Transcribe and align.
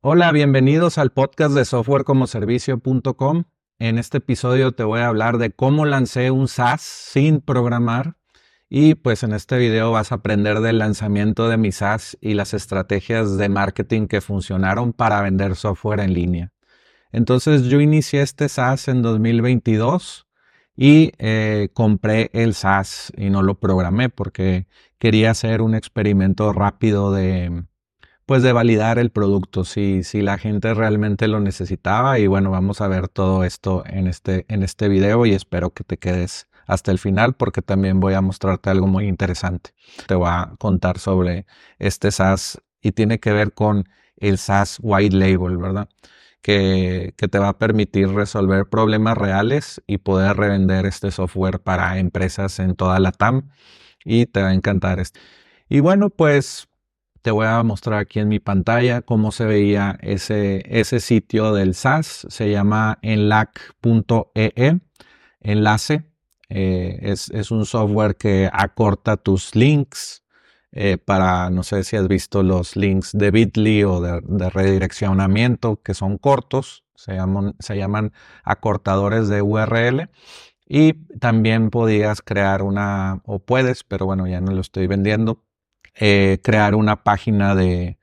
Hola, 0.00 0.30
bienvenidos 0.30 0.96
al 0.96 1.10
podcast 1.10 1.56
de 1.56 1.64
softwarecomoservicio.com. 1.64 3.44
En 3.80 3.98
este 3.98 4.18
episodio 4.18 4.70
te 4.70 4.84
voy 4.84 5.00
a 5.00 5.08
hablar 5.08 5.38
de 5.38 5.50
cómo 5.50 5.86
lancé 5.86 6.30
un 6.30 6.46
SaaS 6.46 6.82
sin 6.82 7.40
programar 7.40 8.14
y 8.68 8.94
pues 8.94 9.24
en 9.24 9.32
este 9.32 9.58
video 9.58 9.90
vas 9.90 10.12
a 10.12 10.16
aprender 10.16 10.60
del 10.60 10.78
lanzamiento 10.78 11.48
de 11.48 11.56
mi 11.56 11.72
SaaS 11.72 12.16
y 12.20 12.34
las 12.34 12.54
estrategias 12.54 13.36
de 13.38 13.48
marketing 13.48 14.06
que 14.06 14.20
funcionaron 14.20 14.92
para 14.92 15.20
vender 15.20 15.56
software 15.56 15.98
en 15.98 16.14
línea. 16.14 16.52
Entonces 17.10 17.64
yo 17.64 17.80
inicié 17.80 18.22
este 18.22 18.48
SaaS 18.48 18.86
en 18.86 19.02
2022 19.02 20.28
y 20.76 21.10
eh, 21.18 21.70
compré 21.74 22.30
el 22.34 22.54
SaaS 22.54 23.12
y 23.16 23.30
no 23.30 23.42
lo 23.42 23.58
programé 23.58 24.10
porque 24.10 24.68
quería 25.00 25.32
hacer 25.32 25.60
un 25.60 25.74
experimento 25.74 26.52
rápido 26.52 27.12
de 27.12 27.64
pues 28.28 28.42
de 28.42 28.52
validar 28.52 28.98
el 28.98 29.10
producto, 29.10 29.64
si, 29.64 30.04
si 30.04 30.20
la 30.20 30.36
gente 30.36 30.74
realmente 30.74 31.28
lo 31.28 31.40
necesitaba 31.40 32.18
y 32.18 32.26
bueno, 32.26 32.50
vamos 32.50 32.82
a 32.82 32.86
ver 32.86 33.08
todo 33.08 33.42
esto 33.42 33.84
en 33.86 34.06
este, 34.06 34.44
en 34.48 34.62
este 34.62 34.90
video 34.90 35.24
y 35.24 35.32
espero 35.32 35.70
que 35.70 35.82
te 35.82 35.96
quedes 35.96 36.46
hasta 36.66 36.92
el 36.92 36.98
final 36.98 37.36
porque 37.36 37.62
también 37.62 38.00
voy 38.00 38.12
a 38.12 38.20
mostrarte 38.20 38.68
algo 38.68 38.86
muy 38.86 39.08
interesante. 39.08 39.70
Te 40.06 40.14
voy 40.14 40.28
a 40.28 40.52
contar 40.58 40.98
sobre 40.98 41.46
este 41.78 42.10
SaaS 42.10 42.60
y 42.82 42.92
tiene 42.92 43.18
que 43.18 43.32
ver 43.32 43.54
con 43.54 43.88
el 44.18 44.36
SaaS 44.36 44.76
White 44.82 45.16
Label, 45.16 45.56
¿verdad? 45.56 45.88
Que, 46.42 47.14
que, 47.16 47.28
te 47.28 47.38
va 47.38 47.48
a 47.48 47.58
permitir 47.58 48.10
resolver 48.10 48.66
problemas 48.66 49.16
reales 49.16 49.82
y 49.86 49.96
poder 49.98 50.36
revender 50.36 50.84
este 50.84 51.12
software 51.12 51.60
para 51.60 51.98
empresas 51.98 52.58
en 52.58 52.76
toda 52.76 53.00
la 53.00 53.10
TAM 53.10 53.48
y 54.04 54.26
te 54.26 54.42
va 54.42 54.48
a 54.48 54.54
encantar. 54.54 55.00
Este. 55.00 55.18
Y 55.70 55.80
bueno, 55.80 56.10
pues 56.10 56.68
te 57.22 57.30
voy 57.30 57.46
a 57.46 57.62
mostrar 57.62 57.98
aquí 58.00 58.20
en 58.20 58.28
mi 58.28 58.40
pantalla 58.40 59.02
cómo 59.02 59.32
se 59.32 59.44
veía 59.44 59.98
ese, 60.02 60.62
ese 60.68 61.00
sitio 61.00 61.52
del 61.52 61.74
SaaS. 61.74 62.26
Se 62.28 62.50
llama 62.50 62.98
enlac.ee, 63.02 64.52
e, 64.56 64.78
enlace. 65.40 66.04
Eh, 66.50 66.98
es, 67.02 67.50
un 67.50 67.66
software 67.66 68.16
que 68.16 68.48
acorta 68.50 69.18
tus 69.18 69.54
links 69.54 70.24
eh, 70.72 70.96
para, 70.96 71.50
no 71.50 71.62
sé 71.62 71.84
si 71.84 71.96
has 71.96 72.08
visto 72.08 72.42
los 72.42 72.74
links 72.74 73.12
de 73.12 73.30
Bitly 73.30 73.84
o 73.84 74.00
de, 74.00 74.50
redireccionamiento 74.50 75.82
que 75.82 75.92
son 75.92 76.16
cortos, 76.16 76.84
se 76.94 77.14
llaman, 77.14 77.54
se 77.58 77.76
llaman 77.76 78.12
acortadores 78.44 79.28
de 79.28 79.42
URL. 79.42 80.08
Y 80.70 80.92
también 81.18 81.70
podías 81.70 82.20
crear 82.20 82.62
una, 82.62 83.22
o 83.24 83.38
puedes, 83.38 83.84
pero 83.84 84.04
bueno, 84.04 84.26
ya 84.26 84.42
no 84.42 84.52
lo 84.52 84.60
estoy 84.60 84.86
vendiendo, 84.86 85.42
eh, 85.94 86.38
crear 86.42 86.74
una 86.74 87.02
página 87.02 87.54
de 87.54 87.98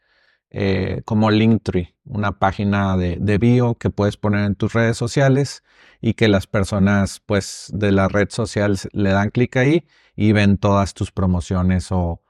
eh, 0.57 1.01
como 1.03 1.31
Linktree, 1.31 1.95
una 2.05 2.39
página 2.39 2.95
de, 2.95 3.37
bio 3.37 3.75
que 3.75 3.89
puedes 3.89 4.15
poner 4.15 4.45
en 4.45 4.55
tus 4.55 4.71
redes 4.71 4.95
sociales 4.95 5.63
y 5.99 6.13
que 6.13 6.29
las 6.29 6.47
personas 6.47 7.19
pues 7.25 7.69
de 7.73 7.91
la 7.91 8.07
red 8.07 8.29
social 8.29 8.77
le 8.93 9.09
dan 9.09 9.31
clic 9.31 9.57
ahí 9.57 9.85
y 10.15 10.31
ven 10.31 10.57
todas 10.57 10.93
tus 10.93 11.11
promociones 11.11 11.91
o, 11.91 12.21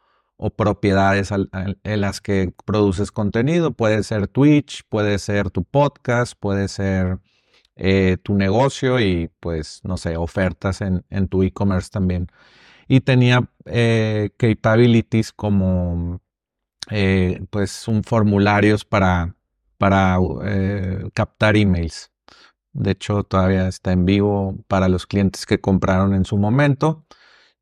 propiedades 0.57 1.31
en 1.31 2.01
las 2.01 2.19
que 2.19 2.51
produces 2.65 3.11
contenido. 3.11 3.71
Puede 3.73 4.01
ser 4.03 4.27
Twitch, 4.27 4.83
puede 4.89 5.19
ser 5.19 5.51
tu 5.51 5.63
podcast, 5.63 6.33
puede 6.37 6.67
ser 6.67 7.19
eh, 7.75 8.17
tu 8.23 8.33
negocio 8.35 8.99
y 8.99 9.29
pues 9.39 9.81
no 9.83 9.97
sé, 9.97 10.17
ofertas 10.17 10.81
en, 10.81 11.05
en 11.11 11.27
tu 11.27 11.43
e-commerce 11.43 11.89
también 11.91 12.27
y 12.87 13.01
tenía 13.01 13.49
eh, 13.65 14.29
capabilities 14.37 15.31
como 15.31 16.21
eh, 16.91 17.43
pues 17.49 17.87
un 17.87 18.03
formularios 18.03 18.85
para, 18.85 19.35
para 19.77 20.17
eh, 20.43 21.09
captar 21.13 21.57
emails. 21.57 22.11
De 22.73 22.91
hecho, 22.91 23.23
todavía 23.23 23.67
está 23.67 23.91
en 23.93 24.05
vivo 24.05 24.57
para 24.67 24.89
los 24.89 25.07
clientes 25.07 25.45
que 25.45 25.59
compraron 25.61 26.13
en 26.13 26.25
su 26.25 26.37
momento. 26.37 27.05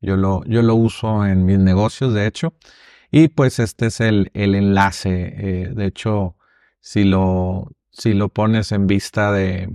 Yo 0.00 0.16
lo, 0.16 0.44
yo 0.44 0.62
lo 0.62 0.74
uso 0.74 1.24
en 1.24 1.44
mis 1.46 1.58
negocios, 1.58 2.12
de 2.12 2.26
hecho. 2.26 2.54
Y 3.10 3.28
pues 3.28 3.60
este 3.60 3.86
es 3.86 4.00
el, 4.00 4.30
enlace. 4.34 5.10
de 5.74 5.86
hecho, 5.86 6.36
si 6.80 7.04
lo, 7.04 7.70
si 7.92 8.12
lo 8.12 8.28
pones 8.28 8.72
en 8.72 8.88
vista 8.88 9.32
de, 9.32 9.70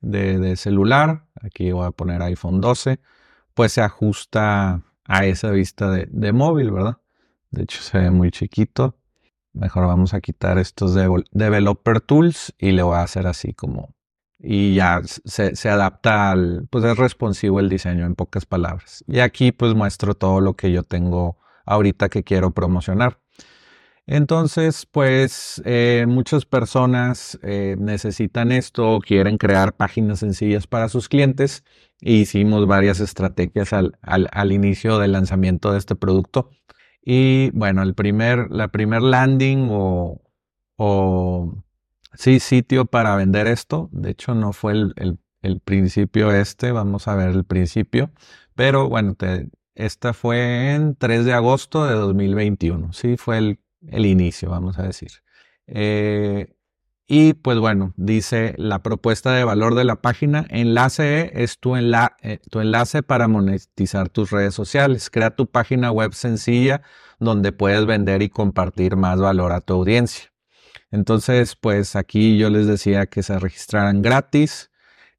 de 0.00 0.56
celular, 0.56 1.26
aquí 1.40 1.72
voy 1.72 1.86
a 1.86 1.90
poner 1.90 2.22
iPhone 2.22 2.60
12, 2.60 3.00
pues 3.56 3.72
se 3.72 3.80
ajusta 3.80 4.82
a 5.06 5.24
esa 5.24 5.50
vista 5.50 5.90
de, 5.90 6.32
móvil, 6.32 6.70
¿verdad? 6.70 6.98
De 7.50 7.62
hecho 7.62 7.80
se 7.80 7.98
ve 7.98 8.10
muy 8.10 8.30
chiquito. 8.30 8.98
Mejor 9.54 9.86
vamos 9.86 10.12
a 10.12 10.20
quitar 10.20 10.58
estos 10.58 10.92
de 10.94 11.08
Developer 11.30 12.02
Tools 12.02 12.54
y 12.58 12.72
le 12.72 12.82
voy 12.82 12.96
a 12.96 13.02
hacer 13.02 13.26
así 13.26 13.54
como... 13.54 13.96
Y 14.38 14.74
ya 14.74 15.00
se, 15.02 15.56
se, 15.56 15.70
adapta 15.70 16.30
al... 16.32 16.68
Pues 16.70 16.84
es 16.84 16.98
responsivo 16.98 17.58
el 17.58 17.70
diseño 17.70 18.04
en 18.04 18.14
pocas 18.14 18.44
palabras. 18.44 19.02
Y 19.08 19.20
aquí 19.20 19.52
pues 19.52 19.74
muestro 19.74 20.14
todo 20.14 20.42
lo 20.42 20.54
que 20.54 20.70
yo 20.70 20.82
tengo 20.82 21.38
ahorita 21.64 22.10
que 22.10 22.24
quiero 22.24 22.50
promocionar. 22.50 23.18
Entonces, 24.06 24.86
pues 24.86 25.60
eh, 25.64 26.04
muchas 26.06 26.44
personas 26.44 27.38
eh, 27.42 27.74
necesitan 27.78 28.52
esto 28.52 28.96
o 28.96 29.00
quieren 29.00 29.36
crear 29.36 29.74
páginas 29.74 30.20
sencillas 30.20 30.68
para 30.68 30.88
sus 30.88 31.08
clientes. 31.08 31.64
Hicimos 32.00 32.66
varias 32.66 33.00
estrategias 33.00 33.72
al, 33.72 33.98
al, 34.02 34.52
inicio 34.52 34.98
del 34.98 35.12
lanzamiento 35.12 35.72
de 35.72 35.78
este 35.78 35.96
producto. 35.96 36.50
Y 37.02 37.50
bueno, 37.50 37.82
el 37.82 37.94
primer, 37.94 38.50
la 38.50 38.68
primer 38.68 39.02
landing 39.02 39.68
o, 39.70 40.20
o 40.76 41.64
sí, 42.14 42.40
sitio 42.40 42.86
para 42.86 43.16
vender 43.16 43.46
esto. 43.46 43.88
De 43.92 44.10
hecho, 44.10 44.34
no 44.34 44.52
fue 44.52 44.72
el, 44.72 45.18
el, 45.42 45.60
principio 45.60 46.32
este. 46.32 46.72
Vamos 46.72 47.08
a 47.08 47.14
ver 47.14 47.30
el 47.30 47.44
principio. 47.44 48.10
Pero 48.54 48.88
bueno, 48.88 49.16
esta 49.74 50.12
fue 50.12 50.74
en 50.74 50.96
3 50.96 51.24
de 51.24 51.32
agosto 51.32 51.86
de 51.86 51.94
2021. 51.94 52.92
Sí, 52.92 53.16
fue 53.16 53.38
el 53.38 53.60
el 53.88 54.06
inicio, 54.06 54.50
vamos 54.50 54.78
a 54.78 54.82
decir. 54.84 55.10
Eh, 55.66 56.55
y 57.08 57.34
pues 57.34 57.58
bueno, 57.58 57.92
dice 57.96 58.54
la 58.58 58.82
propuesta 58.82 59.32
de 59.32 59.44
valor 59.44 59.74
de 59.76 59.84
la 59.84 59.96
página, 60.02 60.44
enlace 60.50 61.30
es 61.40 61.58
tu, 61.60 61.76
eh, 61.76 62.40
tu 62.50 62.60
enlace 62.60 63.02
para 63.02 63.28
monetizar 63.28 64.08
tus 64.08 64.30
redes 64.30 64.54
sociales. 64.54 65.08
Crea 65.10 65.30
tu 65.30 65.46
página 65.46 65.92
web 65.92 66.14
sencilla 66.14 66.82
donde 67.20 67.52
puedes 67.52 67.86
vender 67.86 68.22
y 68.22 68.28
compartir 68.28 68.96
más 68.96 69.20
valor 69.20 69.52
a 69.52 69.60
tu 69.60 69.74
audiencia. 69.74 70.32
Entonces, 70.90 71.56
pues 71.56 71.96
aquí 71.96 72.38
yo 72.38 72.50
les 72.50 72.66
decía 72.66 73.06
que 73.06 73.22
se 73.22 73.38
registraran 73.38 74.02
gratis 74.02 74.70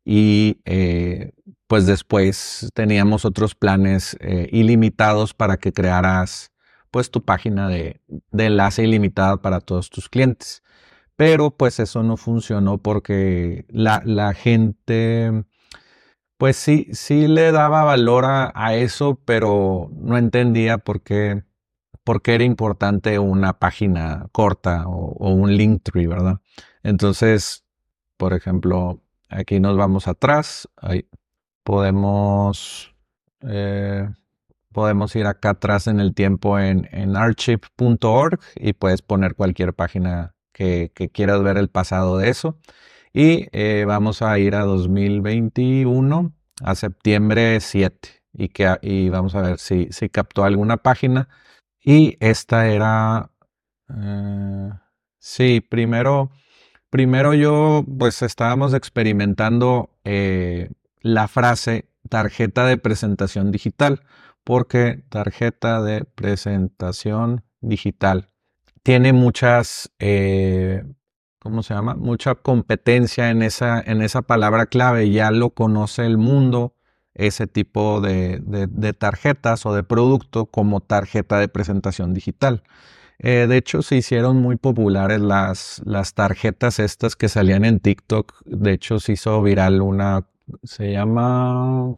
y 0.06 0.62
eh, 0.66 1.34
pues 1.68 1.86
después 1.86 2.70
teníamos 2.74 3.26
otros 3.26 3.56
planes 3.56 4.18
ilimitados 4.52 5.34
para 5.34 5.58
que 5.58 5.74
crearas 5.74 6.52
pues 6.92 7.12
tu 7.12 7.24
página 7.24 7.70
de, 7.70 8.02
enlace 8.32 8.84
ilimitada 8.84 9.42
para 9.42 9.62
todos 9.62 9.90
tus 9.90 10.10
clientes. 10.10 10.64
Pero 11.18 11.52
pues 11.52 11.80
eso 11.80 12.04
no 12.04 12.16
funcionó 12.16 12.78
porque 12.78 13.66
la, 13.70 14.34
gente, 14.36 15.46
pues 16.38 16.58
sí, 16.58 16.88
sí 16.94 17.28
le 17.28 17.52
daba 17.52 17.84
valor 17.84 18.26
a, 18.28 18.76
eso, 18.76 19.20
pero 19.26 19.90
no 19.94 20.18
entendía 20.18 20.78
por 20.78 21.02
qué, 21.02 21.44
por 22.04 22.22
qué 22.22 22.36
era 22.36 22.44
importante 22.44 23.18
una 23.20 23.54
página 23.60 24.28
corta 24.32 24.88
o, 24.88 25.34
un 25.34 25.58
link 25.58 25.82
tree, 25.84 26.08
¿verdad? 26.08 26.40
Entonces, 26.84 27.66
por 28.18 28.34
ejemplo, 28.34 29.02
aquí 29.30 29.60
nos 29.60 29.76
vamos 29.78 30.08
atrás, 30.08 30.70
ahí 30.78 31.08
podemos... 31.64 32.94
Eh, 33.42 34.10
podemos 34.74 35.16
ir 35.16 35.26
acá 35.26 35.52
atrás 35.52 35.88
en 35.88 36.00
el 36.00 36.14
tiempo 36.14 36.60
en, 36.60 36.88
en 36.92 37.18
archive.org 37.18 38.40
y 38.56 38.74
puedes 38.74 39.02
poner 39.02 39.34
cualquier 39.36 39.74
página 39.74 40.37
que, 40.58 41.10
quieras 41.14 41.44
ver 41.44 41.58
el 41.58 41.70
pasado 41.70 42.18
de 42.18 42.30
eso. 42.30 42.58
Y 43.14 43.48
eh, 43.52 43.86
vamos 43.88 44.22
a 44.22 44.38
ir 44.40 44.56
a 44.56 44.62
2021, 44.62 46.34
a 46.62 46.76
septiembre 46.76 47.60
7, 47.60 48.10
y, 48.34 48.50
que, 48.50 48.78
y 48.82 49.10
vamos 49.10 49.36
a 49.36 49.42
ver 49.42 49.60
si, 49.60 49.88
si 49.92 50.10
captó 50.10 50.44
alguna 50.44 50.78
página. 50.78 51.30
Y 51.84 52.18
esta 52.20 52.68
era, 52.68 53.32
eh, 53.90 54.70
sí, 55.20 55.62
primero, 55.62 56.32
primero 56.90 57.34
yo 57.34 57.86
pues 57.98 58.22
estábamos 58.22 58.74
experimentando 58.74 59.92
eh, 60.04 60.70
la 61.02 61.28
frase 61.28 61.90
tarjeta 62.10 62.66
de 62.66 62.78
presentación 62.78 63.52
digital 63.52 64.02
porque 64.44 65.04
tarjeta 65.10 65.82
de 65.82 66.06
presentación 66.06 67.44
digital 67.62 68.30
tiene 68.88 69.12
muchas, 69.12 69.92
eh, 70.00 70.82
¿cómo 71.40 71.62
se 71.62 71.74
llama? 71.74 71.96
Mucha 71.96 72.36
competencia 72.36 73.32
en 73.32 73.42
esa, 73.42 73.82
en 73.82 74.02
esa 74.02 74.22
palabra 74.22 74.68
clave. 74.68 75.12
Ya 75.12 75.30
lo 75.30 75.50
conoce 75.50 76.06
el 76.06 76.18
mundo, 76.18 76.74
ese 77.14 77.48
tipo 77.48 78.00
de, 78.00 78.40
tarjetas 78.98 79.66
o 79.66 79.74
de 79.76 79.84
producto 79.84 80.46
como 80.46 80.80
tarjeta 80.80 81.38
de 81.38 81.50
presentación 81.50 82.14
digital. 82.14 82.64
Eh, 83.20 83.48
de 83.50 83.58
hecho, 83.58 83.82
se 83.82 83.98
hicieron 83.98 84.38
muy 84.38 84.56
populares 84.56 85.20
las, 85.20 85.82
las 85.84 86.14
tarjetas 86.14 86.80
estas 86.80 87.18
que 87.18 87.28
salían 87.28 87.66
en 87.66 87.82
TikTok. 87.82 88.36
De 88.46 88.72
hecho, 88.72 89.02
se 89.02 89.12
hizo 89.12 89.42
viral 89.42 89.82
una, 89.82 90.28
se 90.64 90.94
llama, 90.94 91.94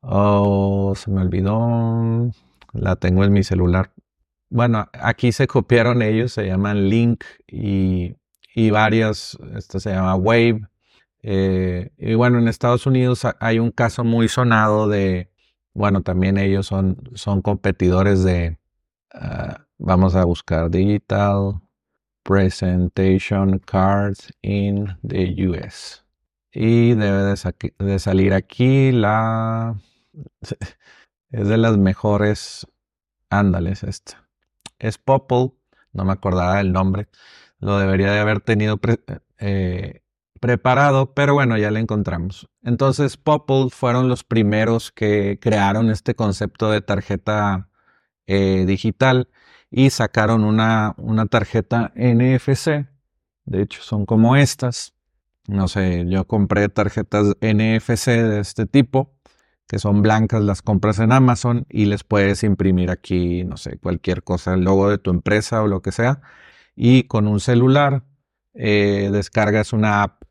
oh, 0.00 0.94
se 0.96 1.10
me 1.10 1.20
olvidó, 1.20 2.30
la 2.72 2.96
tengo 2.96 3.22
en 3.22 3.34
mi 3.34 3.44
celular. 3.44 3.91
Bueno, 4.52 4.86
aquí 4.92 5.32
se 5.32 5.46
copiaron 5.46 6.02
ellos, 6.02 6.34
se 6.34 6.46
llaman 6.46 6.90
Link 6.90 7.24
y, 7.46 8.14
y 8.54 8.68
varias, 8.68 9.38
esta 9.56 9.80
se 9.80 9.92
llama 9.92 10.14
Wave. 10.14 10.68
Eh, 11.22 11.90
y 11.96 12.12
bueno, 12.14 12.38
en 12.38 12.48
Estados 12.48 12.86
Unidos 12.86 13.26
hay 13.40 13.58
un 13.58 13.70
caso 13.70 14.04
muy 14.04 14.28
sonado 14.28 14.88
de, 14.88 15.30
bueno, 15.72 16.02
también 16.02 16.36
ellos 16.36 16.66
son, 16.66 16.98
son 17.14 17.40
competidores 17.40 18.24
de, 18.24 18.58
ah, 19.14 19.64
vamos 19.78 20.14
a 20.16 20.24
buscar 20.26 20.70
Digital 20.70 21.62
Presentation 22.22 23.58
Cards 23.58 24.34
in 24.42 24.98
the 25.08 25.48
US. 25.48 26.04
Y 26.52 26.92
debe 26.92 27.34
de, 27.78 27.98
salir 27.98 28.34
aquí 28.34 28.92
la... 28.92 29.80
Es 31.30 31.48
de 31.48 31.56
las 31.56 31.78
mejores... 31.78 32.66
Ándales, 33.30 33.82
esta. 33.82 34.21
Es 34.82 34.98
Popple, 34.98 35.52
no 35.92 36.04
me 36.04 36.12
acordaba 36.12 36.60
el 36.60 36.72
nombre. 36.72 37.08
Lo 37.60 37.78
debería 37.78 38.10
de 38.10 38.18
haber 38.18 38.40
tenido 38.40 38.80
eh, 39.38 40.02
preparado, 40.40 41.14
pero 41.14 41.34
bueno, 41.34 41.56
ya 41.56 41.70
lo 41.70 41.78
encontramos. 41.78 42.50
Entonces, 42.64 43.16
Popple 43.16 43.68
fueron 43.70 44.08
los 44.08 44.24
primeros 44.24 44.90
que 44.90 45.38
crearon 45.40 45.88
este 45.88 46.16
concepto 46.16 46.68
de 46.72 46.80
tarjeta 46.80 47.68
eh, 48.26 48.64
digital 48.66 49.28
y 49.70 49.90
sacaron 49.90 50.42
una, 50.42 50.94
una 50.98 51.26
tarjeta 51.26 51.92
NFC. 51.94 52.88
De 53.44 53.62
hecho, 53.62 53.82
son 53.82 54.04
como 54.04 54.34
estas. 54.34 54.94
No 55.46 55.68
sé, 55.68 56.04
yo 56.08 56.26
compré 56.26 56.68
tarjetas 56.68 57.36
NFC 57.40 58.06
de 58.08 58.40
este 58.40 58.66
tipo, 58.66 59.14
que 59.72 59.78
son 59.78 60.02
blancas, 60.02 60.42
las 60.42 60.60
compras 60.60 60.98
en 60.98 61.12
Amazon 61.12 61.64
y 61.70 61.86
les 61.86 62.04
puedes 62.04 62.42
imprimir 62.42 62.90
aquí, 62.90 63.42
no 63.44 63.56
sé, 63.56 63.78
cualquier 63.78 64.22
cosa, 64.22 64.52
el 64.52 64.64
logo 64.64 64.90
de 64.90 64.98
tu 64.98 65.10
empresa 65.10 65.62
o 65.62 65.66
lo 65.66 65.80
que 65.80 65.92
sea. 65.92 66.20
Y 66.76 67.04
con 67.04 67.26
un 67.26 67.40
celular 67.40 68.02
eh, 68.52 69.08
descargas 69.10 69.72
una 69.72 70.02
app 70.02 70.24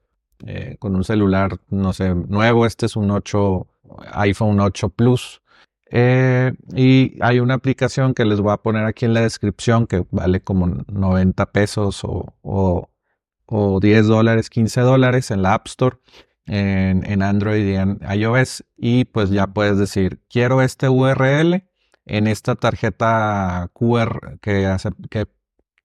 eh, 0.45 0.75
con 0.77 0.95
un 0.95 1.03
celular, 1.03 1.57
no 1.71 1.91
sé, 1.91 2.13
nuevo. 2.13 2.67
Este 2.67 2.85
es 2.85 2.95
un 2.95 3.09
8, 3.09 3.65
iPhone 4.13 4.59
8 4.59 4.89
Plus 4.89 5.41
eh, 5.89 6.53
y 6.75 7.17
hay 7.19 7.39
una 7.39 7.55
aplicación 7.55 8.13
que 8.13 8.25
les 8.25 8.41
voy 8.41 8.53
a 8.53 8.57
poner 8.57 8.85
aquí 8.85 9.05
en 9.05 9.15
la 9.15 9.21
descripción 9.21 9.87
que 9.87 10.05
vale 10.11 10.41
como 10.41 10.67
90 10.67 11.47
pesos 11.51 12.03
o, 12.03 12.35
o, 12.43 13.79
10 13.81 14.05
dólares, 14.05 14.51
15 14.51 14.81
dólares 14.81 15.31
en 15.31 15.41
la 15.41 15.55
App 15.55 15.65
Store, 15.65 15.97
en, 16.45 17.21
Android 17.21 17.65
y 17.65 17.75
en 17.75 17.99
iOS. 18.13 18.63
Y 18.77 19.05
pues 19.05 19.29
ya 19.29 19.47
puedes 19.47 19.77
decir, 19.77 20.19
quiero 20.29 20.61
este 20.61 20.89
URL 20.89 21.63
en 22.05 22.27
esta 22.27 22.55
tarjeta 22.55 23.69
QR 23.73 24.39
que, 24.41 24.75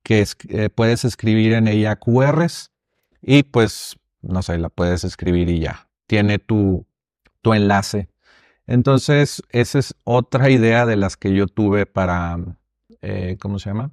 que 0.03 0.25
eh, 0.49 0.71
puedes 0.71 1.05
escribir 1.05 1.53
en 1.53 1.69
ella 1.69 1.97
QRs 1.97 2.73
y 3.23 3.43
pues, 3.43 3.97
no 4.23 4.43
sé, 4.43 4.59
la 4.59 4.69
puedes 4.69 5.05
escribir 5.05 5.49
y 5.51 5.61
ya. 5.61 5.89
Tiene 6.07 6.39
tu, 6.39 6.87
tu 7.43 7.55
enlace 7.55 8.09
entonces, 8.67 9.43
esa 9.51 9.79
es 9.79 9.95
otra 10.05 10.51
idea 10.51 10.87
de 10.87 10.97
las 10.97 11.17
que 11.17 11.33
yo 11.33 11.47
tuve 11.47 11.87
para, 11.87 12.39
eh, 13.01 13.37
¿cómo 13.41 13.59
se 13.59 13.71
llama? 13.71 13.93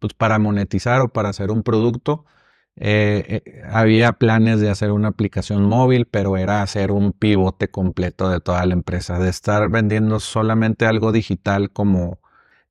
Pues 0.00 0.12
para 0.14 0.38
monetizar 0.38 1.00
o 1.02 1.08
para 1.08 1.28
hacer 1.28 1.50
un 1.50 1.62
producto. 1.62 2.24
Eh, 2.80 3.42
eh, 3.44 3.62
había 3.70 4.12
planes 4.14 4.60
de 4.60 4.70
hacer 4.70 4.92
una 4.92 5.08
aplicación 5.08 5.64
móvil, 5.64 6.06
pero 6.06 6.36
era 6.36 6.62
hacer 6.62 6.92
un 6.92 7.12
pivote 7.12 7.70
completo 7.70 8.28
de 8.30 8.40
toda 8.40 8.64
la 8.66 8.74
empresa, 8.74 9.18
de 9.18 9.30
estar 9.30 9.68
vendiendo 9.70 10.20
solamente 10.20 10.86
algo 10.86 11.12
digital 11.12 11.70
como 11.72 12.20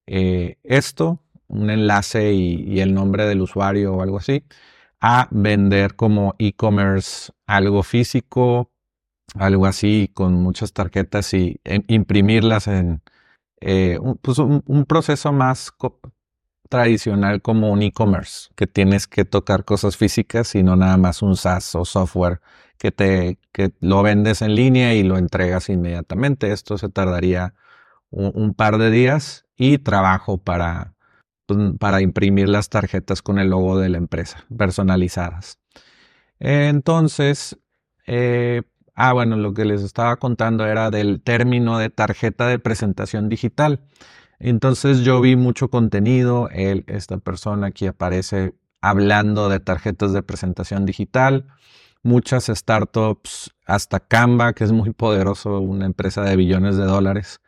esto, 0.07 1.21
un 1.47 1.69
enlace 1.69 2.33
y, 2.33 2.79
el 2.79 2.93
nombre 2.93 3.25
del 3.25 3.41
usuario 3.41 3.95
o 3.95 4.01
algo 4.01 4.17
así, 4.17 4.43
a 5.01 5.27
vender 5.31 5.95
como 5.95 6.35
e-commerce 6.39 7.33
algo 7.45 7.83
físico, 7.83 8.71
algo 9.35 9.65
así, 9.65 10.09
con 10.13 10.33
muchas 10.35 10.73
tarjetas 10.73 11.33
y 11.33 11.59
imprimirlas 11.87 12.67
en 12.67 13.01
eh, 13.61 13.99
pues, 14.21 14.39
un, 14.39 14.85
proceso 14.87 15.31
más 15.33 15.71
tradicional 16.67 17.41
como 17.41 17.71
un 17.71 17.81
e-commerce, 17.81 18.49
que 18.55 18.67
tienes 18.67 19.07
que 19.07 19.25
tocar 19.25 19.65
cosas 19.65 19.97
físicas 19.97 20.55
y 20.55 20.63
no 20.63 20.75
nada 20.75 20.97
más 20.97 21.21
un 21.21 21.35
SaaS 21.35 21.75
o 21.75 21.85
software 21.85 22.41
que 22.77 22.91
te 22.91 23.39
que 23.51 23.71
lo 23.79 24.03
vendes 24.03 24.41
en 24.41 24.55
línea 24.55 24.93
y 24.93 25.03
lo 25.03 25.17
entregas 25.17 25.69
inmediatamente. 25.69 26.51
Esto 26.51 26.77
se 26.77 26.89
tardaría 26.89 27.53
un, 28.11 28.53
par 28.53 28.77
de 28.77 28.91
días 28.91 29.45
y 29.57 29.79
trabajo 29.79 30.37
para, 30.37 30.93
pues, 31.47 31.59
para 31.79 32.01
imprimir 32.01 32.49
las 32.49 32.69
tarjetas 32.69 33.21
con 33.21 33.39
el 33.39 33.49
logo 33.49 33.79
de 33.79 33.89
la 33.89 33.97
empresa, 33.97 34.45
personalizadas. 34.55 35.59
Entonces, 36.39 37.57
eh, 38.05 38.61
Ah, 38.99 39.13
bueno, 39.13 39.37
lo 39.37 39.53
que 39.53 39.63
les 39.63 39.83
estaba 39.83 40.15
contando 40.15 40.65
era 40.65 40.89
del 40.89 41.21
término 41.21 41.77
de 41.77 41.91
tarjeta 41.91 42.47
de 42.47 42.57
presentación 42.57 43.29
digital. 43.29 43.79
Entonces 44.39 44.99
yo 44.99 45.19
vi 45.21 45.35
mucho 45.35 45.69
contenido, 45.69 46.49
él, 46.51 46.83
esta 46.87 47.17
persona 47.17 47.67
aquí 47.67 47.87
aparece 47.87 48.53
hablando 48.81 49.49
de 49.49 49.59
tarjetas 49.59 50.13
de 50.13 50.23
presentación 50.23 50.85
digital, 50.85 51.47
muchas 52.03 52.45
startups, 52.45 53.55
hasta 53.65 53.99
Canva, 53.99 54.53
que 54.53 54.63
es 54.63 54.71
muy 54.71 54.91
poderoso, 54.91 55.59
una 55.59 55.85
empresa 55.85 56.23
de 56.23 56.35
billones 56.35 56.77
de 56.77 56.85
dólares, 56.85 57.41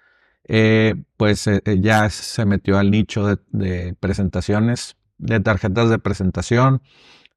eh, 0.47 0.95
pues 1.15 1.45
eh, 1.47 1.61
eh, 1.65 1.77
ya 1.79 2.09
se 2.09 2.45
metió 2.45 2.79
al 2.79 2.89
nicho 2.89 3.25
de, 3.25 3.37
de 3.51 3.93
presentaciones, 3.99 4.97
de 5.17 5.39
tarjetas 5.39 5.89
de 5.89 5.99
presentación, 5.99 6.81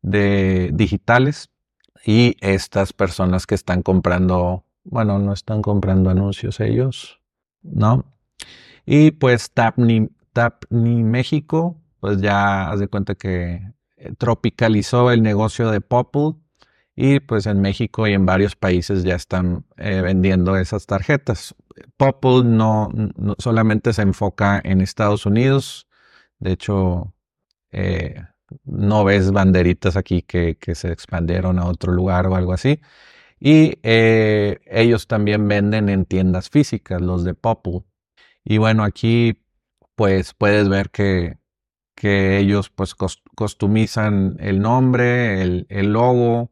de 0.01 0.71
digitales 0.73 1.51
y 2.05 2.37
estas 2.41 2.93
personas 2.93 3.47
que 3.47 3.55
están 3.55 3.83
comprando, 3.83 4.65
bueno, 4.85 5.19
no 5.19 5.33
están 5.33 5.63
comprando 5.63 6.11
anuncios 6.11 6.59
ellos, 6.61 7.21
¿no? 7.63 8.05
Y 8.87 9.13
pues 9.13 9.53
Tapni, 9.53 10.09
Tapni 10.33 11.03
México, 11.05 11.81
pues 12.01 12.21
ya 12.21 12.71
haz 12.71 12.81
de 12.81 12.89
cuenta 12.89 13.15
que 13.15 13.63
eh, 13.97 14.13
tropicalizó 14.19 15.11
el 15.13 15.23
negocio 15.23 15.71
de 15.71 15.81
Popple 15.81 16.35
y 16.97 17.21
pues 17.21 17.47
en 17.47 17.61
México 17.61 18.07
y 18.07 18.13
en 18.13 18.27
varios 18.27 18.57
países 18.57 19.05
ya 19.05 19.15
están 19.15 19.65
eh, 19.77 20.01
vendiendo 20.03 20.57
esas 20.57 20.87
tarjetas. 20.87 21.55
Popple 21.97 22.45
no, 22.45 22.91
no, 22.93 23.35
solamente 23.39 23.93
se 23.93 24.03
enfoca 24.03 24.61
en 24.65 24.81
Estados 24.81 25.27
Unidos, 25.27 25.89
de 26.41 26.53
hecho, 26.53 27.15
eh, 27.71 28.23
no 28.65 29.05
ves 29.05 29.31
banderitas 29.33 29.97
aquí 29.97 30.23
que, 30.23 30.57
se 30.75 30.93
expandieron 30.93 31.59
a 31.59 31.67
otro 31.67 31.93
lugar 31.93 32.27
o 32.27 32.37
algo 32.37 32.53
así. 32.53 32.81
Y 33.41 33.79
ellos 33.83 35.07
también 35.09 35.49
venden 35.49 35.89
en 35.89 36.05
tiendas 36.05 36.51
físicas, 36.51 37.01
los 37.01 37.25
de 37.25 37.35
Popple. 37.35 37.85
Y 38.45 38.59
bueno, 38.59 38.85
aquí 38.85 39.39
pues 39.95 40.35
puedes 40.35 40.69
ver 40.69 40.91
que, 40.91 41.39
que 41.95 42.39
ellos 42.39 42.71
pues 42.71 42.95
customizan 43.37 44.37
el 44.41 44.61
nombre, 44.61 45.43
el, 45.43 45.93
logo 45.93 46.51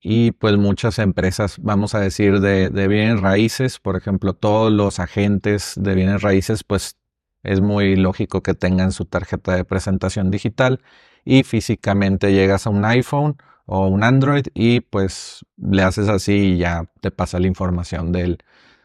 y 0.00 0.32
pues 0.32 0.56
muchas 0.56 0.98
empresas, 0.98 1.58
vamos 1.60 1.94
a 1.94 2.00
decir, 2.00 2.40
de, 2.40 2.70
de 2.70 2.88
bienes 2.88 3.20
raíces, 3.20 3.78
por 3.80 3.96
ejemplo, 3.96 4.34
todos 4.34 4.72
los 4.72 5.00
agentes 5.00 5.74
de 5.76 5.94
bienes 5.94 6.22
raíces 6.22 6.64
pues 6.64 6.96
es 7.42 7.60
muy 7.60 7.96
lógico 7.96 8.42
que 8.42 8.54
tengan 8.54 8.92
su 8.92 9.04
tarjeta 9.06 9.54
de 9.54 9.64
presentación 9.64 10.30
digital 10.30 10.80
y 11.24 11.42
físicamente 11.42 12.32
llegas 12.32 12.66
a 12.66 12.70
un 12.70 12.84
iPhone 12.84 13.36
o 13.66 13.88
un 13.88 14.04
Android 14.04 14.46
y 14.54 14.80
pues 14.80 15.44
le 15.56 15.82
haces 15.82 16.08
así 16.08 16.54
y 16.54 16.58
ya 16.58 16.88
te 17.00 17.10
pasa 17.10 17.38
la 17.40 17.48
información 17.48 18.12
del, 18.12 18.38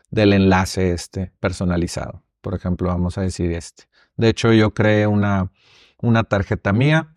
del 0.10 0.34
enlace 0.34 0.92
este 0.92 1.32
personalizado. 1.40 2.24
Por 2.42 2.56
ejemplo, 2.56 2.90
vamos 2.90 3.18
a 3.18 3.22
decir 3.22 3.52
este. 3.54 3.86
De 4.18 4.30
hecho, 4.30 4.54
yo 4.54 4.74
creé 4.74 5.08
una, 5.08 5.52
una 6.02 6.24
tarjeta 6.24 6.74
mía 6.74 7.14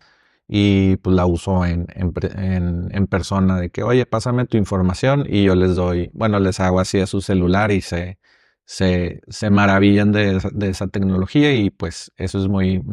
y 0.47 0.97
pues 0.97 1.15
la 1.15 1.25
uso 1.25 1.65
en, 1.65 1.87
en, 1.95 3.07
persona 3.07 3.59
de 3.59 3.71
que, 3.71 3.83
oye, 3.83 4.05
pásame 4.05 4.45
tu 4.45 4.57
información 4.57 5.25
y 5.27 5.43
yo 5.43 5.55
les 5.55 5.75
doy, 5.75 6.11
bueno, 6.13 6.39
les 6.39 6.59
hago 6.59 6.79
así 6.79 6.99
a 6.99 7.07
su 7.07 7.21
celular 7.21 7.71
y 7.71 7.81
se, 7.81 8.19
se, 8.65 9.21
se 9.27 9.49
maravillan 9.49 10.11
de, 10.11 10.39
de, 10.53 10.69
esa 10.69 10.87
tecnología 10.87 11.53
y 11.53 11.71
pues 11.71 12.11
eso 12.17 12.39
es 12.39 12.47
muy, 12.47 12.83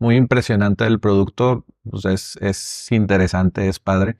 muy 0.00 0.16
impresionante 0.16 0.86
el 0.86 0.98
producto, 1.00 1.66
pues 1.88 2.36
es, 2.40 2.90
interesante, 2.90 3.68
es 3.68 3.78
padre. 3.78 4.16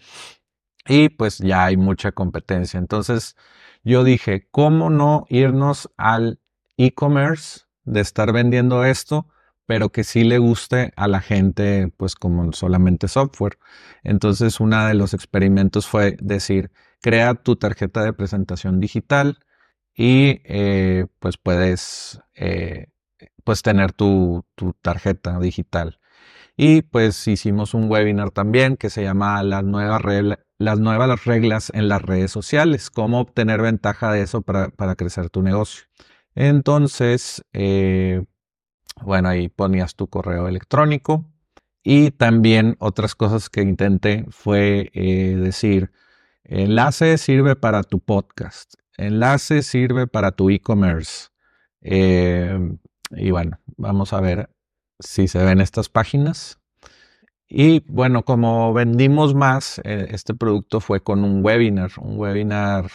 Y 0.87 1.09
pues 1.11 1.39
ya 1.39 1.67
hay 1.67 1.77
mucha 1.77 2.13
competencia. 2.13 2.79
Entonces 2.79 3.37
yo 3.83 4.05
dije, 4.05 4.49
¿cómo 4.51 4.91
no 4.91 5.27
irnos 5.29 5.91
al 5.97 6.40
e-commerce 6.87 7.63
de 7.85 8.01
estar 8.01 8.33
vendiendo 8.33 8.85
esto, 8.85 9.29
pero 9.67 9.91
que 9.91 10.05
sí 10.05 10.25
le 10.25 10.39
guste 10.39 10.93
a 10.97 11.09
la 11.09 11.21
gente, 11.21 11.93
pues 11.97 12.15
como 12.15 12.53
solamente 12.53 13.09
software. 13.09 13.59
Entonces, 14.03 14.61
uno 14.61 14.87
de 14.87 14.95
los 14.95 15.15
experimentos 15.15 15.87
fue 15.87 16.17
decir, 16.21 16.73
crea 17.01 17.35
tu 17.35 17.57
tarjeta 17.57 18.03
de 18.03 18.13
presentación 18.13 18.81
digital 18.81 19.39
y 19.95 20.41
eh, 20.45 21.07
pues 21.19 21.37
puedes 21.37 22.21
eh, 22.35 22.89
pues 23.45 23.63
tener 23.63 23.93
tu, 23.93 24.45
tarjeta 24.83 25.39
digital. 25.39 26.01
Y 26.57 26.83
pues 26.83 27.27
hicimos 27.29 27.75
un 27.75 27.91
webinar 27.91 28.31
también 28.31 28.77
que 28.77 28.91
se 28.91 29.03
llama 29.03 29.43
las 29.43 29.65
nuevas, 29.65 30.03
las 30.59 30.79
nuevas 30.81 31.25
reglas 31.25 31.71
en 31.75 31.89
las 31.89 32.03
redes 32.03 32.31
sociales, 32.31 32.91
cómo 32.91 33.21
obtener 33.21 33.63
ventaja 33.63 34.13
de 34.13 34.23
eso 34.23 34.43
para, 34.43 34.69
para 34.71 34.97
crecer 34.97 35.31
tu 35.31 35.43
negocio. 35.43 35.85
Entonces, 36.35 37.45
eh, 37.53 38.25
bueno, 39.03 39.29
ahí 39.29 39.49
ponías 39.49 39.95
tu 39.95 40.09
correo 40.09 40.49
electrónico. 40.49 41.25
Y 41.83 42.11
también 42.11 42.77
otras 42.79 43.15
cosas 43.15 43.49
que 43.49 43.63
intenté 43.63 44.27
fue 44.29 44.91
eh, 44.93 45.35
decir, 45.37 45.91
enlace 46.45 47.17
sirve 47.17 47.57
para 47.57 47.83
tu 47.83 48.01
podcast, 48.01 48.75
enlace 48.99 49.63
sirve 49.63 50.07
para 50.07 50.33
tu 50.33 50.51
e-commerce. 50.51 51.29
Em, 51.81 52.79
y 53.13 53.31
bueno, 53.31 53.59
vamos 53.77 54.13
a 54.13 54.21
ver 54.21 54.51
si 54.99 55.27
se 55.27 55.43
ven 55.43 55.61
estas 55.61 55.89
páginas. 55.89 56.59
Y 57.49 57.81
bueno, 57.89 58.25
como 58.25 58.73
vendimos 58.75 59.35
más, 59.35 59.81
eh, 59.85 60.09
este 60.11 60.35
producto 60.35 60.81
fue 60.81 61.03
con 61.03 61.25
un 61.25 61.45
webinar, 61.45 61.91
un 61.99 62.19
webinar 62.19 62.91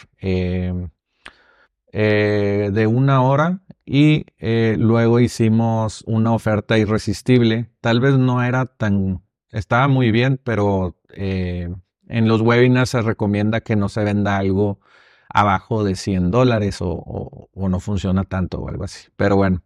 eh, 1.98 2.72
de 2.74 2.88
una 2.88 3.22
hora 3.22 3.62
y 3.86 4.26
eh, 4.40 4.76
luego 4.78 5.22
hicimos 5.22 6.04
una 6.06 6.34
oferta 6.34 6.78
irresistible. 6.78 7.72
Tal 7.80 8.02
vez 8.02 8.18
no 8.18 8.44
era 8.44 8.66
tan, 8.66 9.24
estaba 9.50 9.88
muy 9.88 10.12
bien, 10.12 10.38
pero 10.44 10.98
eh, 11.14 11.74
en 12.10 12.28
los 12.28 12.42
webinars 12.42 12.90
se 12.90 13.02
recomienda 13.02 13.62
que 13.62 13.78
no 13.78 13.88
se 13.88 14.04
venda 14.04 14.38
algo 14.38 14.82
abajo 15.30 15.86
de 15.86 15.96
100 15.96 16.32
dólares 16.32 16.80
o, 16.82 17.50
no 17.54 17.80
funciona 17.80 18.26
tanto 18.26 18.60
o 18.60 18.68
algo 18.68 18.84
así. 18.84 19.08
Pero 19.16 19.38
bueno, 19.38 19.64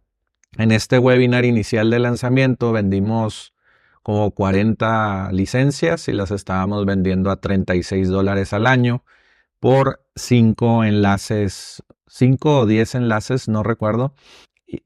en 0.56 0.70
este 0.70 1.00
webinar 1.00 1.44
inicial 1.44 1.90
de 1.90 1.98
lanzamiento 1.98 2.70
vendimos 2.70 3.54
como 4.04 4.30
40 4.30 5.32
licencias 5.32 6.06
y 6.06 6.12
las 6.12 6.30
estábamos 6.30 6.86
vendiendo 6.86 7.32
a 7.32 7.40
36 7.40 8.06
dólares 8.06 8.52
al 8.52 8.68
año 8.68 9.02
por 9.58 10.00
5 10.14 10.84
enlaces 10.84 11.82
5 12.10 12.60
o 12.60 12.66
10 12.66 12.96
enlaces, 12.96 13.48
no 13.48 13.62
recuerdo. 13.62 14.14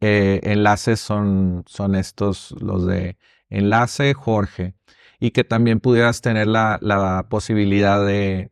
Eh, 0.01 0.41
enlaces 0.45 1.01
son, 1.01 1.65
son 1.67 1.95
estos, 1.95 2.55
los 2.61 2.87
de 2.87 3.17
enlace 3.49 4.15
Jorge. 4.15 4.75
Y 5.21 5.31
que 5.31 5.45
también 5.45 5.81
pudieras 5.81 6.21
tener 6.21 6.47
la, 6.47 7.27
posibilidad 7.31 8.05
de, 8.05 8.51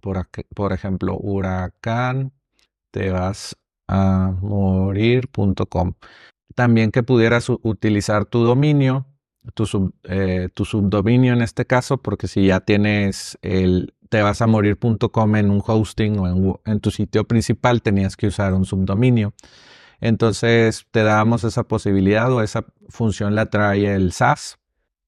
por, 0.00 0.28
por, 0.54 0.72
ejemplo, 0.72 1.16
huracán, 1.18 2.32
te 2.92 3.10
vas 3.10 3.56
a 3.88 4.32
morir.com. 4.40 5.94
También 6.54 6.92
que 6.92 7.02
pudieras 7.02 7.48
utilizar 7.48 8.26
tu 8.26 8.44
dominio, 8.44 9.06
tu, 9.54 9.92
eh, 10.04 10.48
tu 10.54 10.64
subdominio 10.64 11.32
en 11.32 11.42
este 11.42 11.66
caso, 11.66 11.98
porque 11.98 12.28
si 12.28 12.46
ya 12.46 12.60
tienes 12.60 13.38
el 13.42 13.94
te 14.12 14.20
vas 14.20 14.42
a 14.42 14.46
morir.com 14.46 15.36
en 15.36 15.50
un 15.50 15.62
hosting 15.66 16.18
o 16.18 16.60
en, 16.66 16.80
tu 16.80 16.90
sitio 16.90 17.24
principal 17.24 17.80
tenías 17.80 18.14
que 18.14 18.26
usar 18.26 18.52
un 18.52 18.66
subdominio. 18.66 19.32
Entonces 20.02 20.86
te 20.90 21.02
damos 21.02 21.44
esa 21.44 21.62
posibilidad 21.62 22.30
o 22.30 22.42
esa 22.42 22.66
función 22.90 23.34
la 23.34 23.46
trae 23.46 23.94
el 23.94 24.12
SaaS. 24.12 24.58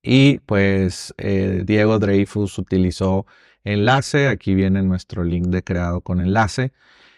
Y 0.02 0.38
pues 0.46 1.12
eh, 1.18 1.64
Diego 1.66 1.98
Dreyfus 1.98 2.58
utilizó 2.58 3.26
enlace. 3.62 4.28
Aquí 4.28 4.54
viene 4.54 4.82
nuestro 4.82 5.22
link 5.22 5.48
de 5.48 5.62
creado 5.62 6.00
con 6.00 6.22
enlace. 6.22 6.72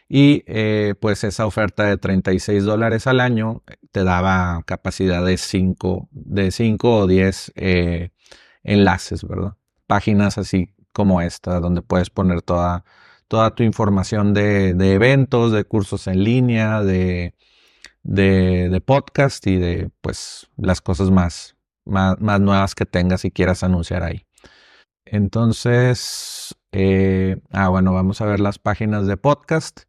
Y 0.09 0.43
eh, 0.49 0.97
pues 0.99 1.23
esa 1.23 1.47
oferta 1.47 1.85
de 1.85 1.99
36 1.99 2.65
dólares 2.65 3.07
al 3.07 3.21
año 3.21 3.63
te 3.93 4.03
daba 4.03 4.61
capacidad 4.67 5.25
de 5.25 5.37
5, 5.37 6.09
de 6.11 6.51
5 6.51 6.97
o 6.97 7.07
10 7.07 7.53
eh, 7.55 8.11
enlaces, 8.65 9.23
¿verdad? 9.23 9.55
Páginas 9.87 10.37
así 10.37 10.76
como 10.97 11.21
esta, 11.21 11.61
donde 11.61 11.83
puedes 11.83 12.09
poner 12.09 12.41
toda, 12.41 12.83
toda 13.29 13.55
tu 13.55 13.63
información 13.63 14.33
de, 14.33 14.71
eventos, 14.95 15.53
de 15.53 15.65
cursos 15.65 16.07
en 16.07 16.25
línea, 16.25 16.83
de, 16.83 17.35
de, 18.03 18.81
podcast 18.81 19.47
y 19.47 19.59
de 19.59 19.91
pues 20.01 20.49
las 20.57 20.81
cosas 20.81 21.11
más, 21.11 21.55
más, 21.85 22.41
nuevas 22.41 22.75
que 22.75 22.87
tengas 22.87 23.27
y 23.27 23.31
quieras 23.31 23.63
anunciar 23.63 24.05
ahí. 24.05 24.25
Entonces, 25.05 26.57
eh, 26.73 27.43
ah, 27.53 27.69
bueno, 27.69 27.93
vamos 27.93 28.23
a 28.23 28.25
ver 28.25 28.41
las 28.41 28.59
páginas 28.59 29.07
de 29.07 29.19
podcast. 29.19 29.83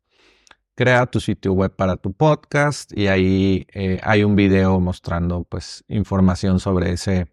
Crea 0.76 1.06
tu 1.06 1.22
sitio 1.22 1.54
web 1.54 1.74
para 1.74 1.96
tu 1.96 2.12
podcast 2.12 2.92
y 2.94 3.08
ahí 3.08 3.66
eh, 3.74 4.02
hay 4.04 4.26
un 4.26 4.36
video 4.36 4.82
mostrando 4.82 5.46
pues 5.46 5.86
información 5.88 6.60
sobre 6.60 6.92
ese, 6.92 7.28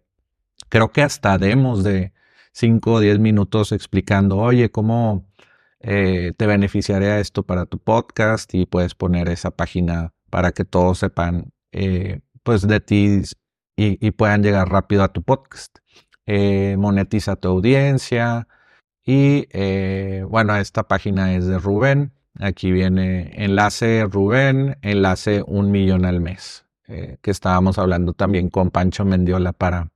creo 0.69 0.93
que 0.93 1.01
hasta 1.01 1.37
demos 1.37 1.83
de, 1.83 2.13
5 2.55 2.93
o 2.93 2.99
10 3.01 3.19
minutos 3.19 3.73
explicando, 3.73 4.37
oye, 4.37 4.71
¿cómo 4.71 5.27
eh, 5.81 6.31
te 6.37 6.47
beneficiaría 6.47 7.19
esto 7.19 7.43
para 7.43 7.65
tu 7.65 7.79
podcast? 7.79 8.53
Y 8.53 8.65
puedes 8.65 8.95
poner 8.95 9.27
esa 9.27 9.51
página 9.51 10.13
para 10.29 10.53
que 10.53 10.63
todos 10.63 10.99
sepan 10.99 11.51
eh, 11.73 12.21
pues 12.43 12.65
de 12.65 12.79
ti 12.79 13.23
y, 13.75 14.11
puedan 14.11 14.41
llegar 14.41 14.69
rápido 14.69 15.03
a 15.03 15.11
tu 15.11 15.21
podcast. 15.21 15.79
Eh, 16.25 16.77
monetiza 16.79 17.35
tu 17.35 17.49
audiencia. 17.49 18.47
Y 19.05 19.47
bueno, 20.23 20.55
esta 20.55 20.87
página 20.87 21.35
es 21.35 21.45
de 21.47 21.59
Rubén. 21.59 22.13
Aquí 22.39 22.71
viene 22.71 23.31
enlace 23.35 24.05
Rubén, 24.05 24.77
enlace 24.81 25.43
un 25.45 25.71
millón 25.71 26.05
al 26.05 26.21
mes, 26.21 26.65
que 26.85 27.31
estábamos 27.31 27.77
hablando 27.77 28.13
también 28.13 28.49
con 28.49 28.71
Pancho 28.71 29.05
Mendiola 29.05 29.53
para 29.53 29.91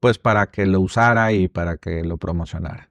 pues 0.00 0.18
para 0.18 0.50
que 0.50 0.66
lo 0.66 0.80
usara 0.80 1.32
y 1.32 1.48
para 1.48 1.76
que 1.78 2.02
lo 2.04 2.16
promocionara. 2.18 2.90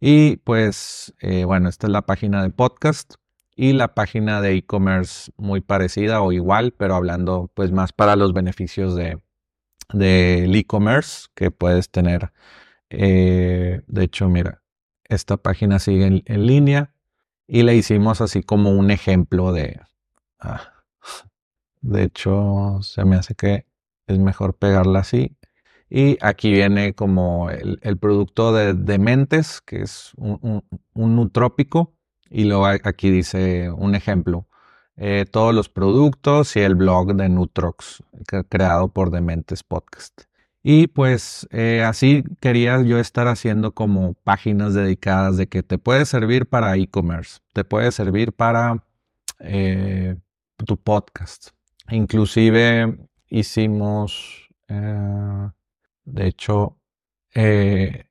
Y 0.00 0.36
pues 0.38 1.14
eh, 1.20 1.44
bueno, 1.44 1.68
esta 1.68 1.86
es 1.86 1.92
la 1.92 2.02
página 2.02 2.42
de 2.42 2.50
podcast 2.50 3.14
y 3.56 3.72
la 3.72 3.94
página 3.94 4.40
de 4.40 4.54
e-commerce 4.54 5.32
muy 5.36 5.60
parecida 5.60 6.20
o 6.22 6.32
igual, 6.32 6.72
pero 6.72 6.94
hablando 6.96 7.50
pues 7.54 7.72
más 7.72 7.92
para 7.92 8.16
los 8.16 8.32
beneficios 8.32 8.94
de 8.94 9.18
del 9.92 10.54
e-commerce 10.54 11.28
que 11.34 11.50
puedes 11.50 11.90
tener. 11.90 12.32
Eh, 12.90 13.82
de 13.86 14.04
hecho, 14.04 14.28
mira, 14.28 14.62
esta 15.08 15.36
página 15.36 15.78
sigue 15.78 16.22
en, 16.24 16.46
línea 16.46 16.94
y 17.46 17.62
le 17.62 17.76
hicimos 17.76 18.20
así 18.20 18.42
como 18.42 18.70
un 18.70 18.90
ejemplo 18.90 19.52
de... 19.52 19.80
Ah, 20.38 20.72
de 21.80 22.04
hecho, 22.04 22.78
se 22.82 23.04
me 23.04 23.16
hace 23.16 23.34
que 23.34 23.66
es 24.06 24.18
mejor 24.18 24.56
pegarla 24.56 25.00
así. 25.00 25.36
Y 25.96 26.18
aquí 26.20 26.50
viene 26.50 26.92
como 26.92 27.50
el, 27.50 27.98
producto 27.98 28.52
de 28.52 28.74
Dementes, 28.74 29.60
que 29.60 29.82
es 29.82 30.10
un, 30.16 30.64
nutrópico. 30.92 31.94
Y 32.28 32.46
luego 32.46 32.66
aquí 32.66 33.10
dice 33.10 33.70
un 33.70 33.94
ejemplo. 33.94 34.48
Eh, 34.96 35.24
todos 35.30 35.54
los 35.54 35.68
productos 35.68 36.56
y 36.56 36.60
el 36.62 36.74
blog 36.74 37.14
de 37.14 37.28
Nutrox, 37.28 38.02
creado 38.48 38.88
por 38.88 39.12
Dementes 39.12 39.62
Podcast. 39.62 40.22
Y 40.64 40.88
pues 40.88 41.46
eh, 41.52 41.84
así 41.86 42.24
quería 42.40 42.82
yo 42.82 42.98
estar 42.98 43.28
haciendo 43.28 43.70
como 43.72 44.14
páginas 44.14 44.74
dedicadas 44.74 45.36
de 45.36 45.46
que 45.46 45.62
te 45.62 45.78
puede 45.78 46.06
servir 46.06 46.46
para 46.46 46.76
e-commerce, 46.76 47.38
te 47.52 47.62
puede 47.62 47.92
servir 47.92 48.32
para 48.32 48.84
eh, 49.38 50.16
tu 50.56 50.76
podcast. 50.76 51.50
Inclusive 51.88 52.98
hicimos, 53.28 54.48
de 56.04 56.26
hecho, 56.26 56.78
eh, 57.34 58.06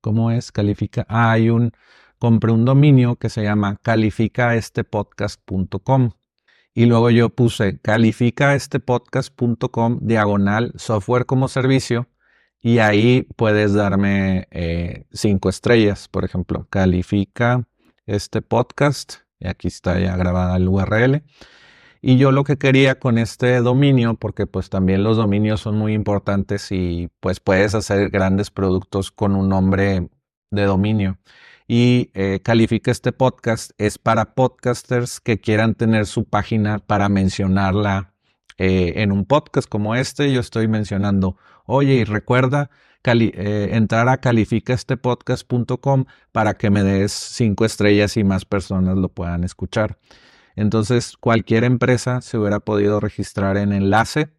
¿cómo 0.00 0.30
es? 0.30 0.52
Califica. 0.52 1.04
Ah, 1.08 1.32
hay 1.32 1.50
un, 1.50 1.72
compré 2.18 2.52
un 2.52 2.64
dominio 2.64 3.16
que 3.16 3.28
se 3.30 3.42
llama 3.42 3.78
calificaestepodcast.com. 3.82 6.12
Y 6.74 6.86
luego 6.86 7.10
yo 7.10 7.30
puse 7.30 7.80
calificaestepodcast.com 7.80 9.98
diagonal 10.02 10.72
software 10.76 11.26
como 11.26 11.48
servicio. 11.48 12.08
Y 12.60 12.78
ahí 12.78 13.26
puedes 13.36 13.74
darme 13.74 14.48
eh, 14.50 15.06
cinco 15.12 15.48
estrellas, 15.48 16.08
por 16.08 16.24
ejemplo. 16.24 16.66
Califica 16.68 17.64
este 18.06 18.42
podcast. 18.42 19.14
Y 19.38 19.46
aquí 19.48 19.68
está 19.68 19.98
ya 20.00 20.16
grabada 20.16 20.56
el 20.56 20.68
URL. 20.68 21.22
Y 22.02 22.18
yo 22.18 22.32
lo 22.32 22.44
que 22.44 22.56
quería 22.58 22.98
con 22.98 23.18
este 23.18 23.60
dominio, 23.60 24.14
porque 24.14 24.46
pues 24.46 24.70
también 24.70 25.02
los 25.02 25.16
dominios 25.16 25.60
son 25.60 25.76
muy 25.76 25.94
importantes 25.94 26.70
y 26.72 27.08
pues 27.20 27.40
puedes 27.40 27.74
hacer 27.74 28.10
grandes 28.10 28.50
productos 28.50 29.10
con 29.10 29.34
un 29.34 29.48
nombre 29.48 30.08
de 30.50 30.64
dominio. 30.64 31.18
Y 31.68 32.10
eh, 32.14 32.40
califica 32.44 32.90
este 32.90 33.12
podcast 33.12 33.72
es 33.78 33.98
para 33.98 34.34
podcasters 34.34 35.20
que 35.20 35.40
quieran 35.40 35.74
tener 35.74 36.06
su 36.06 36.24
página 36.24 36.78
para 36.78 37.08
mencionarla 37.08 38.12
eh, 38.58 38.94
en 39.02 39.12
un 39.12 39.24
podcast 39.26 39.68
como 39.68 39.94
este, 39.94 40.32
yo 40.32 40.40
estoy 40.40 40.68
mencionando, 40.68 41.36
oye, 41.66 41.94
y 41.94 42.04
recuerda 42.04 42.70
eh, 43.04 43.68
entrar 43.72 44.08
a 44.08 44.18
calificaestepodcast.com 44.18 46.06
para 46.32 46.54
que 46.54 46.70
me 46.70 46.82
des 46.82 47.12
cinco 47.12 47.64
estrellas 47.64 48.16
y 48.16 48.24
más 48.24 48.44
personas 48.44 48.96
lo 48.96 49.08
puedan 49.08 49.44
escuchar. 49.44 49.98
Entonces, 50.56 51.16
cualquier 51.18 51.64
empresa 51.64 52.22
se 52.22 52.38
hubiera 52.38 52.60
podido 52.60 52.98
registrar 52.98 53.58
en 53.58 53.72
enlace 53.72 54.30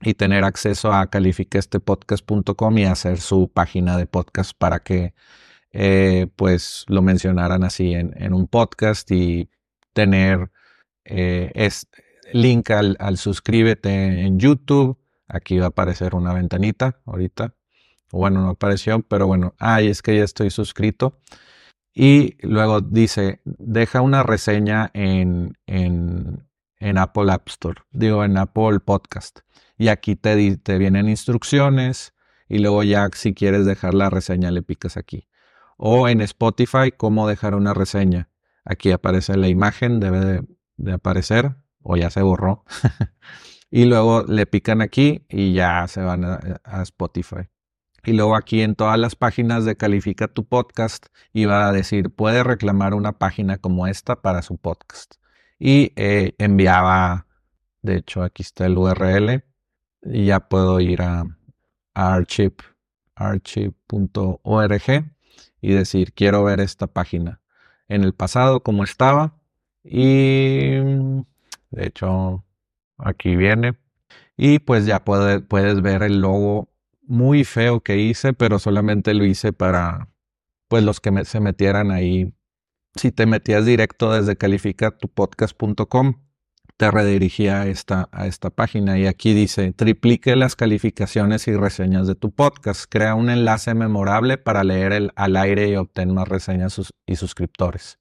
y 0.00 0.14
tener 0.14 0.44
acceso 0.44 0.92
a 0.92 1.08
calificaestepodcast.com 1.10 2.78
y 2.78 2.84
hacer 2.84 3.20
su 3.20 3.50
página 3.52 3.96
de 3.96 4.06
podcast 4.06 4.52
para 4.56 4.80
que 4.80 5.14
eh, 5.72 6.28
pues 6.36 6.84
lo 6.88 7.02
mencionaran 7.02 7.64
así 7.64 7.92
en, 7.94 8.32
un 8.32 8.46
podcast 8.46 9.10
y 9.10 9.50
tener 9.92 10.50
eh, 11.04 11.68
link 12.32 12.70
al, 12.70 12.96
al, 13.00 13.18
suscríbete 13.18 14.22
en 14.22 14.38
YouTube. 14.38 14.98
Aquí 15.28 15.58
va 15.58 15.66
a 15.66 15.68
aparecer 15.68 16.14
una 16.14 16.32
ventanita 16.32 17.00
ahorita. 17.04 17.54
Bueno, 18.12 18.42
no 18.42 18.50
apareció, 18.50 19.02
pero 19.02 19.26
bueno, 19.26 19.54
ay, 19.58 19.88
es 19.88 20.00
que 20.00 20.16
ya 20.16 20.24
estoy 20.24 20.50
suscrito. 20.50 21.18
Y 21.98 22.36
luego 22.46 22.82
dice, 22.82 23.40
deja 23.46 24.02
una 24.02 24.22
reseña 24.22 24.90
en, 24.92 25.56
en, 25.66 26.98
Apple 26.98 27.32
App 27.32 27.48
Store, 27.48 27.80
digo, 27.90 28.22
en 28.22 28.36
Apple 28.36 28.80
Podcast. 28.80 29.38
Y 29.78 29.88
aquí 29.88 30.14
te, 30.14 30.58
te 30.58 30.76
vienen 30.76 31.08
instrucciones 31.08 32.12
y 32.50 32.58
luego 32.58 32.82
ya 32.82 33.08
si 33.14 33.32
quieres 33.32 33.64
dejar 33.64 33.94
la 33.94 34.10
reseña 34.10 34.50
le 34.50 34.60
picas 34.60 34.98
aquí. 34.98 35.26
O 35.78 36.06
en 36.06 36.20
Spotify, 36.20 36.92
cómo 36.94 37.26
dejar 37.26 37.54
una 37.54 37.72
reseña. 37.72 38.28
Aquí 38.62 38.92
aparece 38.92 39.38
la 39.38 39.48
imagen, 39.48 39.98
debe 39.98 40.42
de, 40.76 40.92
aparecer 40.92 41.56
o 41.80 41.96
ya 41.96 42.10
se 42.10 42.20
borró. 42.20 42.66
y 43.70 43.86
luego 43.86 44.22
le 44.28 44.44
pican 44.44 44.82
aquí 44.82 45.24
y 45.30 45.54
ya 45.54 45.88
se 45.88 46.02
van 46.02 46.24
a 46.26 46.82
Spotify. 46.82 47.48
Y 48.06 48.12
luego 48.12 48.36
aquí 48.36 48.62
en 48.62 48.76
todas 48.76 48.98
las 49.00 49.16
páginas 49.16 49.64
de 49.64 49.76
Califica 49.76 50.28
tu 50.28 50.44
podcast 50.46 51.06
iba 51.32 51.66
a 51.66 51.72
decir, 51.72 52.10
puede 52.10 52.44
reclamar 52.44 52.94
una 52.94 53.18
página 53.18 53.58
como 53.58 53.88
esta 53.88 54.22
para 54.22 54.42
su 54.42 54.58
podcast. 54.58 55.16
Y 55.58 55.92
eh, 55.96 56.34
enviaba, 56.38 57.26
de 57.82 57.96
hecho 57.96 58.22
aquí 58.22 58.44
está 58.44 58.66
el 58.66 58.78
URL, 58.78 59.42
y 60.02 60.26
ya 60.26 60.38
puedo 60.48 60.78
ir 60.78 61.02
a, 61.02 61.24
archive.org 61.94 62.52
y 65.60 65.72
decir, 65.72 66.12
quiero 66.12 66.44
ver 66.44 66.60
esta 66.60 66.86
página 66.86 67.40
en 67.88 68.04
el 68.04 68.14
pasado 68.14 68.62
como 68.62 68.84
estaba. 68.84 69.34
Y 69.82 70.76
de 71.70 71.86
hecho, 71.86 72.44
aquí 72.98 73.34
viene. 73.34 73.76
Y 74.36 74.60
pues 74.60 74.86
ya 74.86 75.04
puedes 75.04 75.82
ver 75.82 76.04
el 76.04 76.20
logo 76.20 76.70
muy 77.06 77.44
feo 77.44 77.80
que 77.80 77.98
hice, 77.98 78.32
pero 78.32 78.58
solamente 78.58 79.14
lo 79.14 79.24
hice 79.24 79.52
para, 79.52 80.10
pues, 80.68 80.84
los 80.84 81.00
que 81.00 81.24
se 81.24 81.40
metieran 81.40 81.90
ahí. 81.90 82.34
Si 82.96 83.12
te 83.12 83.26
metías 83.26 83.64
directo 83.66 84.12
desde 84.12 84.36
calificatupodcast.com, 84.36 86.14
te 86.76 86.90
redirigía 86.90 87.62
a 87.62 87.66
esta, 87.66 88.08
a 88.12 88.26
esta 88.26 88.50
página 88.50 88.98
y 88.98 89.06
aquí 89.06 89.32
dice, 89.32 89.72
triplique 89.72 90.36
las 90.36 90.56
calificaciones 90.56 91.48
y 91.48 91.56
reseñas 91.56 92.06
de 92.06 92.14
tu 92.14 92.32
podcast. 92.32 92.84
Crea 92.88 93.14
un 93.14 93.30
enlace 93.30 93.74
memorable 93.74 94.36
para 94.38 94.62
leer 94.62 94.92
el, 94.92 95.12
al 95.16 95.36
aire 95.36 95.68
y 95.68 95.76
obtener 95.76 96.14
más 96.14 96.28
reseñas 96.28 96.80
y 97.06 97.16
suscriptores. 97.16 97.98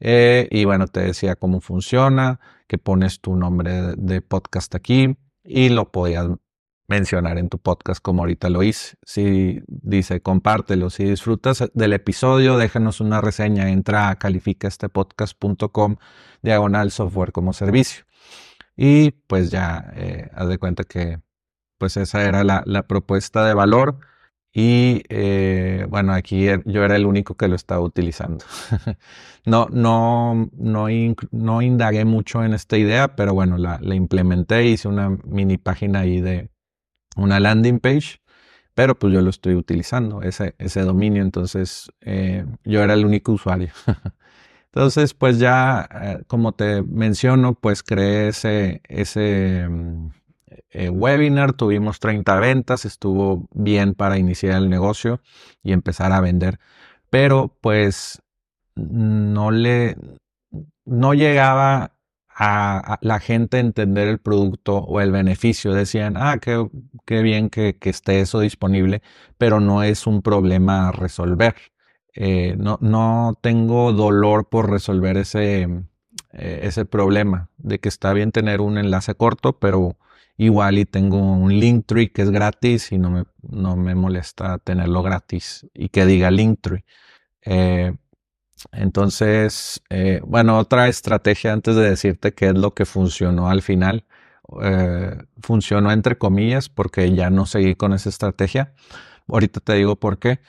Eh, 0.00 0.48
y 0.50 0.64
bueno, 0.64 0.88
te 0.88 1.00
decía 1.00 1.36
cómo 1.36 1.60
funciona, 1.60 2.40
que 2.66 2.78
pones 2.78 3.20
tu 3.20 3.36
nombre 3.36 3.94
de 3.96 4.20
podcast 4.22 4.74
aquí 4.74 5.16
y 5.44 5.68
lo 5.68 5.92
podías 5.92 6.28
mencionar 6.88 7.38
en 7.38 7.48
tu 7.48 7.58
podcast 7.58 8.02
como 8.02 8.22
ahorita 8.22 8.50
lo 8.50 8.62
hice. 8.62 8.96
Si 9.02 9.62
dice, 9.66 10.20
compártelo. 10.20 10.90
Si 10.90 11.04
disfrutas 11.04 11.64
del 11.74 11.92
episodio, 11.92 12.58
déjanos 12.58 13.00
una 13.00 13.20
reseña. 13.20 13.70
Entra 13.70 14.10
a 14.10 14.16
calificaestepodcast.com 14.16 15.96
diagonal 16.42 16.90
software 16.90 17.32
como 17.32 17.52
servicio. 17.52 18.04
Y 18.76 19.12
pues 19.26 19.50
ya, 19.50 19.92
eh, 19.96 20.30
haz 20.34 20.48
de 20.48 20.58
cuenta 20.58 20.84
que 20.84 21.20
pues 21.78 21.96
esa 21.96 22.22
era 22.24 22.44
la, 22.44 22.86
propuesta 22.86 23.44
de 23.46 23.54
valor. 23.54 23.98
Y 24.54 25.02
eh, 25.08 25.86
bueno, 25.88 26.12
aquí 26.12 26.46
er, 26.46 26.62
yo 26.66 26.84
era 26.84 26.96
el 26.96 27.06
único 27.06 27.36
que 27.36 27.48
lo 27.48 27.56
estaba 27.56 27.80
utilizando. 27.80 28.44
no, 29.46 29.66
no, 29.72 30.50
no, 30.52 30.86
no 31.30 31.62
indagué 31.62 32.04
mucho 32.04 32.44
en 32.44 32.52
esta 32.54 32.76
idea, 32.76 33.16
pero 33.16 33.34
bueno, 33.34 33.56
la, 33.56 33.78
la 33.80 33.94
implementé, 33.94 34.66
hice 34.66 34.88
una 34.88 35.10
mini 35.24 35.56
página 35.56 36.00
ahí 36.00 36.20
de, 36.20 36.51
una 37.16 37.40
landing 37.40 37.78
page, 37.78 38.20
pero 38.74 38.98
pues 38.98 39.12
yo 39.12 39.20
lo 39.20 39.30
estoy 39.30 39.54
utilizando, 39.54 40.22
ese, 40.22 40.54
ese 40.58 40.80
dominio, 40.80 41.22
entonces 41.22 41.90
eh, 42.00 42.46
yo 42.64 42.82
era 42.82 42.94
el 42.94 43.04
único 43.04 43.32
usuario. 43.32 43.70
entonces, 44.66 45.14
pues 45.14 45.38
ya, 45.38 45.88
eh, 46.02 46.22
como 46.26 46.52
te 46.52 46.82
menciono, 46.82 47.54
pues 47.54 47.82
creé 47.82 48.28
ese, 48.28 48.80
ese 48.88 49.68
mm, 49.68 50.08
eh, 50.70 50.88
webinar, 50.88 51.52
tuvimos 51.52 52.00
30 52.00 52.40
ventas, 52.40 52.84
estuvo 52.84 53.46
bien 53.52 53.94
para 53.94 54.18
iniciar 54.18 54.56
el 54.56 54.70
negocio 54.70 55.20
y 55.62 55.72
empezar 55.72 56.12
a 56.12 56.20
vender, 56.20 56.58
pero 57.10 57.54
pues 57.60 58.22
no 58.74 59.50
le, 59.50 59.96
no 60.86 61.12
llegaba 61.12 61.91
a, 62.44 62.98
la 63.02 63.20
gente 63.20 63.58
entender 63.60 64.08
el 64.08 64.18
producto 64.18 64.78
o 64.78 65.00
el 65.00 65.12
beneficio. 65.12 65.72
Decían, 65.72 66.16
ah, 66.16 66.38
qué, 66.40 66.68
qué 67.06 67.22
bien 67.22 67.50
que, 67.50 67.76
que, 67.78 67.90
esté 67.90 68.20
eso 68.20 68.40
disponible, 68.40 69.02
pero 69.38 69.60
no 69.60 69.82
es 69.82 70.06
un 70.06 70.22
problema 70.22 70.88
a 70.88 70.92
resolver. 70.92 71.54
Eh, 72.14 72.56
no, 72.58 72.78
no 72.80 73.38
tengo 73.40 73.92
dolor 73.92 74.48
por 74.48 74.70
resolver 74.70 75.16
ese, 75.18 75.62
eh, 76.32 76.60
ese 76.64 76.84
problema 76.84 77.48
de 77.58 77.78
que 77.78 77.88
está 77.88 78.12
bien 78.12 78.32
tener 78.32 78.60
un 78.60 78.76
enlace 78.76 79.14
corto, 79.14 79.58
pero 79.58 79.96
igual 80.36 80.78
y 80.78 80.84
tengo 80.84 81.18
un 81.18 81.58
Linktree 81.60 82.10
que 82.10 82.22
es 82.22 82.30
gratis 82.30 82.90
y 82.92 82.98
no 82.98 83.10
me, 83.10 83.24
no 83.42 83.76
me 83.76 83.94
molesta 83.94 84.58
tenerlo 84.58 85.02
gratis 85.02 85.66
y 85.74 85.90
que 85.90 86.06
diga 86.06 86.30
Linktree. 86.30 86.84
Eh, 87.44 87.94
entonces, 88.72 89.82
eh, 89.90 90.20
bueno, 90.24 90.58
otra 90.58 90.88
estrategia 90.88 91.52
antes 91.52 91.76
de 91.76 91.90
decirte 91.90 92.32
qué 92.34 92.48
es 92.48 92.54
lo 92.54 92.74
que 92.74 92.84
funcionó 92.84 93.48
al 93.48 93.62
final. 93.62 94.04
Eh, 94.62 95.16
funcionó 95.40 95.90
entre 95.92 96.18
comillas 96.18 96.68
porque 96.68 97.14
ya 97.14 97.30
no 97.30 97.46
seguí 97.46 97.74
con 97.74 97.92
esa 97.92 98.08
estrategia. 98.08 98.74
Ahorita 99.28 99.60
te 99.60 99.74
digo 99.74 99.96
por 99.96 100.18
qué. 100.18 100.40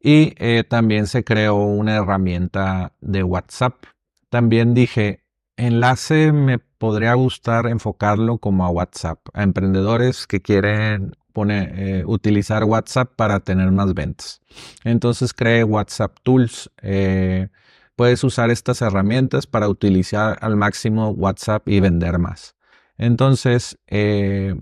Y 0.00 0.34
eh, 0.38 0.64
también 0.64 1.06
se 1.06 1.24
creó 1.24 1.56
una 1.56 1.96
herramienta 1.96 2.92
de 3.00 3.22
WhatsApp. 3.22 3.84
También 4.28 4.74
dije, 4.74 5.23
enlace 5.56 6.32
me 6.32 6.58
podría 6.58 7.14
gustar 7.14 7.66
enfocarlo 7.66 8.38
como 8.38 8.64
a 8.64 8.70
WhatsApp, 8.70 9.20
a 9.32 9.42
emprendedores 9.42 10.26
que 10.26 10.42
quieren 10.42 11.16
pone, 11.32 12.04
utilizar 12.06 12.64
WhatsApp 12.64 13.12
para 13.16 13.40
tener 13.40 13.70
más 13.72 13.92
ventas. 13.94 14.40
Entonces 14.84 15.34
creé 15.34 15.64
WhatsApp 15.64 16.16
Tools. 16.22 16.70
Eh, 16.82 17.48
puedes 17.96 18.22
usar 18.24 18.50
estas 18.50 18.82
herramientas 18.82 19.46
para 19.46 19.68
utilizar 19.68 20.38
al 20.40 20.56
máximo 20.56 21.10
WhatsApp 21.10 21.68
y 21.68 21.80
vender 21.80 22.18
más. 22.18 22.54
Entonces, 22.96 23.78
eh, 23.88 24.54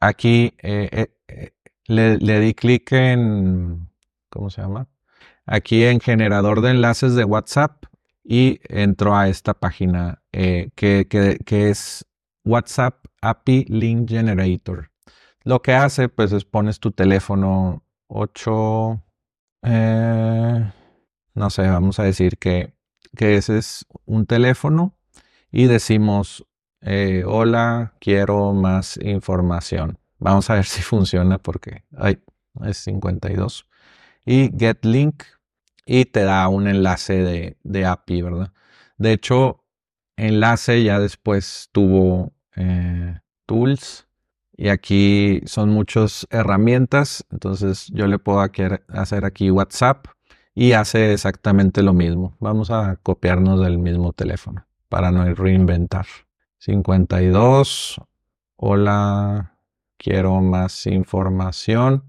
aquí 0.00 0.54
eh, 0.62 1.08
le, 1.86 2.18
le, 2.18 2.40
di 2.40 2.54
clic 2.54 2.92
en, 2.92 3.88
¿cómo 4.28 4.50
se 4.50 4.62
llama? 4.62 4.88
Aquí 5.46 5.84
en 5.84 6.00
generador 6.00 6.60
de 6.60 6.70
enlaces 6.70 7.14
de 7.14 7.24
WhatsApp 7.24 7.84
y 8.24 8.60
entro 8.64 9.16
a 9.16 9.28
esta 9.28 9.54
página 9.54 10.19
que, 10.30 10.70
que, 11.08 11.38
que 11.44 11.70
es 11.70 12.06
WhatsApp 12.44 13.06
API 13.20 13.64
Link 13.68 14.08
Generator. 14.08 14.90
Lo 15.44 15.62
que 15.62 15.72
hace, 15.72 16.08
pues, 16.08 16.32
es 16.32 16.44
pones 16.44 16.80
tu 16.80 16.92
teléfono 16.92 17.84
8, 18.08 19.02
eh, 19.62 20.72
no 21.34 21.50
sé, 21.50 21.62
vamos 21.68 21.98
a 21.98 22.04
decir 22.04 22.38
que, 22.38 22.74
que 23.16 23.36
ese 23.36 23.58
es 23.58 23.86
un 24.04 24.26
teléfono 24.26 24.96
y 25.50 25.66
decimos, 25.66 26.46
eh, 26.82 27.24
hola, 27.26 27.94
quiero 28.00 28.52
más 28.52 28.98
información. 29.02 29.98
Vamos 30.18 30.50
a 30.50 30.54
ver 30.54 30.64
si 30.66 30.82
funciona 30.82 31.38
porque 31.38 31.84
ay, 31.96 32.22
es 32.64 32.78
52. 32.78 33.66
Y 34.26 34.50
get 34.58 34.84
link 34.84 35.24
y 35.86 36.04
te 36.04 36.22
da 36.24 36.46
un 36.48 36.68
enlace 36.68 37.22
de, 37.22 37.56
de 37.62 37.86
API, 37.86 38.22
¿verdad? 38.22 38.52
De 38.98 39.12
hecho, 39.12 39.59
enlace 40.26 40.82
ya 40.82 40.98
después 40.98 41.68
tuvo 41.72 42.32
eh, 42.56 43.18
tools 43.46 44.06
y 44.56 44.68
aquí 44.68 45.40
son 45.46 45.70
muchas 45.70 46.26
herramientas, 46.30 47.24
entonces 47.30 47.88
yo 47.92 48.06
le 48.06 48.18
puedo 48.18 48.40
hacer 48.40 49.24
aquí 49.24 49.50
WhatsApp 49.50 50.06
y 50.54 50.72
hace 50.72 51.12
exactamente 51.12 51.82
lo 51.82 51.94
mismo. 51.94 52.36
Vamos 52.40 52.70
a 52.70 52.96
copiarnos 53.02 53.60
del 53.60 53.78
mismo 53.78 54.12
teléfono 54.12 54.66
para 54.88 55.10
no 55.10 55.24
reinventar. 55.34 56.06
52 56.58 58.00
hola, 58.62 59.56
quiero 59.96 60.40
más 60.42 60.86
información. 60.86 62.04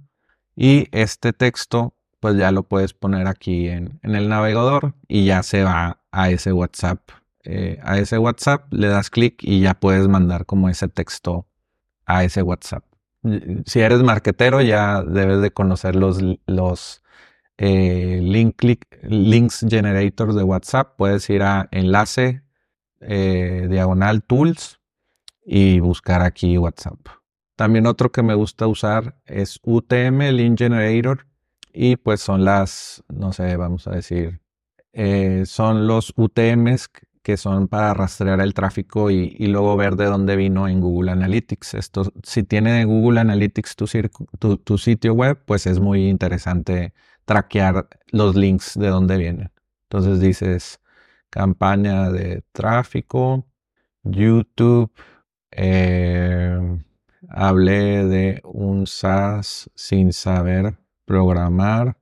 Y 0.56 0.88
este 0.92 1.32
texto, 1.32 1.96
pues 2.20 2.36
ya 2.36 2.52
lo 2.52 2.64
puedes 2.64 2.94
poner 2.94 3.28
aquí 3.28 3.70
en, 3.70 4.00
el 4.04 4.28
navegador 4.28 4.94
y 5.08 5.26
ya 5.26 5.44
se 5.44 5.64
va 5.64 6.02
a 6.12 6.30
ese 6.30 6.52
WhatsApp. 6.52 7.00
Eh, 7.44 7.80
a 7.82 7.98
ese 7.98 8.18
WhatsApp 8.18 8.72
le 8.72 8.88
das 8.88 9.10
clic 9.10 9.44
y 9.44 9.62
ya 9.62 9.74
puedes 9.74 10.08
mandar 10.08 10.46
como 10.46 10.70
ese 10.70 10.88
texto 10.88 11.48
a 12.06 12.24
ese 12.24 12.44
WhatsApp. 12.44 12.84
Si 13.66 13.80
eres 13.80 14.04
marketero, 14.04 14.62
ya 14.62 15.04
debes 15.04 15.42
de 15.42 15.52
conocer 15.52 15.96
los, 15.96 16.20
los 16.46 17.04
eh, 17.58 18.20
link, 18.22 18.62
links 19.04 19.66
generators 19.68 20.36
de 20.36 20.44
WhatsApp. 20.44 20.96
Puedes 20.98 21.30
ir 21.30 21.44
a 21.44 21.68
enlace 21.72 22.44
eh, 23.00 23.68
diagonal 23.70 24.24
tools 24.24 24.80
y 25.44 25.80
buscar 25.80 26.22
aquí 26.22 26.58
WhatsApp. 26.58 27.00
También 27.56 27.86
otro 27.86 28.12
que 28.12 28.24
me 28.24 28.34
gusta 28.34 28.68
usar 28.68 29.16
es 29.26 29.60
UTM, 29.64 30.32
Link 30.32 30.58
Generator, 30.58 31.28
y 31.72 31.96
pues 31.96 32.22
son 32.22 32.44
las, 32.44 33.04
no 33.08 33.34
sé, 33.34 33.56
vamos 33.56 33.88
a 33.88 33.92
decir, 33.92 34.42
son 35.46 35.86
los 35.86 36.12
UTMs 36.16 36.90
que 37.22 37.38
son 37.38 37.68
para 37.68 37.94
rastrear 37.94 38.42
el 38.42 38.54
tráfico 38.54 39.12
y, 39.12 39.36
luego 39.48 39.76
ver 39.78 39.96
de 39.96 40.06
dónde 40.06 40.36
vino 40.36 40.68
en 40.68 40.82
Google 40.82 41.12
Analytics. 41.12 41.76
Esto, 41.76 42.12
si 42.24 42.44
tiene 42.44 42.86
Google 42.86 43.20
Analytics 43.22 43.76
tu, 43.76 44.78
sitio 44.78 45.14
web, 45.14 45.40
pues 45.46 45.68
es 45.68 45.80
muy 45.80 46.08
interesante 46.10 46.94
traquear 47.26 47.88
los 48.12 48.36
links 48.36 48.78
de 48.78 48.88
dónde 48.88 49.18
vienen. 49.18 49.52
Entonces 49.84 50.20
dices 50.20 50.80
campaña 51.30 52.10
de 52.10 52.44
tráfico, 52.52 53.46
YouTube, 54.04 54.92
eh, 55.52 56.58
hablé 57.30 58.06
de 58.06 58.42
un 58.44 58.88
SaaS 58.88 59.70
sin 59.76 60.14
saber 60.14 60.78
programar, 61.06 61.98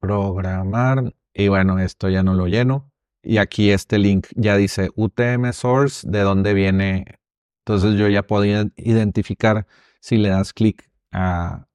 programar, 0.00 1.14
y 1.34 1.48
bueno, 1.48 1.78
esto 1.78 2.08
ya 2.08 2.22
no 2.22 2.34
lo 2.34 2.46
lleno. 2.46 2.90
Y 3.26 3.38
aquí 3.38 3.72
este 3.72 3.98
link 3.98 4.28
ya 4.36 4.56
dice 4.56 4.90
UTM 4.94 5.52
Source, 5.52 6.08
de 6.08 6.20
dónde 6.20 6.54
viene. 6.54 7.18
Entonces 7.64 7.98
yo 7.98 8.08
ya 8.08 8.22
puedo 8.22 8.44
identificar 8.76 9.66
si 9.98 10.16
le 10.16 10.28
das 10.28 10.52
clic 10.52 10.88
a, 11.10 11.66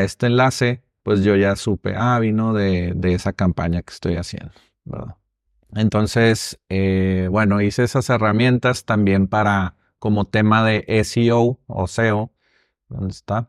este 0.00 0.26
enlace, 0.26 0.82
pues 1.02 1.22
yo 1.22 1.36
ya 1.36 1.56
supe, 1.56 1.94
ah, 1.94 2.18
vino 2.18 2.54
de, 2.54 2.96
esa 3.02 3.34
campaña 3.34 3.82
que 3.82 3.92
estoy 3.92 4.16
haciendo, 4.16 4.52
Entonces, 5.74 6.58
eh, 6.70 7.28
bueno, 7.30 7.60
hice 7.60 7.84
esas 7.84 8.08
herramientas 8.08 8.86
también 8.86 9.26
para 9.28 9.76
como 9.98 10.24
tema 10.24 10.64
de 10.64 10.84
SEO 11.04 11.60
o 11.66 11.86
SEO. 11.86 12.32
¿Dónde 12.88 13.12
está? 13.12 13.48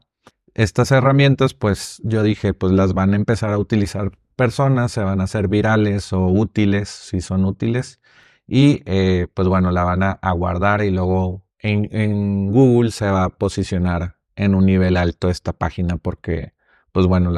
Estas 0.56 0.91
herramientas, 0.91 1.54
pues 1.54 2.02
yo 2.04 2.21
dije, 2.21 2.54
pues 2.54 2.73
las 2.73 2.93
van 2.93 3.13
a 3.13 3.15
empezar 3.15 3.52
a 3.54 3.58
utilizar 3.58 4.12
personas, 4.39 4.93
se 4.93 5.04
van 5.04 5.19
a 5.19 5.25
hacer 5.25 5.49
virales 5.49 6.13
o 6.13 6.28
útiles, 6.28 6.88
si 6.88 7.19
son 7.19 7.43
útiles. 7.43 7.99
Y 8.47 8.82
eh, 8.86 9.28
pues 9.34 9.49
bueno, 9.49 9.69
la 9.71 9.84
van 9.84 10.02
a, 10.02 10.32
guardar 10.32 10.82
y 10.82 10.91
luego 10.91 11.43
en, 11.60 12.49
Google 12.54 12.91
se 12.91 13.12
va 13.12 13.25
a 13.25 13.30
posicionar 13.30 14.15
en 14.38 14.56
un 14.56 14.65
nivel 14.65 14.95
alto 14.95 15.30
esta 15.30 15.52
página 15.52 15.97
porque, 15.97 16.54
pues 16.93 17.06
bueno, 17.06 17.34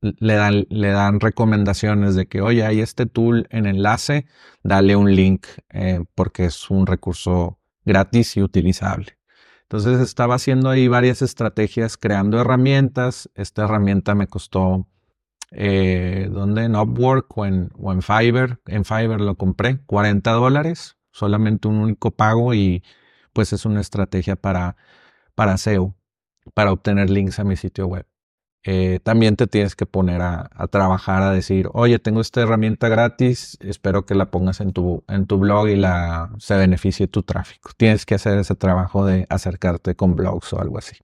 le, 0.00 0.34
dan, 0.34 0.66
le 0.70 0.88
dan 0.88 1.20
recomendaciones 1.20 2.14
de 2.14 2.26
que, 2.26 2.40
oye, 2.40 2.64
hay 2.64 2.80
este 2.80 3.04
tool 3.04 3.46
en 3.50 3.66
enlace, 3.66 4.24
dale 4.62 4.96
un 4.96 5.14
link 5.14 5.46
eh, 5.68 6.00
porque 6.14 6.46
es 6.46 6.70
un 6.70 6.86
recurso 6.86 7.58
gratis 7.84 8.34
y 8.38 8.42
utilizable. 8.42 9.18
Entonces 9.64 10.00
estaba 10.00 10.36
haciendo 10.36 10.70
ahí 10.70 10.88
varias 10.88 11.20
estrategias, 11.20 11.98
creando 11.98 12.40
herramientas. 12.40 13.28
Esta 13.34 13.64
herramienta 13.64 14.14
me 14.14 14.26
costó, 14.26 14.86
eh, 15.52 16.28
¿dónde? 16.30 16.64
En 16.64 16.76
Upwork 16.76 17.36
o 17.36 17.46
en, 17.46 17.70
o 17.78 17.92
en 17.92 18.02
Fiverr. 18.02 18.60
En 18.66 18.84
Fiverr 18.84 19.20
lo 19.20 19.36
compré, 19.36 19.78
40 19.86 20.30
dólares, 20.32 20.96
solamente 21.12 21.68
un 21.68 21.78
único 21.78 22.10
pago 22.10 22.54
y 22.54 22.82
pues 23.32 23.52
es 23.52 23.66
una 23.66 23.80
estrategia 23.80 24.36
para, 24.36 24.76
para 25.34 25.58
SEO, 25.58 25.94
para 26.54 26.72
obtener 26.72 27.10
links 27.10 27.38
a 27.38 27.44
mi 27.44 27.56
sitio 27.56 27.86
web. 27.86 28.06
Eh, 28.68 28.98
también 29.04 29.36
te 29.36 29.46
tienes 29.46 29.76
que 29.76 29.86
poner 29.86 30.20
a, 30.22 30.48
trabajar, 30.72 31.22
a 31.22 31.30
decir, 31.30 31.68
oye, 31.72 32.00
tengo 32.00 32.20
esta 32.20 32.40
herramienta 32.40 32.88
gratis, 32.88 33.56
espero 33.60 34.06
que 34.06 34.16
la 34.16 34.32
pongas 34.32 34.60
en 34.60 34.72
tu, 34.72 35.04
en 35.06 35.26
tu 35.26 35.38
blog 35.38 35.68
y 35.68 35.76
la, 35.76 36.32
se 36.38 36.56
beneficie 36.56 37.06
tu 37.06 37.22
tráfico. 37.22 37.70
Tienes 37.76 38.04
que 38.06 38.16
hacer 38.16 38.38
ese 38.38 38.56
trabajo 38.56 39.06
de 39.06 39.26
acercarte 39.30 39.94
con 39.94 40.16
blogs 40.16 40.52
o 40.52 40.60
algo 40.60 40.78
así. 40.78 40.96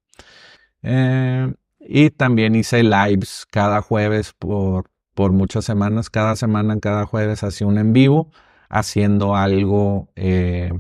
Eh, 0.83 1.55
y 1.87 2.11
también 2.11 2.55
hice 2.55 2.83
lives 2.83 3.47
cada 3.51 3.83
jueves 3.83 4.33
por, 4.39 4.91
por 5.15 5.33
muchas 5.33 5.65
semanas. 5.65 6.11
Cada 6.11 6.37
semana, 6.37 6.79
cada 6.81 7.07
jueves, 7.07 7.43
hacía 7.43 7.67
un 7.67 7.79
en 7.79 7.93
vivo 7.93 8.31
haciendo 8.69 9.37
algo. 9.37 10.09
Eh, 10.17 10.73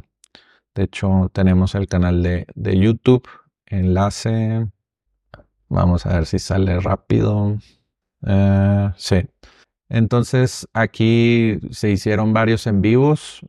de 0.74 0.82
hecho, 0.82 1.30
tenemos 1.32 1.74
el 1.74 1.86
canal 1.86 2.22
de, 2.22 2.46
de 2.54 2.78
YouTube, 2.78 3.28
enlace 3.66 4.66
Vamos 5.72 6.04
a 6.04 6.12
ver 6.12 6.26
si 6.26 6.38
sale 6.38 6.78
rápido. 6.80 7.56
Eh, 8.26 8.90
sí. 8.96 9.26
Entonces 9.88 10.68
aquí 10.74 11.58
se 11.70 11.90
hicieron 11.90 12.34
varios 12.34 12.66
en 12.66 12.82
vivos. 12.82 13.40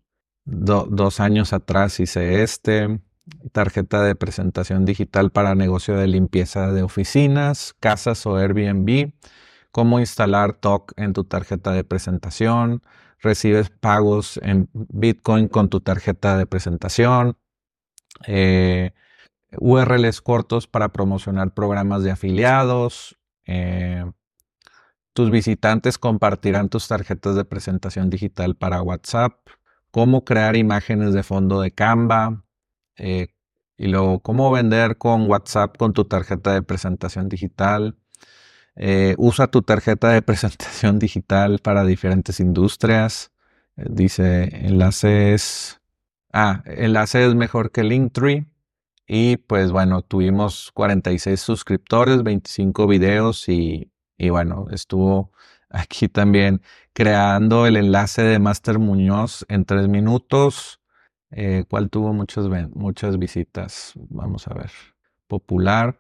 dos 0.46 1.20
años 1.20 1.52
atrás 1.52 2.00
hice 2.00 2.42
este. 2.42 3.02
Tarjeta 3.54 4.04
de 4.04 4.16
presentación 4.16 4.84
digital 4.84 5.32
para 5.32 5.56
negocio 5.56 5.96
de 5.96 6.08
limpieza 6.08 6.72
de 6.72 6.84
oficinas, 6.84 7.74
casas 7.80 8.26
o 8.26 8.36
Airbnb. 8.36 9.14
Cómo 9.72 10.00
instalar 10.00 10.54
TOC 10.54 10.92
en 10.98 11.14
tu 11.14 11.24
tarjeta 11.24 11.72
de 11.72 11.86
presentación. 11.86 12.82
Recibes 13.20 13.70
pagos 13.70 14.40
en 14.44 14.70
Bitcoin 14.74 15.48
con 15.48 15.70
tu 15.70 15.80
tarjeta 15.80 16.38
de 16.38 16.46
presentación. 16.46 17.38
Eh, 18.28 18.92
URLs 19.58 20.22
cortos 20.22 20.68
para 20.68 20.90
promocionar 20.90 21.54
programas 21.54 22.04
de 22.04 22.12
afiliados. 22.12 23.18
Eh, 23.46 24.04
tus 25.14 25.32
visitantes 25.32 25.98
compartirán 25.98 26.70
tus 26.70 26.88
tarjetas 26.88 27.36
de 27.36 27.46
presentación 27.46 28.10
digital 28.10 28.56
para 28.56 28.82
WhatsApp. 28.82 29.48
Cómo 29.92 30.26
crear 30.26 30.56
imágenes 30.56 31.14
de 31.14 31.24
fondo 31.24 31.62
de 31.62 31.72
Canva. 31.72 32.43
Eh, 32.98 33.28
y 33.78 33.88
luego, 33.88 34.20
cómo 34.22 34.52
vender 34.52 34.98
con 34.98 35.30
WhatsApp 35.30 35.78
con 35.78 35.94
tu 35.94 36.06
tarjeta 36.06 36.54
de 36.54 36.62
presentación 36.64 37.30
digital. 37.30 37.98
Eh, 38.76 39.16
usa 39.18 39.48
tu 39.48 39.62
tarjeta 39.62 40.10
de 40.10 40.22
presentación 40.24 41.00
digital 41.00 41.60
para 41.60 41.86
diferentes 41.86 42.40
industrias. 42.40 43.32
dice, 43.76 44.66
enlaces. 44.66 45.82
Ah, 46.34 46.64
enlace 46.66 47.26
es 47.26 47.36
mejor 47.36 47.72
que 47.72 47.84
Linktree. 47.84 48.48
Y 49.08 49.38
pues 49.38 49.72
bueno, 49.72 50.02
tuvimos 50.02 50.72
46 50.74 51.40
suscriptores, 51.40 52.24
25 52.24 52.88
videos 52.88 53.48
y, 53.50 53.92
bueno, 54.30 54.68
estuvo 54.72 55.32
aquí 55.70 56.08
también 56.08 56.62
creando 56.94 57.66
el 57.68 57.78
enlace 57.78 58.24
de 58.24 58.40
Master 58.40 58.80
Muñoz 58.80 59.46
en 59.50 59.66
tres 59.66 59.88
minutos, 59.88 60.80
eh, 61.36 61.66
cual 61.70 61.90
tuvo 61.90 62.14
muchas, 62.14 63.18
visitas. 63.18 63.94
Vamos 64.10 64.48
a 64.48 64.54
ver. 64.54 64.72
Popular. 65.28 66.00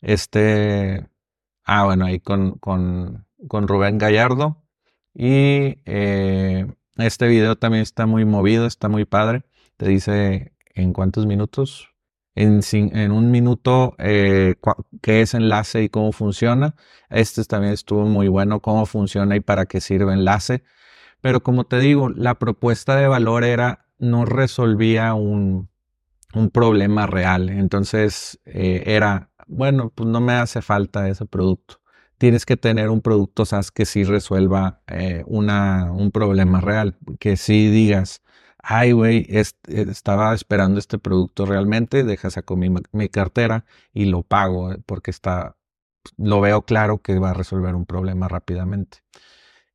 Este, 0.00 1.06
ah, 1.64 1.84
bueno, 1.84 2.06
ahí 2.06 2.20
con, 2.20 2.58
con, 2.58 3.26
con 3.48 3.68
Rubén 3.68 3.98
Gallardo. 3.98 4.62
Y 5.14 5.80
eh, 5.84 6.66
este 6.96 7.28
video 7.28 7.56
también 7.56 7.82
está 7.82 8.06
muy 8.06 8.24
movido, 8.24 8.66
está 8.66 8.88
muy 8.88 9.04
padre. 9.04 9.44
Te 9.76 9.88
dice 9.88 10.54
en 10.74 10.92
cuántos 10.92 11.26
minutos, 11.26 11.92
en, 12.34 13.12
un 13.12 13.30
minuto 13.30 13.94
eh, 13.98 14.54
qué 15.02 15.22
es 15.22 15.34
enlace 15.34 15.82
y 15.82 15.88
cómo 15.88 16.12
funciona. 16.12 16.74
Este 17.10 17.44
también 17.44 17.72
estuvo 17.74 18.06
muy 18.06 18.28
bueno, 18.28 18.60
cómo 18.60 18.86
funciona 18.86 19.36
y 19.36 19.40
para 19.40 19.66
qué 19.66 19.80
sirve 19.80 20.12
enlace. 20.12 20.64
Pero 21.20 21.42
como 21.42 21.64
te 21.64 21.78
digo, 21.78 22.08
la 22.10 22.38
propuesta 22.38 22.96
de 22.96 23.06
valor 23.08 23.44
era, 23.44 23.86
no 24.02 24.24
resolvía 24.24 25.14
un, 25.14 25.70
problema 26.52 27.06
real. 27.06 27.48
Entonces 27.50 28.40
eh, 28.46 28.82
era, 28.86 29.30
bueno, 29.46 29.90
pues 29.94 30.08
no 30.08 30.20
me 30.20 30.32
hace 30.34 30.60
falta 30.62 31.08
ese 31.08 31.26
producto. 31.26 31.80
Tienes 32.18 32.46
que 32.46 32.56
tener 32.56 32.88
un 32.90 33.00
producto 33.00 33.44
SaaS 33.44 33.70
que 33.70 33.84
sí 33.84 34.04
resuelva 34.04 34.80
eh, 34.86 35.24
una, 35.26 35.92
un 35.92 36.10
problema 36.10 36.60
real, 36.60 36.96
que 37.20 37.36
sí 37.36 37.68
digas, 37.68 38.22
ay, 38.58 38.92
güey, 38.92 39.26
estaba 39.66 40.34
esperando 40.34 40.78
este 40.78 40.98
producto 40.98 41.46
realmente, 41.46 42.04
deja 42.04 42.30
saco 42.30 42.56
mi, 42.56 42.70
mi 42.92 43.08
cartera 43.08 43.64
y 43.92 44.06
lo 44.06 44.22
pago 44.22 44.72
eh, 44.72 44.78
porque 44.86 45.10
está, 45.10 45.56
lo 46.16 46.40
veo 46.40 46.62
claro 46.62 47.02
que 47.02 47.18
va 47.18 47.30
a 47.30 47.34
resolver 47.34 47.74
un 47.74 47.86
problema 47.86 48.28
rápidamente. 48.28 48.98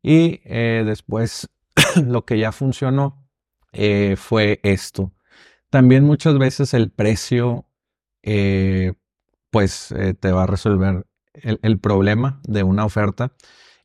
Y 0.01 0.39
después 0.47 1.49
lo 1.95 2.25
que 2.25 2.39
ya 2.39 2.51
funcionó 2.51 3.26
fue 4.17 4.59
esto. 4.63 5.13
También 5.69 6.03
muchas 6.05 6.37
veces 6.37 6.73
el 6.73 6.89
precio 6.91 7.65
eh, 8.23 8.93
pues 9.51 9.91
eh, 9.93 10.13
te 10.13 10.31
va 10.31 10.43
a 10.43 10.47
resolver 10.47 11.05
el, 11.33 11.79
problema 11.79 12.41
de 12.43 12.63
una 12.63 12.85
oferta. 12.85 13.33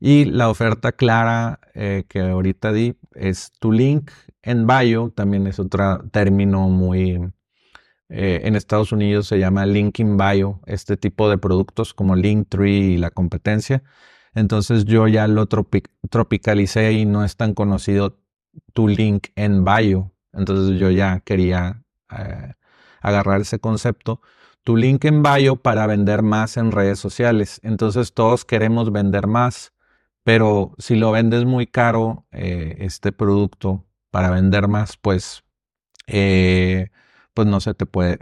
Y 0.00 0.24
la 0.24 0.48
oferta 0.50 0.92
clara 0.92 1.60
eh, 1.74 2.04
que 2.08 2.20
ahorita 2.20 2.72
di 2.72 2.96
es 3.14 3.52
tu 3.60 3.72
link 3.72 4.10
en 4.42 4.66
bio, 4.66 5.12
también 5.14 5.46
es 5.46 5.58
otro 5.60 6.04
término 6.10 6.68
muy... 6.68 7.32
en 8.08 8.56
Estados 8.56 8.92
Unidos 8.92 9.28
se 9.28 9.38
llama 9.38 9.64
link 9.64 10.00
in 10.00 10.16
bio, 10.16 10.60
este 10.66 10.96
tipo 10.96 11.30
de 11.30 11.38
productos 11.38 11.94
como 11.94 12.16
Linktree 12.16 12.94
y 12.94 12.98
la 12.98 13.10
competencia. 13.10 13.82
Entonces 14.34 14.84
yo 14.86 15.08
ya 15.08 15.28
lo 15.28 15.46
tropicalicé 15.46 16.92
y 16.92 17.04
no 17.06 17.24
es 17.24 17.36
tan 17.36 17.54
conocido 17.54 18.18
tu 18.72 18.88
link 18.88 19.28
en 19.36 19.64
bio. 19.64 20.12
Entonces 20.32 20.78
yo 20.78 20.90
ya 20.90 21.20
quería 21.20 21.82
eh, 22.10 22.54
agarrar 23.00 23.40
ese 23.40 23.58
concepto. 23.58 24.20
Tu 24.62 24.76
link 24.76 25.04
en 25.04 25.22
bio 25.22 25.56
para 25.56 25.86
vender 25.86 26.22
más 26.22 26.56
en 26.56 26.72
redes 26.72 26.98
sociales. 26.98 27.60
Entonces 27.62 28.14
todos 28.14 28.44
queremos 28.44 28.92
vender 28.92 29.26
más, 29.26 29.72
pero 30.24 30.74
si 30.78 30.96
lo 30.96 31.12
vendes 31.12 31.44
muy 31.44 31.66
caro, 31.66 32.26
eh, 32.32 32.76
este 32.80 33.12
producto 33.12 33.84
para 34.10 34.30
vender 34.30 34.68
más, 34.68 34.96
pues, 34.96 35.44
eh, 36.06 36.90
pues 37.34 37.48
no 37.48 37.60
se 37.60 37.74
te 37.74 37.86
puede, 37.86 38.18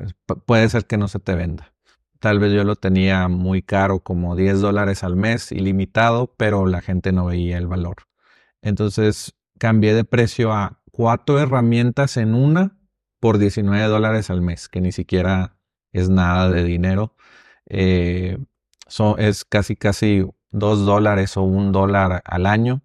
puede 0.47 0.69
ser 0.69 0.87
que 0.87 0.97
no 0.97 1.09
se 1.09 1.19
te 1.21 1.35
venda. 1.35 1.75
Tal 2.21 2.39
vez 2.39 2.53
yo 2.53 2.65
lo 2.65 2.77
tenía 2.77 3.29
muy 3.29 3.63
caro, 3.63 4.01
como 4.01 4.37
10 4.37 4.61
dólares 4.61 5.05
al 5.05 5.17
mes, 5.17 5.53
ilimitado, 5.53 6.35
pero 6.37 6.67
la 6.67 6.83
gente 6.83 7.13
no 7.13 7.27
veía 7.27 7.59
el 7.59 7.67
valor. 7.67 7.97
Entonces 8.63 9.35
cambié 9.61 9.95
de 9.95 10.05
precio 10.05 10.53
a 10.53 10.81
cuatro 10.91 11.39
herramientas 11.39 12.17
en 12.17 12.35
una 12.35 12.79
por 13.21 13.39
19 13.39 13.87
dólares 13.87 14.31
al 14.31 14.41
mes, 14.41 14.69
que 14.69 14.81
ni 14.81 14.91
siquiera 14.91 15.59
es 15.93 16.09
nada 16.09 16.51
de 16.51 16.65
dinero. 16.65 17.15
Eh, 17.67 18.39
es 19.19 19.45
casi, 19.45 19.77
casi 19.77 20.27
2 20.51 20.87
dólares 20.87 21.37
o 21.37 21.43
un 21.43 21.73
dólar 21.73 22.23
al 22.25 22.47
año, 22.47 22.83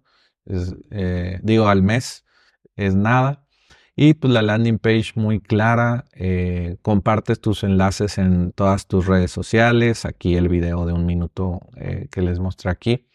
eh, 0.90 1.40
digo 1.42 1.68
al 1.68 1.82
mes, 1.82 2.24
es 2.76 2.94
nada. 2.94 3.46
Y 3.96 4.12
pues 4.12 4.30
la 4.32 4.42
landing 4.42 4.78
page 4.78 5.12
muy 5.14 5.40
clara, 5.40 6.04
eh, 6.12 6.76
compartes 6.82 7.40
tus 7.40 7.64
enlaces 7.64 8.18
en 8.18 8.52
todas 8.52 8.86
tus 8.86 9.06
redes 9.06 9.30
sociales, 9.30 10.04
aquí 10.04 10.36
el 10.36 10.50
video 10.50 10.84
de 10.84 10.92
un 10.92 11.06
minuto 11.06 11.60
que 12.10 12.20
les 12.20 12.38
mostré 12.38 12.70
aquí, 12.70 13.08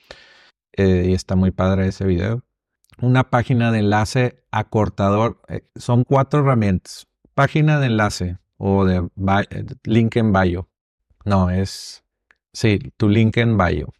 y 0.75 1.13
está 1.13 1.35
muy 1.35 1.51
padre 1.51 1.87
ese 1.87 2.05
video. 2.05 2.43
Una 3.01 3.29
página 3.29 3.71
de 3.71 3.79
enlace 3.79 4.43
acortador, 4.51 5.41
son 5.75 6.03
cuatro 6.03 6.41
herramientas. 6.41 7.07
Página 7.33 7.79
de 7.79 7.87
enlace 7.87 8.37
o 8.57 8.85
de 8.85 9.09
link 9.83 10.15
en 10.17 10.31
bio. 10.31 10.69
No, 11.25 11.49
es, 11.49 12.03
sí, 12.53 12.79
tu 12.97 13.09
link 13.09 13.37
en 13.37 13.57
bio. 13.57 13.93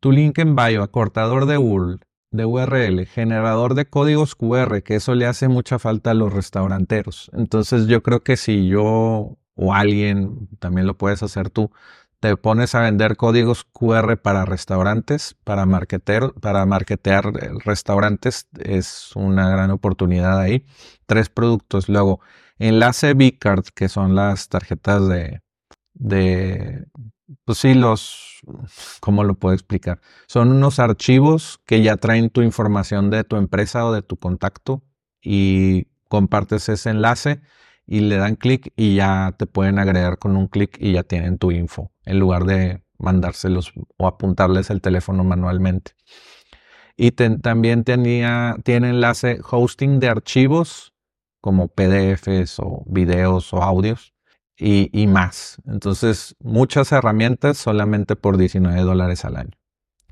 Tu 0.00 0.12
link 0.12 0.38
en 0.38 0.56
bio, 0.56 0.82
acortador 0.82 1.46
de 1.46 1.58
URL, 1.58 2.00
de 2.30 2.44
URL, 2.46 3.06
generador 3.06 3.74
de 3.74 3.86
códigos 3.86 4.34
QR, 4.34 4.82
que 4.82 4.94
eso 4.96 5.14
le 5.14 5.26
hace 5.26 5.48
mucha 5.48 5.78
falta 5.78 6.12
a 6.12 6.14
los 6.14 6.32
restauranteros. 6.32 7.30
Entonces 7.34 7.86
yo 7.86 8.02
creo 8.02 8.20
que 8.20 8.36
si 8.36 8.68
yo 8.68 9.36
o 9.56 9.74
alguien, 9.74 10.48
también 10.60 10.86
lo 10.86 10.96
puedes 10.96 11.22
hacer 11.22 11.50
tú, 11.50 11.72
te 12.20 12.36
pones 12.36 12.74
a 12.74 12.80
vender 12.80 13.16
códigos 13.16 13.64
QR 13.64 14.16
para 14.16 14.44
restaurantes, 14.44 15.36
para 15.44 15.66
marketer, 15.66 16.32
para 16.40 16.66
marketear 16.66 17.32
restaurantes, 17.64 18.48
es 18.58 19.14
una 19.14 19.48
gran 19.50 19.70
oportunidad 19.70 20.40
ahí. 20.40 20.64
Tres 21.06 21.28
productos. 21.28 21.88
Luego, 21.88 22.20
enlace 22.58 23.14
B-Card, 23.14 23.66
que 23.74 23.88
son 23.88 24.14
las 24.16 24.48
tarjetas 24.48 25.08
de, 25.08 25.42
de, 25.94 26.86
pues 27.44 27.58
sí, 27.58 27.74
los, 27.74 28.40
¿cómo 29.00 29.22
lo 29.22 29.34
puedo 29.34 29.54
explicar? 29.54 30.00
Son 30.26 30.50
unos 30.50 30.80
archivos 30.80 31.60
que 31.66 31.82
ya 31.82 31.96
traen 31.96 32.30
tu 32.30 32.42
información 32.42 33.10
de 33.10 33.24
tu 33.24 33.36
empresa 33.36 33.86
o 33.86 33.92
de 33.92 34.02
tu 34.02 34.16
contacto 34.16 34.82
y 35.22 35.86
compartes 36.08 36.68
ese 36.68 36.90
enlace 36.90 37.42
y 37.88 38.00
le 38.00 38.16
dan 38.18 38.36
clic 38.36 38.72
y 38.76 38.96
ya 38.96 39.34
te 39.38 39.46
pueden 39.46 39.78
agregar 39.78 40.18
con 40.18 40.36
un 40.36 40.46
clic 40.46 40.76
y 40.78 40.92
ya 40.92 41.02
tienen 41.02 41.38
tu 41.38 41.50
info 41.50 41.90
en 42.04 42.18
lugar 42.18 42.44
de 42.44 42.82
mandárselos 42.98 43.72
o 43.96 44.06
apuntarles 44.06 44.68
el 44.68 44.82
teléfono 44.82 45.24
manualmente. 45.24 45.92
Y 46.96 47.12
también 47.12 47.84
tenía, 47.84 48.56
tiene 48.62 48.90
enlace 48.90 49.40
hosting 49.48 50.00
de 50.00 50.08
archivos 50.08 50.92
como 51.40 51.68
PDFs 51.68 52.58
o 52.58 52.84
videos 52.86 53.54
o 53.54 53.62
audios 53.62 54.12
y, 54.58 55.06
más. 55.06 55.62
Entonces, 55.66 56.34
muchas 56.40 56.90
herramientas 56.92 57.56
solamente 57.56 58.16
por 58.16 58.36
19 58.36 58.80
dólares 58.82 59.24
al 59.24 59.36
año. 59.36 59.56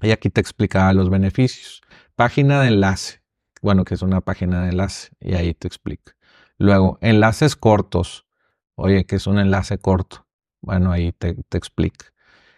Y 0.00 0.12
aquí 0.12 0.30
te 0.30 0.40
explicaba 0.40 0.92
los 0.92 1.10
beneficios. 1.10 1.82
Página 2.14 2.62
de 2.62 2.68
enlace. 2.68 3.20
Bueno, 3.60 3.84
que 3.84 3.94
es 3.94 4.02
una 4.02 4.20
página 4.20 4.62
de 4.62 4.70
enlace 4.70 5.10
y 5.20 5.34
ahí 5.34 5.52
te 5.52 5.66
explico. 5.66 6.12
Luego, 6.58 6.98
enlaces 7.00 7.56
cortos. 7.56 8.26
Oye, 8.74 9.04
que 9.06 9.16
es 9.16 9.26
un 9.26 9.38
enlace 9.38 9.78
corto. 9.78 10.26
Bueno, 10.60 10.92
ahí 10.92 11.12
te, 11.12 11.34
te 11.48 11.58
explico. 11.58 12.06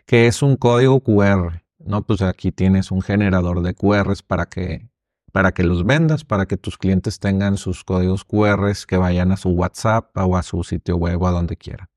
¿Qué 0.06 0.26
es 0.26 0.42
un 0.42 0.56
código 0.56 1.00
QR? 1.00 1.62
No, 1.78 2.02
pues 2.02 2.22
aquí 2.22 2.52
tienes 2.52 2.90
un 2.90 3.02
generador 3.02 3.62
de 3.62 3.74
QRs 3.74 4.22
para 4.22 4.46
que 4.46 4.88
para 5.32 5.52
que 5.52 5.62
los 5.62 5.84
vendas, 5.84 6.24
para 6.24 6.46
que 6.46 6.56
tus 6.56 6.78
clientes 6.78 7.18
tengan 7.20 7.56
sus 7.56 7.84
códigos 7.84 8.24
QR 8.24 8.72
que 8.86 8.96
vayan 8.96 9.32
a 9.32 9.36
su 9.36 9.50
WhatsApp 9.50 10.16
o 10.16 10.36
a 10.36 10.42
su 10.42 10.64
sitio 10.64 10.96
web 10.96 11.22
o 11.22 11.26
a 11.26 11.30
donde 11.30 11.56
quiera. 11.56 11.90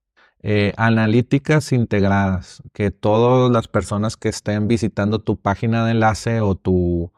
Eh, 0.43 0.73
analíticas 0.77 1.71
integradas, 1.71 2.63
que 2.73 2.91
todas 2.91 3.51
las 3.51 3.67
personas 3.67 4.17
que 4.17 4.29
estén 4.29 4.67
visitando 4.67 5.19
tu 5.19 5.37
página 5.37 5.85
de 5.85 5.91
enlace 5.91 6.41
o 6.41 6.55
tu 6.55 7.11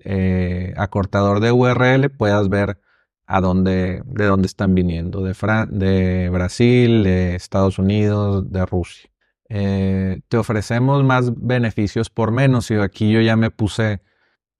eh, 0.00 0.74
acortador 0.76 1.40
de 1.40 1.52
URL 1.52 2.10
puedas 2.10 2.48
ver 2.48 2.80
a 3.26 3.40
dónde, 3.40 4.02
de 4.04 4.24
dónde 4.26 4.46
están 4.46 4.74
viniendo, 4.74 5.22
de, 5.22 5.34
de 5.70 6.28
Brasil, 6.30 7.04
de 7.04 7.34
Estados 7.34 7.78
Unidos, 7.78 8.50
de 8.50 8.66
Rusia. 8.66 9.10
Eh, 9.48 10.20
te 10.28 10.36
ofrecemos 10.36 11.04
más 11.04 11.32
beneficios 11.36 12.10
por 12.10 12.32
menos 12.32 12.70
y 12.70 12.74
aquí 12.74 13.12
yo 13.12 13.20
ya 13.20 13.36
me 13.36 13.50
puse 13.50 14.00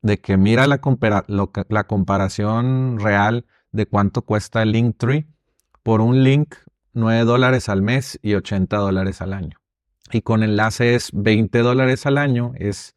de 0.03 0.21
que 0.21 0.37
mira 0.37 0.67
la, 0.67 0.79
comparación 1.87 2.99
real 3.01 3.47
de 3.73 3.87
cuánto 3.87 4.23
cuesta 4.23 4.63
el 4.63 4.73
Linktree 4.73 5.27
por 5.83 6.03
un 6.03 6.23
link 6.23 6.55
9 6.93 7.25
dólares 7.25 7.69
al 7.71 7.81
mes 7.81 8.19
y 8.23 8.35
80 8.35 8.77
dólares 8.77 9.23
al 9.23 9.33
año. 9.33 9.59
Y 10.13 10.21
con 10.21 10.43
enlaces 10.43 11.11
20 11.15 11.59
dólares 11.61 12.05
al 12.05 12.19
año 12.19 12.53
es 12.57 12.95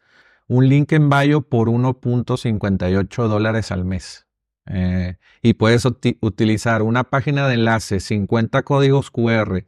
un 0.47 0.67
link 0.67 0.91
en 0.91 1.09
bio 1.09 1.41
por 1.41 1.69
1.58 1.69 3.27
dólares 3.27 3.71
al 3.71 3.85
mes. 3.85 4.26
Eh, 4.69 5.17
y 5.41 5.53
puedes 5.53 5.85
utilizar 5.85 6.81
una 6.81 7.05
página 7.05 7.47
de 7.47 7.55
enlace, 7.55 7.99
50 7.99 8.63
códigos 8.63 9.11
QR, 9.11 9.65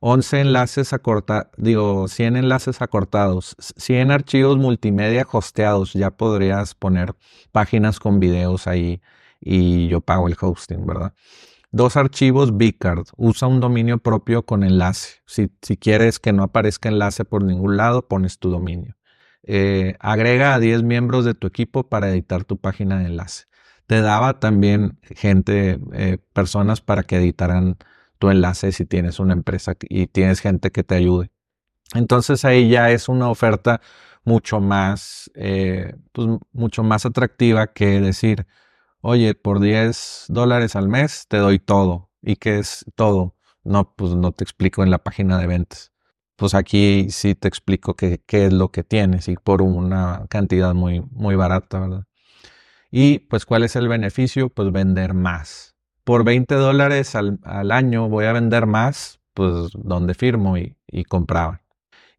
11 0.00 0.40
enlaces 0.40 0.92
acortados, 0.92 1.48
digo, 1.56 2.08
100 2.08 2.36
enlaces 2.36 2.82
acortados, 2.82 3.56
100 3.58 4.10
archivos 4.10 4.58
multimedia 4.58 5.26
hosteados, 5.30 5.94
ya 5.94 6.10
podrías 6.10 6.74
poner 6.74 7.14
páginas 7.52 8.00
con 8.00 8.20
videos 8.20 8.66
ahí 8.66 9.00
y 9.40 9.88
yo 9.88 10.00
pago 10.00 10.28
el 10.28 10.36
hosting, 10.38 10.86
¿verdad? 10.86 11.14
Dos 11.70 11.96
archivos 11.96 12.52
Bcard, 12.56 13.06
usa 13.16 13.48
un 13.48 13.60
dominio 13.60 13.98
propio 13.98 14.44
con 14.44 14.62
enlace. 14.62 15.22
Si, 15.26 15.50
si, 15.60 15.76
quieres 15.76 16.20
que 16.20 16.32
no 16.32 16.44
aparezca 16.44 16.88
enlace 16.88 17.24
por 17.24 17.42
ningún 17.42 17.76
lado, 17.76 18.06
pones 18.06 18.38
tu 18.38 18.50
dominio. 18.50 18.96
Eh, 19.42 19.96
agrega 20.00 20.54
a 20.54 20.60
10 20.60 20.84
miembros 20.84 21.24
de 21.24 21.34
tu 21.34 21.46
equipo 21.46 21.88
para 21.88 22.10
editar 22.10 22.44
tu 22.44 22.58
página 22.58 22.98
de 23.00 23.06
enlace. 23.06 23.46
Te 23.86 24.00
daba 24.00 24.40
también 24.40 24.98
gente, 25.02 25.78
eh, 25.92 26.18
personas 26.32 26.80
para 26.80 27.02
que 27.02 27.16
editaran 27.16 27.76
tu 28.18 28.30
enlace 28.30 28.72
si 28.72 28.86
tienes 28.86 29.18
una 29.20 29.34
empresa 29.34 29.74
y 29.80 30.06
tienes 30.06 30.40
gente 30.40 30.70
que 30.70 30.84
te 30.84 30.94
ayude. 30.94 31.30
Entonces 31.94 32.44
ahí 32.44 32.68
ya 32.70 32.90
es 32.90 33.08
una 33.08 33.28
oferta 33.30 33.80
mucho 34.24 34.60
más, 34.60 35.30
eh, 35.34 35.94
pues, 36.12 36.28
mucho 36.52 36.82
más 36.82 37.06
atractiva 37.06 37.68
que 37.72 38.00
decir, 38.00 38.46
oye, 39.00 39.34
por 39.34 39.60
10 39.60 40.26
dólares 40.28 40.76
al 40.76 40.88
mes 40.88 41.26
te 41.28 41.38
doy 41.38 41.58
todo. 41.58 42.10
¿Y 42.22 42.36
qué 42.36 42.58
es 42.58 42.84
todo? 42.96 43.36
No, 43.64 43.94
pues 43.96 44.14
no 44.14 44.32
te 44.32 44.44
explico 44.44 44.82
en 44.82 44.90
la 44.90 44.98
página 44.98 45.38
de 45.38 45.46
ventas. 45.46 45.92
Pues 46.36 46.54
aquí 46.54 47.08
sí 47.10 47.34
te 47.34 47.48
explico 47.48 47.94
qué, 47.96 48.22
qué 48.26 48.46
es 48.46 48.52
lo 48.52 48.70
que 48.70 48.82
tienes 48.84 49.28
y 49.28 49.36
por 49.36 49.62
una 49.62 50.26
cantidad 50.28 50.74
muy, 50.74 51.02
muy 51.12 51.36
barata, 51.36 51.80
¿verdad? 51.80 52.04
Y 52.96 53.18
pues 53.18 53.44
cuál 53.44 53.64
es 53.64 53.74
el 53.74 53.88
beneficio? 53.88 54.50
Pues 54.50 54.70
vender 54.70 55.14
más 55.14 55.74
por 56.04 56.22
20 56.22 56.54
dólares 56.54 57.14
al, 57.14 57.40
año 57.72 58.08
voy 58.08 58.26
a 58.26 58.32
vender 58.32 58.66
más, 58.66 59.20
pues 59.32 59.70
donde 59.72 60.14
firmo 60.14 60.56
y, 60.58 60.76
y 60.86 61.04
compraba. 61.04 61.62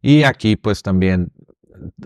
Y 0.02 0.24
aquí 0.24 0.56
pues 0.56 0.82
también 0.82 1.32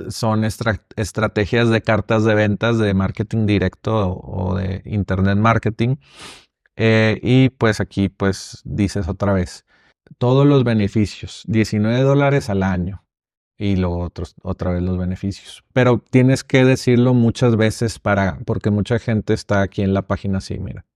son 0.08 0.44
estrategias 0.44 1.70
de 1.70 1.82
cartas 1.82 2.24
de 2.24 2.34
ventas 2.34 2.78
de 2.78 2.94
marketing 2.94 3.46
directo 3.46 4.10
o, 4.10 4.56
de 4.56 4.82
internet 4.84 5.38
marketing. 5.38 5.96
Eh, 6.76 7.18
y 7.22 7.48
pues 7.50 7.80
aquí 7.80 8.08
pues 8.08 8.60
dices 8.64 9.08
otra 9.08 9.32
vez, 9.32 9.64
todos 10.18 10.46
los 10.46 10.64
beneficios, 10.64 11.44
19 11.46 12.02
dólares 12.02 12.50
al 12.50 12.62
año 12.62 13.04
y 13.60 13.76
luego 13.76 13.98
otros, 13.98 14.34
otra 14.42 14.72
vez 14.72 14.82
los 14.82 14.96
beneficios. 14.96 15.62
Pero 15.74 16.02
tienes 16.10 16.44
que 16.44 16.64
decirlo 16.64 17.12
muchas 17.12 17.56
veces 17.56 17.98
para, 17.98 18.38
porque 18.46 18.70
mucha 18.70 18.98
gente 18.98 19.34
está 19.34 19.60
aquí 19.60 19.82
en 19.82 19.92
la 19.92 20.06
página 20.06 20.38
así, 20.38 20.58
mira. 20.58 20.86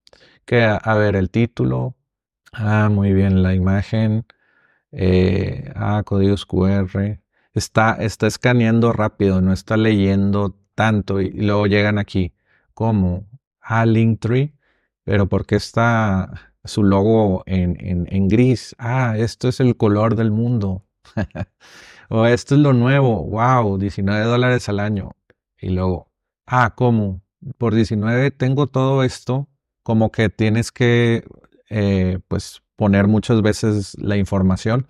Que 0.46 0.64
a, 0.64 0.94
ver 0.94 1.14
el 1.14 1.29
título, 1.29 1.94
ah, 2.55 2.88
muy 2.90 3.12
bien, 3.12 3.42
la 3.42 3.55
imagen, 3.55 4.24
eh, 4.92 5.72
ah, 5.77 6.03
códigos 6.07 6.46
QR, 6.46 7.20
está, 7.53 7.96
está 7.96 8.27
escaneando 8.27 8.94
rápido, 8.94 9.42
no 9.42 9.53
está 9.53 9.77
leyendo 9.77 10.57
tanto 10.74 11.20
y, 11.20 11.33
luego 11.33 11.66
llegan 11.66 11.98
aquí 11.98 12.33
como 12.72 13.27
a 13.61 13.83
ah, 13.83 13.87
Linktree, 13.87 14.55
pero 15.05 15.29
porque 15.29 15.57
está 15.57 16.55
su 16.64 16.83
logo 16.83 17.42
en, 17.44 17.77
en, 17.79 18.07
en 18.11 18.29
gris? 18.29 18.74
Ah, 18.79 19.16
esto 19.18 19.48
es 19.48 19.61
el 19.61 19.77
color 19.77 20.16
del 20.16 20.31
mundo. 20.31 20.87
O 22.16 22.27
esto 22.27 22.55
es 22.55 22.61
lo 22.61 22.72
nuevo, 22.72 23.24
wow, 23.24 23.77
19 23.77 24.24
dólares 24.27 24.68
al 24.68 24.79
año. 24.79 25.16
Y 25.59 25.70
luego, 25.70 26.12
ah, 26.46 26.72
¿cómo? 26.77 27.22
Por 27.59 27.74
19 27.74 28.31
tengo 28.31 28.68
todo 28.68 29.03
esto, 29.03 29.48
como 29.83 30.12
que 30.12 30.29
tienes 30.29 30.70
que, 30.70 31.24
eh, 31.70 32.20
pues, 32.29 32.62
poner 32.77 33.09
muchas 33.09 33.42
veces 33.42 33.96
la 33.98 34.16
información 34.16 34.87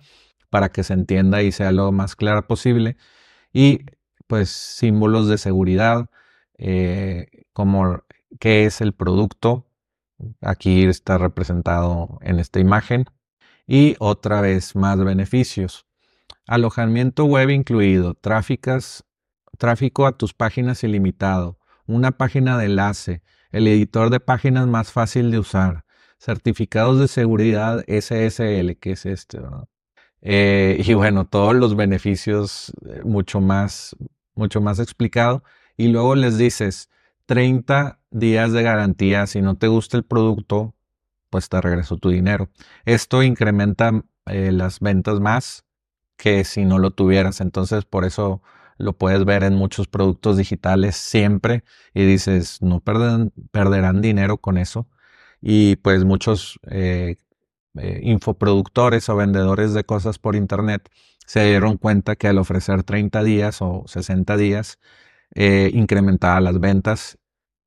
para 0.51 0.69
que 0.69 0.83
se 0.83 0.93
entienda 0.93 1.41
y 1.41 1.51
sea 1.51 1.71
lo 1.71 1.91
más 1.91 2.15
clara 2.15 2.45
posible. 2.45 2.95
Y, 3.51 3.85
pues, 4.27 4.51
símbolos 4.51 5.27
de 5.27 5.39
seguridad, 5.39 6.11
eh, 6.59 7.45
como 7.53 8.03
qué 8.39 8.65
es 8.65 8.81
el 8.81 8.93
producto. 8.93 9.65
Aquí 10.41 10.83
está 10.85 11.17
representado 11.17 12.19
en 12.21 12.39
esta 12.39 12.59
imagen. 12.59 13.05
Y 13.65 13.95
otra 13.99 14.41
vez 14.41 14.75
más 14.75 15.03
beneficios. 15.03 15.87
Alojamiento 16.47 17.25
web 17.25 17.49
incluido, 17.49 18.13
tráfico 18.13 20.05
a 20.05 20.17
tus 20.17 20.33
páginas 20.33 20.83
ilimitado, 20.83 21.57
una 21.87 22.11
página 22.11 22.57
de 22.57 22.65
enlace, 22.65 23.21
el 23.51 23.67
editor 23.67 24.09
de 24.09 24.19
páginas 24.19 24.67
más 24.67 24.91
fácil 24.91 25.31
de 25.31 25.39
usar, 25.39 25.85
certificados 26.19 26.99
de 26.99 27.07
seguridad 27.07 27.83
SSL, 27.87 28.77
que 28.79 28.91
es 28.91 29.05
este, 29.05 29.39
eh, 30.21 30.81
y 30.83 30.93
bueno, 30.95 31.25
todos 31.27 31.55
los 31.55 31.75
beneficios 31.75 32.73
eh, 32.87 33.01
mucho 33.03 33.41
más, 33.41 33.95
mucho 34.33 34.59
más 34.59 34.79
explicado. 34.79 35.43
Y 35.77 35.89
luego 35.89 36.15
les 36.15 36.37
dices 36.37 36.89
30 37.27 37.99
días 38.09 38.51
de 38.51 38.63
garantía. 38.63 39.27
Si 39.27 39.41
no 39.41 39.55
te 39.55 39.67
gusta 39.67 39.97
el 39.97 40.03
producto, 40.03 40.73
pues 41.29 41.47
te 41.49 41.61
regreso 41.61 41.97
tu 41.97 42.09
dinero. 42.09 42.49
Esto 42.85 43.21
incrementa 43.21 44.03
eh, 44.25 44.51
las 44.51 44.79
ventas 44.79 45.19
más 45.19 45.64
que 46.17 46.43
si 46.45 46.65
no 46.65 46.79
lo 46.79 46.91
tuvieras. 46.91 47.41
Entonces, 47.41 47.85
por 47.85 48.05
eso 48.05 48.41
lo 48.77 48.93
puedes 48.93 49.25
ver 49.25 49.43
en 49.43 49.55
muchos 49.55 49.87
productos 49.87 50.37
digitales 50.37 50.95
siempre 50.95 51.63
y 51.93 52.05
dices, 52.05 52.61
no 52.61 52.81
perderán 52.81 54.01
dinero 54.01 54.37
con 54.37 54.57
eso. 54.57 54.87
Y 55.41 55.77
pues 55.77 56.03
muchos 56.05 56.59
eh, 56.69 57.17
eh, 57.77 57.99
infoproductores 58.03 59.09
o 59.09 59.15
vendedores 59.15 59.73
de 59.73 59.83
cosas 59.83 60.17
por 60.19 60.35
internet 60.35 60.89
se 61.25 61.43
dieron 61.45 61.77
cuenta 61.77 62.15
que 62.15 62.27
al 62.27 62.37
ofrecer 62.37 62.83
30 62.83 63.23
días 63.23 63.61
o 63.61 63.83
60 63.87 64.37
días 64.37 64.79
eh, 65.33 65.71
incrementaba 65.73 66.39
las 66.39 66.59
ventas 66.59 67.17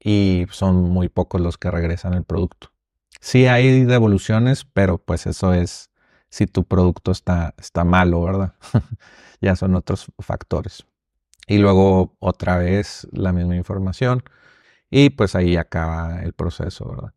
y 0.00 0.46
son 0.50 0.90
muy 0.90 1.08
pocos 1.08 1.40
los 1.40 1.58
que 1.58 1.70
regresan 1.70 2.14
el 2.14 2.24
producto. 2.24 2.72
Sí 3.20 3.46
hay 3.46 3.84
devoluciones, 3.84 4.64
pero 4.64 4.98
pues 4.98 5.26
eso 5.26 5.52
es 5.52 5.90
si 6.30 6.46
tu 6.46 6.64
producto 6.64 7.12
está, 7.12 7.54
está 7.58 7.84
malo, 7.84 8.22
¿verdad? 8.22 8.54
ya 9.40 9.56
son 9.56 9.74
otros 9.74 10.12
factores. 10.18 10.86
Y 11.46 11.58
luego 11.58 12.16
otra 12.18 12.58
vez 12.58 13.08
la 13.12 13.32
misma 13.32 13.56
información 13.56 14.22
y 14.90 15.10
pues 15.10 15.34
ahí 15.34 15.56
acaba 15.56 16.22
el 16.22 16.32
proceso, 16.32 16.88
¿verdad? 16.90 17.14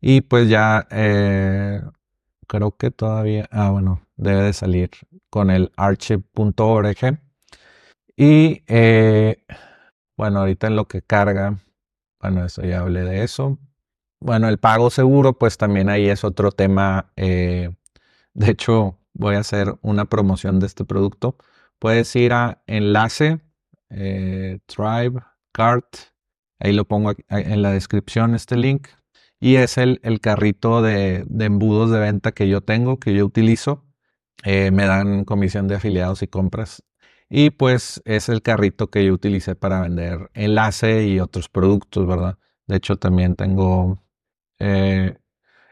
Y 0.00 0.22
pues 0.22 0.48
ya 0.48 0.86
eh, 0.90 1.82
creo 2.46 2.76
que 2.76 2.90
todavía, 2.90 3.48
ah 3.50 3.70
bueno, 3.70 4.02
debe 4.16 4.42
de 4.42 4.52
salir 4.52 4.90
con 5.30 5.50
el 5.50 5.72
archive.org. 5.76 7.20
Y 8.16 8.62
eh, 8.66 9.44
bueno, 10.16 10.40
ahorita 10.40 10.66
en 10.66 10.76
lo 10.76 10.86
que 10.86 11.02
carga, 11.02 11.58
bueno, 12.20 12.44
eso 12.44 12.62
ya 12.62 12.80
hablé 12.80 13.02
de 13.02 13.24
eso. 13.24 13.58
Bueno, 14.20 14.48
el 14.48 14.58
pago 14.58 14.90
seguro, 14.90 15.38
pues 15.38 15.56
también 15.56 15.88
ahí 15.88 16.08
es 16.08 16.24
otro 16.24 16.52
tema 16.52 17.12
eh, 17.16 17.70
de 18.34 18.50
hecho, 18.50 18.98
voy 19.14 19.34
a 19.34 19.40
hacer 19.40 19.74
una 19.82 20.06
promoción 20.06 20.60
de 20.60 20.66
este 20.66 20.84
producto. 20.84 21.36
Puedes 21.78 22.14
ir 22.16 22.32
a 22.32 22.62
enlace, 22.66 23.40
eh, 23.90 24.60
Tribe, 24.66 25.20
Cart. 25.52 25.96
Ahí 26.58 26.72
lo 26.72 26.86
pongo 26.86 27.12
en 27.28 27.62
la 27.62 27.72
descripción, 27.72 28.34
este 28.34 28.56
link. 28.56 28.88
Y 29.40 29.56
es 29.56 29.78
el, 29.78 30.00
el 30.02 30.20
carrito 30.20 30.82
de, 30.82 31.26
embudos 31.40 31.90
de 31.90 31.98
venta 31.98 32.32
que 32.32 32.48
yo 32.48 32.60
tengo, 32.60 33.00
que 33.00 33.14
yo 33.14 33.24
utilizo. 33.24 33.86
Eh, 34.44 34.70
me 34.70 34.86
dan 34.86 35.24
comisión 35.24 35.68
de 35.68 35.76
afiliados 35.76 36.22
y 36.22 36.28
compras. 36.28 36.82
Y 37.28 37.50
pues 37.50 38.02
es 38.04 38.28
el 38.28 38.42
carrito 38.42 38.90
que 38.90 39.04
yo 39.04 39.14
utilicé 39.14 39.54
para 39.54 39.80
vender 39.80 40.30
enlace 40.34 41.06
y 41.06 41.20
otros 41.20 41.48
productos, 41.48 42.06
¿verdad? 42.06 42.38
De 42.66 42.76
hecho, 42.76 42.96
también 42.96 43.36
tengo 43.36 44.02
eh, 44.58 45.16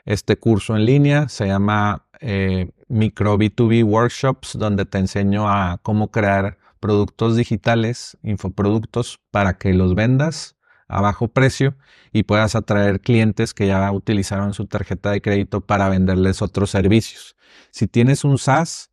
este 0.04 0.36
curso 0.38 0.76
en 0.76 0.86
línea. 0.86 1.28
Se 1.28 1.46
llama 1.46 2.07
eh, 2.20 2.70
micro 2.88 3.38
B2B 3.38 3.84
workshops 3.84 4.56
donde 4.58 4.84
te 4.84 4.98
enseño 4.98 5.48
a 5.48 5.78
cómo 5.82 6.10
crear 6.10 6.58
productos 6.80 7.36
digitales, 7.36 8.16
infoproductos, 8.22 9.20
para 9.30 9.58
que 9.58 9.74
los 9.74 9.94
vendas 9.94 10.56
a 10.88 11.00
bajo 11.00 11.28
precio 11.28 11.76
y 12.12 12.22
puedas 12.22 12.54
atraer 12.54 13.00
clientes 13.00 13.52
que 13.52 13.66
ya 13.66 13.92
utilizaron 13.92 14.54
su 14.54 14.66
tarjeta 14.66 15.10
de 15.10 15.20
crédito 15.20 15.60
para 15.60 15.88
venderles 15.88 16.40
otros 16.40 16.70
servicios. 16.70 17.36
Si 17.70 17.86
tienes 17.86 18.24
un 18.24 18.38
SaaS, 18.38 18.90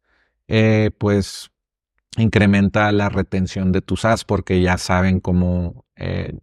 eh, 0.47 0.91
pues 0.97 1.51
incrementa 2.17 2.91
la 2.91 3.09
retención 3.09 3.71
de 3.71 3.81
tu 3.81 3.97
SaaS 3.97 4.25
porque 4.25 4.61
ya 4.61 4.77
saben 4.77 5.19
cómo, 5.19 5.85
eh, 5.95 6.37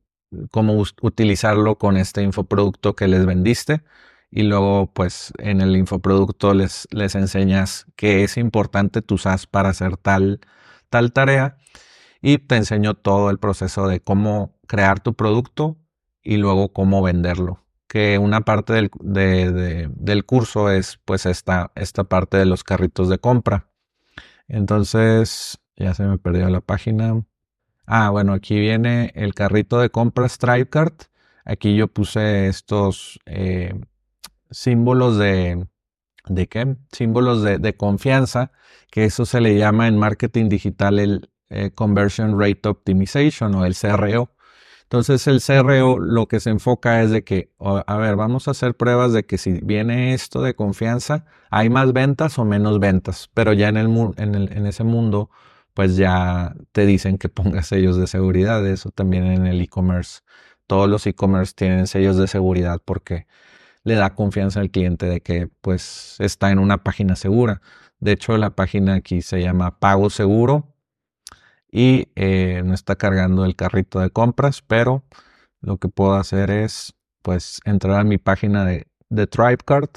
cómo 0.50 0.82
utilizarlo 1.02 1.76
con 1.76 1.96
este 1.96 2.22
infoproducto 2.22 2.94
que 2.96 3.08
les 3.08 3.26
vendiste 3.26 3.82
y 4.32 4.44
luego 4.44 4.90
pues 4.92 5.32
en 5.38 5.60
el 5.60 5.76
infoproducto 5.76 6.54
les, 6.54 6.88
les 6.90 7.14
enseñas 7.14 7.86
que 7.96 8.24
es 8.24 8.38
importante 8.38 9.02
tu 9.02 9.18
SaaS 9.18 9.46
para 9.46 9.68
hacer 9.68 9.98
tal, 9.98 10.40
tal 10.88 11.12
tarea 11.12 11.58
y 12.22 12.38
te 12.38 12.56
enseño 12.56 12.94
todo 12.94 13.28
el 13.28 13.38
proceso 13.38 13.86
de 13.86 14.00
cómo 14.00 14.58
crear 14.66 15.00
tu 15.00 15.12
producto 15.12 15.76
y 16.22 16.38
luego 16.38 16.72
cómo 16.72 17.02
venderlo. 17.02 17.60
Que 17.88 18.16
una 18.16 18.40
parte 18.40 18.72
del, 18.72 18.90
del 19.02 20.24
curso 20.24 20.70
es 20.70 20.98
pues 21.04 21.26
esta, 21.26 21.70
esta 21.74 22.04
parte 22.04 22.38
de 22.38 22.46
los 22.46 22.64
carritos 22.64 23.10
de 23.10 23.18
compra. 23.18 23.68
Entonces, 24.48 25.58
ya 25.76 25.92
se 25.92 26.04
me 26.04 26.16
perdió 26.16 26.48
la 26.48 26.62
página. 26.62 27.22
Ah, 27.84 28.08
bueno, 28.08 28.32
aquí 28.32 28.58
viene 28.58 29.12
el 29.14 29.34
carrito 29.34 29.78
de 29.78 29.90
compra 29.90 30.26
StripeCart. 30.26 31.02
Aquí 31.44 31.76
yo 31.76 31.88
puse 31.88 32.46
estos 32.46 33.20
eh, 33.26 33.74
símbolos 34.52 35.18
de, 35.18 35.66
¿de 36.26 36.48
qué? 36.48 36.76
Símbolos 36.92 37.42
de, 37.42 37.76
confianza, 37.76 38.52
que 38.90 39.04
eso 39.04 39.26
se 39.26 39.40
le 39.40 39.56
llama 39.58 39.88
en 39.88 39.98
marketing 39.98 40.48
digital 40.48 40.98
el 40.98 41.30
eh, 41.50 41.70
Conversion 41.74 42.38
Rate 42.38 42.68
Optimization 42.68 43.54
o 43.54 43.64
el 43.66 43.74
CRO. 43.74 44.30
Entonces 44.84 45.26
el 45.26 45.40
CRO 45.40 45.98
lo 45.98 46.28
que 46.28 46.38
se 46.38 46.50
enfoca 46.50 47.02
es 47.02 47.10
de 47.10 47.24
que, 47.24 47.50
a 47.58 47.96
ver, 47.96 48.16
vamos 48.16 48.46
a 48.46 48.50
hacer 48.50 48.76
pruebas 48.76 49.12
de 49.14 49.24
que 49.24 49.38
si 49.38 49.52
viene 49.62 50.12
esto 50.12 50.42
de 50.42 50.54
confianza, 50.54 51.24
hay 51.50 51.70
más 51.70 51.92
ventas 51.94 52.38
o 52.38 52.44
menos 52.44 52.78
ventas, 52.78 53.30
pero 53.32 53.54
ya 53.54 53.68
en, 53.68 53.78
el, 53.78 54.12
en, 54.18 54.34
el, 54.34 54.52
en 54.52 54.66
ese 54.66 54.84
mundo, 54.84 55.31
pues 55.72 55.96
ya 55.96 56.54
te 56.72 56.85
dicen 56.85 57.16
que 57.16 57.29
pongas 57.31 57.68
sellos 57.68 57.96
de 57.96 58.06
seguridad, 58.06 58.66
eso 58.66 58.90
también 58.90 59.24
en 59.27 59.46
el 59.46 59.60
e-commerce. 59.62 60.20
Todos 60.66 60.88
los 60.90 61.06
e-commerce 61.06 61.54
tienen 61.56 61.87
sellos 61.87 62.18
de 62.18 62.29
seguridad 62.29 62.81
porque 62.85 63.27
le 63.85 63.94
da 63.94 64.14
confianza 64.14 64.60
al 64.60 64.70
cliente 64.70 65.06
de 65.06 65.20
que 65.20 65.48
pues 65.60 66.16
está 66.20 66.50
en 66.50 66.58
una 66.58 66.83
página 66.83 67.16
segura. 67.16 67.60
De 68.00 68.12
hecho, 68.12 68.37
la 68.38 68.50
página 68.50 68.94
aquí 68.94 69.22
se 69.22 69.40
llama 69.42 69.78
Pago 69.78 70.10
Seguro 70.10 70.74
y 71.70 72.08
eh, 72.16 72.62
no 72.64 72.74
está 72.74 72.96
cargando 72.96 73.44
el 73.44 73.56
carrito 73.56 74.00
de 74.00 74.10
compras, 74.10 74.62
pero 74.62 75.04
lo 75.60 75.78
que 75.78 75.88
puedo 75.88 76.14
hacer 76.14 76.50
es 76.50 76.94
pues 77.22 77.60
entrar 77.64 78.00
a 78.00 78.04
mi 78.04 78.18
página 78.18 78.64
de, 78.64 78.88
de 79.08 79.26
TribeCard, 79.26 79.90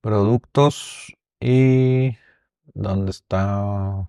productos 0.00 1.14
y 1.40 2.16
¿dónde 2.74 3.10
está? 3.10 4.08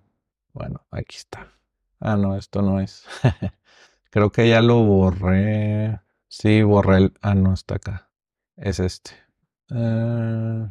Bueno, 0.54 0.86
aquí 0.92 1.18
está. 1.18 1.52
Ah, 2.00 2.16
no, 2.18 2.36
esto 2.38 2.62
no 2.62 2.80
es. 2.80 3.06
Creo 4.12 4.32
que 4.32 4.50
ya 4.50 4.62
lo 4.62 4.84
borré. 4.84 6.00
Sí, 6.28 6.62
borré 6.64 6.98
el... 6.98 7.14
Ah, 7.22 7.36
no, 7.36 7.54
está 7.54 7.76
acá 7.76 8.13
es 8.64 8.80
este. 8.80 9.12
Uh, 9.70 10.68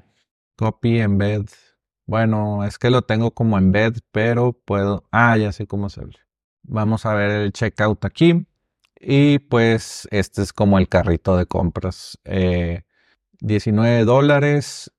copy 0.56 1.00
embed. 1.00 1.46
Bueno, 2.06 2.64
es 2.64 2.78
que 2.78 2.90
lo 2.90 3.02
tengo 3.02 3.32
como 3.32 3.58
embed, 3.58 3.98
pero 4.10 4.52
puedo... 4.52 5.04
Ah, 5.12 5.36
ya 5.36 5.52
sé 5.52 5.66
cómo 5.66 5.86
hacerlo. 5.86 6.18
Vamos 6.62 7.06
a 7.06 7.14
ver 7.14 7.30
el 7.30 7.52
checkout 7.52 8.04
aquí. 8.04 8.46
Y 9.00 9.40
pues 9.40 10.08
este 10.10 10.42
es 10.42 10.52
como 10.52 10.78
el 10.78 10.88
carrito 10.88 11.36
de 11.36 11.46
compras. 11.46 12.18
19 13.40 14.00
eh, 14.00 14.04
dólares, 14.04 14.92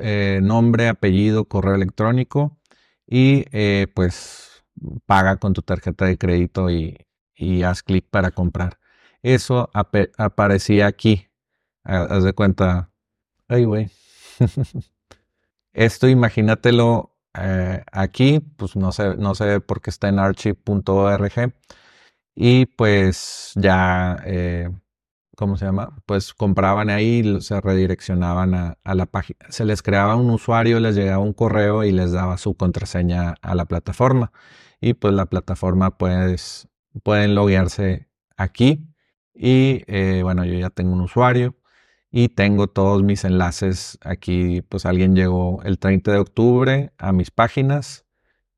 eh, 0.00 0.40
nombre, 0.42 0.88
apellido, 0.88 1.46
correo 1.46 1.74
electrónico 1.74 2.58
y 3.06 3.44
eh, 3.52 3.88
pues 3.94 4.64
paga 5.06 5.36
con 5.36 5.52
tu 5.52 5.62
tarjeta 5.62 6.06
de 6.06 6.16
crédito 6.18 6.70
y, 6.70 6.98
haz 7.64 7.82
clic 7.82 8.06
para 8.08 8.30
comprar. 8.30 8.78
Eso 9.22 9.70
aparecía 9.72 10.86
aquí. 10.86 11.26
Haz 11.84 12.24
de 12.24 12.32
cuenta. 12.32 12.90
Ay, 13.48 13.64
güey. 13.64 13.90
Esto 15.72 16.08
imagínatelo 16.08 17.14
aquí, 17.92 18.40
pues 18.56 18.76
no 18.76 18.92
sé, 18.92 19.16
no 19.16 19.34
sé 19.34 19.60
por 19.60 19.80
qué 19.80 19.90
está 19.90 20.08
en 20.08 20.18
archive.org 20.18 21.52
y 22.34 22.66
pues 22.66 23.52
ya, 23.54 24.18
eh, 24.26 24.68
¿cómo 25.36 25.56
se 25.56 25.66
llama? 25.66 25.96
Pues 26.06 26.34
compraban 26.34 26.90
ahí, 26.90 27.40
se 27.40 27.60
redireccionaban 27.60 28.54
a, 28.54 28.94
la 28.94 29.06
página. 29.06 29.38
Se 29.50 29.64
les 29.64 29.82
creaba 29.82 30.16
un 30.16 30.30
usuario, 30.30 30.80
les 30.80 30.96
llegaba 30.96 31.22
un 31.22 31.32
correo 31.32 31.84
y 31.84 31.92
les 31.92 32.12
daba 32.12 32.36
su 32.38 32.56
contraseña 32.56 33.36
a 33.42 33.54
la 33.54 33.66
plataforma. 33.66 34.32
Y 34.80 34.94
pues 34.94 35.14
la 35.14 35.26
plataforma 35.26 35.96
pues 35.96 36.68
pueden 37.02 37.34
loguearse 37.34 38.08
aquí. 38.36 38.86
Y 39.34 39.82
eh, 39.86 40.20
bueno, 40.22 40.44
yo 40.44 40.54
ya 40.54 40.70
tengo 40.70 40.92
un 40.92 41.02
usuario 41.02 41.56
y 42.14 42.28
tengo 42.28 42.68
todos 42.68 43.02
mis 43.02 43.24
enlaces 43.24 43.98
aquí. 44.02 44.62
Pues 44.62 44.86
alguien 44.86 45.16
llegó 45.16 45.62
el 45.64 45.78
30 45.78 46.12
de 46.12 46.18
octubre 46.18 46.92
a 46.98 47.12
mis 47.12 47.30
páginas 47.30 48.04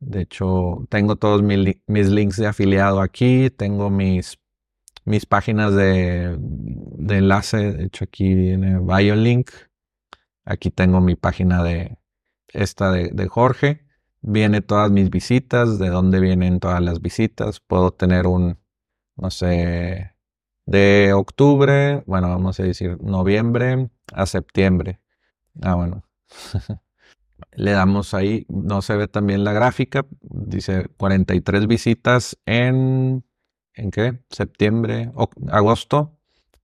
de 0.01 0.23
hecho, 0.23 0.87
tengo 0.91 1.17
todos 1.17 1.43
mis, 1.43 1.77
links 1.89 2.37
de 2.37 2.47
afiliado 2.47 3.01
aquí, 3.01 3.51
tengo 3.51 3.91
mis, 3.91 4.39
mis 5.05 5.27
páginas 5.27 5.75
de, 5.75 6.39
enlace. 7.09 7.73
De 7.73 7.85
hecho, 7.87 8.05
aquí 8.05 8.35
viene 8.35 8.79
BioLink. 8.79 9.51
Aquí 10.45 10.71
tengo 10.71 11.01
mi 11.01 11.17
página 11.17 11.63
de 11.63 11.99
esta 12.49 12.93
de, 12.93 13.29
Jorge. 13.29 13.87
Viene 14.23 14.61
todas 14.61 14.91
mis 14.91 15.11
visitas, 15.11 15.79
de 15.79 15.89
dónde 15.89 16.21
vienen 16.21 16.61
todas 16.61 16.83
las 16.83 17.01
visitas. 17.01 17.61
Puedo 17.61 17.93
tener 17.93 18.27
un, 18.27 18.59
no 19.17 19.31
sé, 19.31 20.15
de 20.67 21.13
octubre, 21.15 22.03
bueno, 22.07 22.29
vamos 22.29 22.61
a 22.61 22.65
decir 22.65 23.01
noviembre 23.03 23.89
a 24.13 24.27
septiembre. 24.27 25.01
Ah, 25.63 25.75
bueno. 25.75 26.05
Le 27.53 27.71
damos 27.71 28.15
ahí, 28.15 28.47
no 28.49 28.83
se 28.83 28.97
ve 28.97 29.09
también 29.09 29.45
la 29.45 29.53
gráfica, 29.53 30.07
dice 30.21 30.89
43 30.97 31.67
visitas 31.67 32.39
en, 32.47 33.25
¿en 33.75 33.91
qué? 33.91 34.21
Septiembre, 34.31 35.11
o, 35.15 35.29
agosto, 35.49 36.19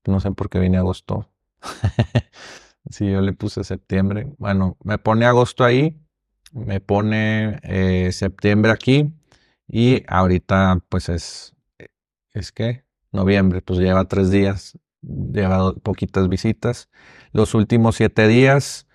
no 0.07 0.21
sé 0.21 0.31
por 0.33 0.51
qué 0.51 0.59
viene 0.59 0.79
agosto. 0.79 1.31
si 2.91 3.11
yo 3.11 3.21
le 3.21 3.33
puse 3.33 3.65
septiembre, 3.65 4.33
bueno, 4.39 4.77
me 4.83 4.99
pone 4.99 5.27
agosto 5.27 5.65
ahí, 5.65 6.01
me 6.53 6.81
pone 6.81 7.61
eh, 7.63 8.11
septiembre 8.13 8.73
aquí 8.73 9.13
y 9.67 10.03
ahorita 10.09 10.79
pues 10.89 11.09
es, 11.09 11.55
es 12.33 12.53
que 12.53 12.82
noviembre, 13.13 13.63
pues 13.63 13.79
lleva 13.79 14.07
tres 14.07 14.31
días, 14.31 14.79
lleva 15.03 15.75
poquitas 15.75 16.29
visitas. 16.29 16.89
Los 17.33 17.55
últimos 17.55 17.97
siete 17.97 18.29
días 18.29 18.87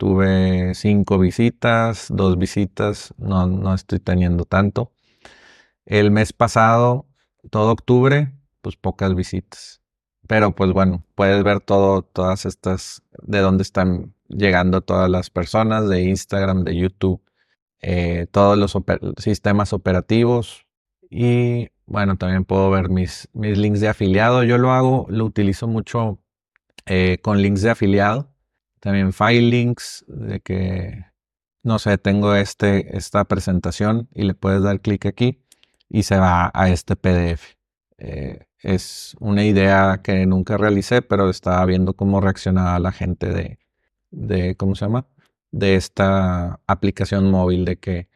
Tuve 0.00 0.74
cinco 0.74 1.18
visitas, 1.18 2.06
dos 2.08 2.38
visitas, 2.38 3.12
no, 3.18 3.46
no 3.46 3.74
estoy 3.74 3.98
teniendo 3.98 4.46
tanto. 4.46 4.94
El 5.84 6.10
mes 6.10 6.32
pasado, 6.32 7.06
todo 7.50 7.72
octubre, 7.72 8.32
pues 8.62 8.76
pocas 8.76 9.14
visitas. 9.14 9.82
Pero 10.26 10.54
pues 10.54 10.72
bueno, 10.72 11.04
puedes 11.14 11.44
ver 11.44 11.60
todo, 11.60 12.00
todas 12.00 12.46
estas, 12.46 13.02
de 13.22 13.40
dónde 13.40 13.62
están 13.62 14.14
llegando 14.28 14.80
todas 14.80 15.10
las 15.10 15.28
personas, 15.28 15.86
de 15.90 16.00
Instagram, 16.04 16.64
de 16.64 16.76
YouTube, 16.78 17.22
eh, 17.82 18.26
todos 18.30 18.56
los 18.56 18.74
sistemas 19.18 19.74
operativos. 19.74 20.64
Y 21.10 21.68
bueno, 21.90 22.16
también 22.16 22.44
puedo 22.44 22.70
ver 22.70 22.88
mis, 22.88 23.28
mis 23.34 23.58
links 23.58 23.80
de 23.80 23.88
afiliado. 23.88 24.44
Yo 24.44 24.56
lo 24.56 24.72
hago, 24.72 25.06
lo 25.10 25.26
utilizo 25.26 25.68
mucho 25.68 26.18
eh, 26.86 27.18
con 27.22 27.42
links 27.42 27.62
de 27.62 27.70
afiliado 27.70 28.30
también 28.80 29.12
file 29.12 29.42
links 29.42 30.04
de 30.08 30.40
que, 30.40 31.04
no 31.62 31.78
sé, 31.78 31.98
tengo 31.98 32.34
este, 32.34 32.96
esta 32.96 33.24
presentación 33.24 34.08
y 34.14 34.24
le 34.24 34.34
puedes 34.34 34.62
dar 34.62 34.80
clic 34.80 35.06
aquí 35.06 35.44
y 35.88 36.02
se 36.04 36.18
va 36.18 36.50
a 36.54 36.70
este 36.70 36.96
PDF. 36.96 37.56
Eh, 37.98 38.46
es 38.62 39.16
una 39.20 39.44
idea 39.44 40.00
que 40.02 40.26
nunca 40.26 40.56
realicé, 40.56 41.02
pero 41.02 41.30
estaba 41.30 41.64
viendo 41.66 41.94
cómo 41.94 42.20
reaccionaba 42.20 42.78
la 42.78 42.92
gente 42.92 43.28
de, 43.28 43.58
de, 44.10 44.56
¿cómo 44.56 44.74
se 44.74 44.86
llama? 44.86 45.06
De 45.50 45.76
esta 45.76 46.60
aplicación 46.66 47.30
móvil 47.30 47.64
de 47.64 47.76
que 47.78 48.08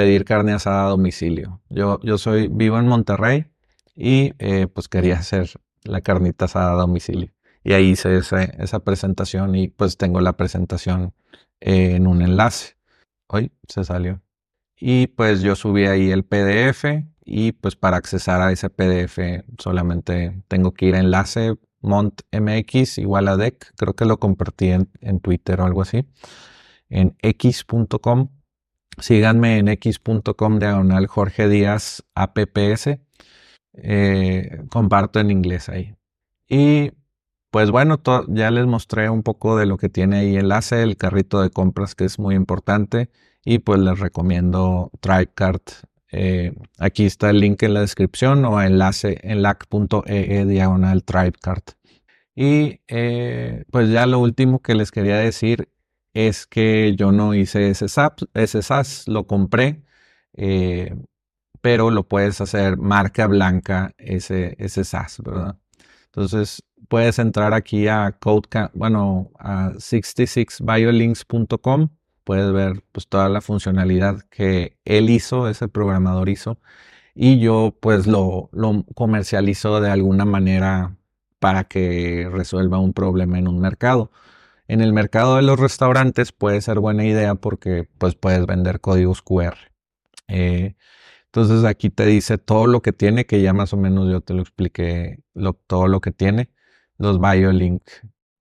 pedir 0.00 0.24
carne 0.24 0.52
asada 0.52 0.86
a 0.86 0.88
domicilio. 0.88 1.60
Yo, 1.68 2.00
yo 2.02 2.16
soy, 2.16 2.48
vivo 2.48 2.78
en 2.78 2.88
Monterrey 2.88 3.44
y 3.94 4.32
eh, 4.38 4.66
pues 4.66 4.88
quería 4.88 5.18
hacer 5.18 5.50
la 5.84 6.00
carnita 6.00 6.46
asada 6.46 6.72
a 6.72 6.76
domicilio. 6.76 7.30
Y 7.62 7.74
ahí 7.74 7.90
hice 7.90 8.16
esa, 8.16 8.78
presentación 8.80 9.54
y 9.54 9.68
pues 9.68 9.98
tengo 9.98 10.22
la 10.22 10.38
presentación 10.38 11.12
en 11.60 12.06
un 12.06 12.22
enlace. 12.22 12.76
Hoy 13.26 13.52
se 13.68 13.84
salió. 13.84 14.22
Y 14.74 15.08
pues 15.08 15.42
yo 15.42 15.54
subí 15.54 15.84
ahí 15.84 16.10
el 16.10 16.24
PDF 16.24 16.86
y 17.22 17.52
pues 17.52 17.76
para 17.76 17.98
accesar 17.98 18.40
a 18.40 18.50
ese 18.52 18.70
PDF 18.70 19.44
solamente 19.58 20.42
tengo 20.48 20.72
que 20.72 20.86
ir 20.86 20.94
a 20.94 21.00
enlace 21.00 21.56
montmx 21.82 22.96
igual 22.96 23.28
a 23.28 23.36
deck. 23.36 23.74
Creo 23.76 23.94
que 23.94 24.06
lo 24.06 24.18
compartí 24.18 24.70
en, 24.70 25.20
Twitter 25.20 25.60
o 25.60 25.66
algo 25.66 25.82
así. 25.82 26.06
En 26.88 27.18
x.com. 27.20 28.30
Síganme 28.98 29.58
en 29.58 29.68
x.com 29.68 30.58
diagonal 30.58 31.06
Jorge 31.06 31.48
Díaz 31.48 32.04
APPS. 32.14 32.98
Eh, 33.74 34.62
comparto 34.68 35.20
en 35.20 35.30
inglés 35.30 35.68
ahí. 35.68 35.94
Y 36.48 36.92
pues 37.50 37.70
bueno, 37.70 38.00
ya 38.28 38.50
les 38.50 38.66
mostré 38.66 39.10
un 39.10 39.22
poco 39.22 39.56
de 39.56 39.66
lo 39.66 39.76
que 39.76 39.88
tiene 39.88 40.18
ahí 40.18 40.36
enlace, 40.36 40.82
el 40.82 40.96
carrito 40.96 41.40
de 41.42 41.50
compras 41.50 41.94
que 41.94 42.04
es 42.04 42.18
muy 42.18 42.34
importante 42.34 43.10
y 43.44 43.58
pues 43.58 43.80
les 43.80 43.98
recomiendo 43.98 44.90
TribeCart. 45.00 45.70
Eh, 46.12 46.52
aquí 46.78 47.06
está 47.06 47.30
el 47.30 47.40
link 47.40 47.62
en 47.62 47.74
la 47.74 47.80
descripción 47.80 48.44
o 48.44 48.60
enlace 48.60 49.18
en 49.22 49.42
lac.ee 49.42 50.44
diagonal 50.44 51.04
TribeCart. 51.04 51.72
Y 52.34 52.80
eh, 52.88 53.64
pues 53.70 53.90
ya 53.90 54.06
lo 54.06 54.18
último 54.20 54.60
que 54.60 54.74
les 54.74 54.90
quería 54.90 55.16
decir 55.16 55.68
es 56.14 56.46
que 56.46 56.94
yo 56.96 57.12
no 57.12 57.34
hice 57.34 57.70
ese, 57.70 57.88
SAS, 57.88 59.08
lo 59.08 59.26
compré, 59.26 59.82
eh, 60.34 60.94
pero 61.60 61.90
lo 61.90 62.08
puedes 62.08 62.40
hacer 62.40 62.76
marca 62.78 63.26
blanca 63.26 63.94
ese, 63.98 64.56
ese 64.58 64.84
SAS, 64.84 65.20
¿verdad? 65.24 65.56
Entonces, 66.06 66.62
puedes 66.88 67.18
entrar 67.18 67.54
aquí 67.54 67.88
a 67.88 68.12
code, 68.18 68.48
bueno, 68.74 69.30
a 69.38 69.72
66biolinks.com. 69.74 71.88
Puedes 72.24 72.52
ver 72.52 72.82
pues 72.92 73.08
toda 73.08 73.28
la 73.28 73.40
funcionalidad 73.40 74.20
que 74.30 74.76
él 74.84 75.10
hizo, 75.10 75.48
ese 75.48 75.68
programador 75.68 76.28
hizo. 76.28 76.58
Y 77.14 77.38
yo 77.40 77.76
pues 77.80 78.06
lo, 78.06 78.48
lo 78.52 78.84
comercializo 78.94 79.80
de 79.80 79.90
alguna 79.90 80.24
manera 80.24 80.96
para 81.38 81.64
que 81.64 82.28
resuelva 82.32 82.78
un 82.78 82.92
problema 82.92 83.38
en 83.38 83.48
un 83.48 83.60
mercado. 83.60 84.10
En 84.70 84.80
el 84.80 84.92
mercado 84.92 85.34
de 85.34 85.42
los 85.42 85.58
restaurantes 85.58 86.30
puede 86.30 86.60
ser 86.60 86.78
buena 86.78 87.04
idea 87.04 87.34
porque 87.34 87.88
pues 87.98 88.14
puedes 88.14 88.46
vender 88.46 88.80
códigos 88.80 89.20
QR. 89.20 89.56
Eh, 90.28 90.76
entonces 91.24 91.64
aquí 91.64 91.90
te 91.90 92.06
dice 92.06 92.38
todo 92.38 92.68
lo 92.68 92.80
que 92.80 92.92
tiene, 92.92 93.26
que 93.26 93.42
ya 93.42 93.52
más 93.52 93.72
o 93.72 93.76
menos 93.76 94.08
yo 94.08 94.20
te 94.20 94.32
lo 94.32 94.42
expliqué, 94.42 95.24
todo 95.66 95.88
lo 95.88 96.00
que 96.00 96.12
tiene. 96.12 96.50
Los 96.98 97.20
BioLink, 97.20 97.82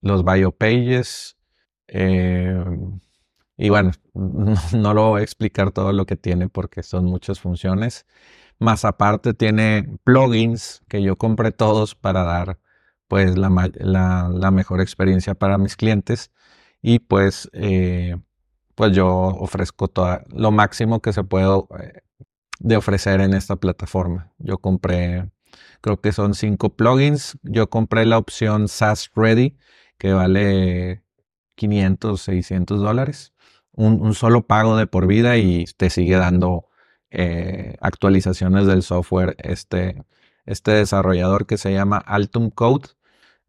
los 0.01 0.23
BioPages. 0.23 1.35
Eh, 1.87 2.63
y 3.57 3.69
bueno, 3.69 3.89
no, 4.13 4.93
lo 4.93 5.09
voy 5.09 5.21
a 5.21 5.23
explicar 5.23 5.71
todo 5.71 5.93
lo 5.93 6.05
que 6.05 6.15
tiene 6.15 6.47
porque 6.47 6.83
son 6.83 7.05
muchas 7.05 7.39
funciones. 7.39 8.05
Más 8.59 8.85
aparte 8.85 9.33
tiene 9.33 9.97
plugins 10.03 10.83
que 10.87 11.01
yo 11.01 11.15
compré 11.15 11.51
todos 11.51 11.95
para 11.95 12.21
dar 12.21 12.59
pues 13.09 13.37
la, 13.37 14.51
mejor 14.51 14.81
experiencia 14.81 15.35
para 15.35 15.57
mis 15.57 15.75
clientes. 15.75 16.31
Y 16.81 16.99
pues, 16.99 17.49
eh, 17.53 18.15
pues 18.75 18.93
yo 18.95 19.07
ofrezco 19.09 19.89
toda, 19.89 20.23
lo 20.29 20.51
máximo 20.51 21.01
que 21.01 21.13
se 21.13 21.23
puede 21.23 21.47
eh, 21.79 22.01
de 22.59 22.77
ofrecer 22.77 23.21
en 23.21 23.33
esta 23.33 23.57
plataforma. 23.57 24.31
Yo 24.39 24.59
compré, 24.59 25.31
creo 25.81 26.01
que 26.01 26.13
son 26.13 26.35
cinco 26.35 26.75
plugins. 26.75 27.37
Yo 27.43 27.69
compré 27.69 28.05
la 28.05 28.17
opción 28.19 28.67
SaaS 28.69 29.11
Ready, 29.15 29.57
que 29.97 30.13
vale 30.13 31.03
500, 31.55 32.21
600 32.21 32.81
dólares. 32.81 33.33
un, 33.73 34.13
solo 34.13 34.45
pago 34.47 34.77
de 34.77 34.87
por 34.87 35.07
vida 35.07 35.37
y 35.37 35.65
te 35.77 35.89
sigue 35.89 36.15
dando 36.17 36.69
eh, 37.11 37.75
actualizaciones 37.81 38.67
del 38.67 38.83
software. 38.83 39.35
Este, 39.39 40.03
este 40.45 40.71
desarrollador 40.71 41.45
que 41.47 41.57
se 41.57 41.73
llama 41.73 41.97
Altum 41.97 42.49
Code. 42.51 42.89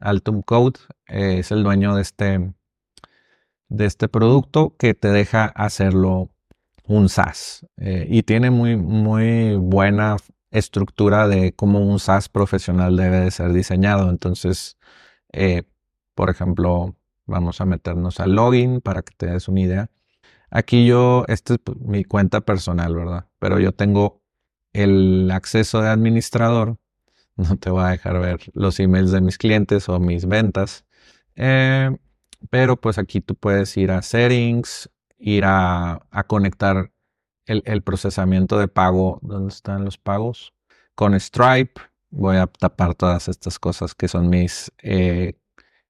Altum 0.00 0.42
Code 0.42 0.80
eh, 1.08 1.38
es 1.38 1.50
el 1.52 1.62
dueño 1.62 1.94
de 1.94 2.02
este, 2.02 2.52
de 3.68 3.86
este 3.86 4.08
producto 4.08 4.74
que 4.78 4.94
te 4.94 5.08
deja 5.08 5.44
hacerlo 5.44 6.30
un 6.86 7.08
SaaS 7.08 7.66
eh, 7.76 8.06
y 8.10 8.22
tiene 8.24 8.50
muy, 8.50 8.76
muy 8.76 9.56
buena 9.56 10.16
estructura 10.50 11.28
de 11.28 11.52
cómo 11.52 11.80
un 11.80 12.00
SaaS 12.00 12.28
profesional 12.28 12.96
debe 12.96 13.20
de 13.20 13.30
ser 13.30 13.52
diseñado. 13.52 14.10
Entonces, 14.10 14.76
por 16.16 16.28
ejemplo, 16.28 16.96
vamos 17.26 17.60
a 17.60 17.64
meternos 17.64 18.18
al 18.18 18.34
login 18.34 18.80
para 18.80 19.02
que 19.02 19.14
te 19.16 19.26
des 19.26 19.48
una 19.48 19.60
idea. 19.60 19.90
Aquí 20.50 20.84
yo, 20.84 21.24
esta 21.28 21.54
es 21.54 21.60
mi 21.78 22.04
cuenta 22.04 22.40
personal, 22.40 22.94
¿verdad? 22.94 23.26
Pero 23.38 23.60
yo 23.60 23.72
tengo 23.72 24.20
el 24.72 25.30
acceso 25.30 25.80
de 25.80 25.88
administrador. 25.88 26.76
No 27.48 27.56
te 27.56 27.70
voy 27.70 27.84
a 27.84 27.88
dejar 27.88 28.20
ver 28.20 28.40
los 28.54 28.78
emails 28.80 29.12
de 29.12 29.20
mis 29.20 29.38
clientes 29.38 29.88
o 29.88 29.98
mis 29.98 30.26
ventas. 30.26 30.84
Eh, 31.36 31.96
pero 32.50 32.80
pues 32.80 32.98
aquí 32.98 33.20
tú 33.20 33.34
puedes 33.34 33.76
ir 33.76 33.90
a 33.90 34.02
settings, 34.02 34.90
ir 35.18 35.44
a, 35.46 36.06
conectar 36.26 36.92
el, 37.46 37.82
procesamiento 37.82 38.58
de 38.58 38.68
pago. 38.68 39.18
¿Dónde 39.22 39.52
están 39.52 39.84
los 39.84 39.96
pagos? 39.98 40.52
Con 40.94 41.18
Stripe. 41.18 41.80
Voy 42.10 42.36
a 42.36 42.46
tapar 42.46 42.94
todas 42.94 43.28
estas 43.28 43.58
cosas 43.58 43.94
que 43.94 44.08
son 44.08 44.28
mis, 44.28 44.72
eh, 44.82 45.38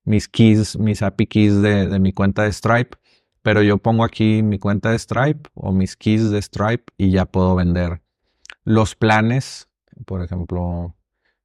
mis 0.05 0.29
keys, 0.29 0.79
mis 0.79 1.03
API 1.03 1.27
keys 1.27 1.63
de 1.63 1.99
mi 1.99 2.13
cuenta 2.13 2.45
de 2.45 2.53
Stripe 2.53 2.97
pero 3.43 3.63
yo 3.63 3.79
pongo 3.79 4.05
aquí 4.05 4.43
mi 4.43 4.59
cuenta 4.59 4.91
de 4.91 4.99
Stripe 4.99 5.49
o 5.55 5.73
mis 5.73 5.97
keys 5.97 6.31
de 6.31 6.41
Stripe 6.43 6.85
y 6.97 7.11
ya 7.11 7.25
puedo 7.27 7.55
vender 7.55 8.03
los 8.65 8.95
planes, 8.95 9.69
por 10.05 10.23
ejemplo, 10.23 10.95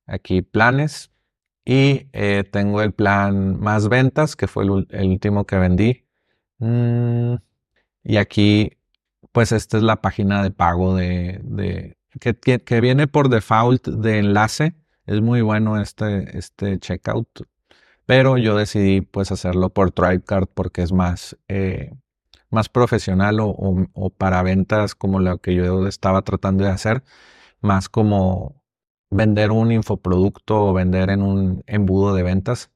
aquí 0.08 0.42
planes 0.42 1.12
y 1.66 2.08
eh, 2.14 2.44
tengo 2.52 2.82
el 2.82 2.94
plan 2.94 3.60
más 3.60 3.90
ventas, 3.90 4.36
que 4.36 4.48
fue 4.48 4.64
el, 4.66 4.88
último 5.10 5.46
que 5.46 5.58
vendí. 5.58 6.06
Mm, 6.60 7.36
y 8.04 8.18
aquí, 8.18 8.78
pues 9.32 9.52
esta 9.52 9.78
es 9.78 9.84
la 9.84 10.02
página 10.02 10.44
de 10.44 10.52
pago 10.52 10.96
de, 10.96 11.98
que, 12.20 12.36
que, 12.60 12.82
viene 12.82 13.08
por 13.08 13.30
default 13.30 13.88
de 13.88 14.20
enlace. 14.20 14.76
Es 15.08 15.22
muy 15.22 15.42
bueno 15.42 15.82
este, 15.82 16.38
este 16.38 16.80
checkout 16.80 17.46
pero 18.06 18.38
yo 18.38 18.56
decidí 18.56 19.02
pues 19.02 19.32
hacerlo 19.32 19.70
por 19.70 19.92
Tribecard 19.92 20.48
porque 20.48 20.82
es 20.84 20.92
más, 20.92 21.38
eh, 21.48 21.94
más 22.50 22.70
profesional 22.70 23.40
o, 23.42 24.10
para 24.18 24.44
ventas 24.44 24.96
como 24.96 25.20
lo 25.20 25.40
que 25.40 25.56
yo 25.56 25.88
estaba 25.88 26.22
tratando 26.22 26.64
de 26.64 26.72
hacer, 26.72 27.04
más 27.62 27.90
como 27.90 28.64
vender 29.10 29.52
un 29.52 29.72
infoproducto 29.72 30.66
o 30.66 30.74
vender 30.74 31.10
en 31.10 31.22
un 31.22 31.64
embudo 31.68 32.16
de 32.16 32.24
ventas. 32.24 32.72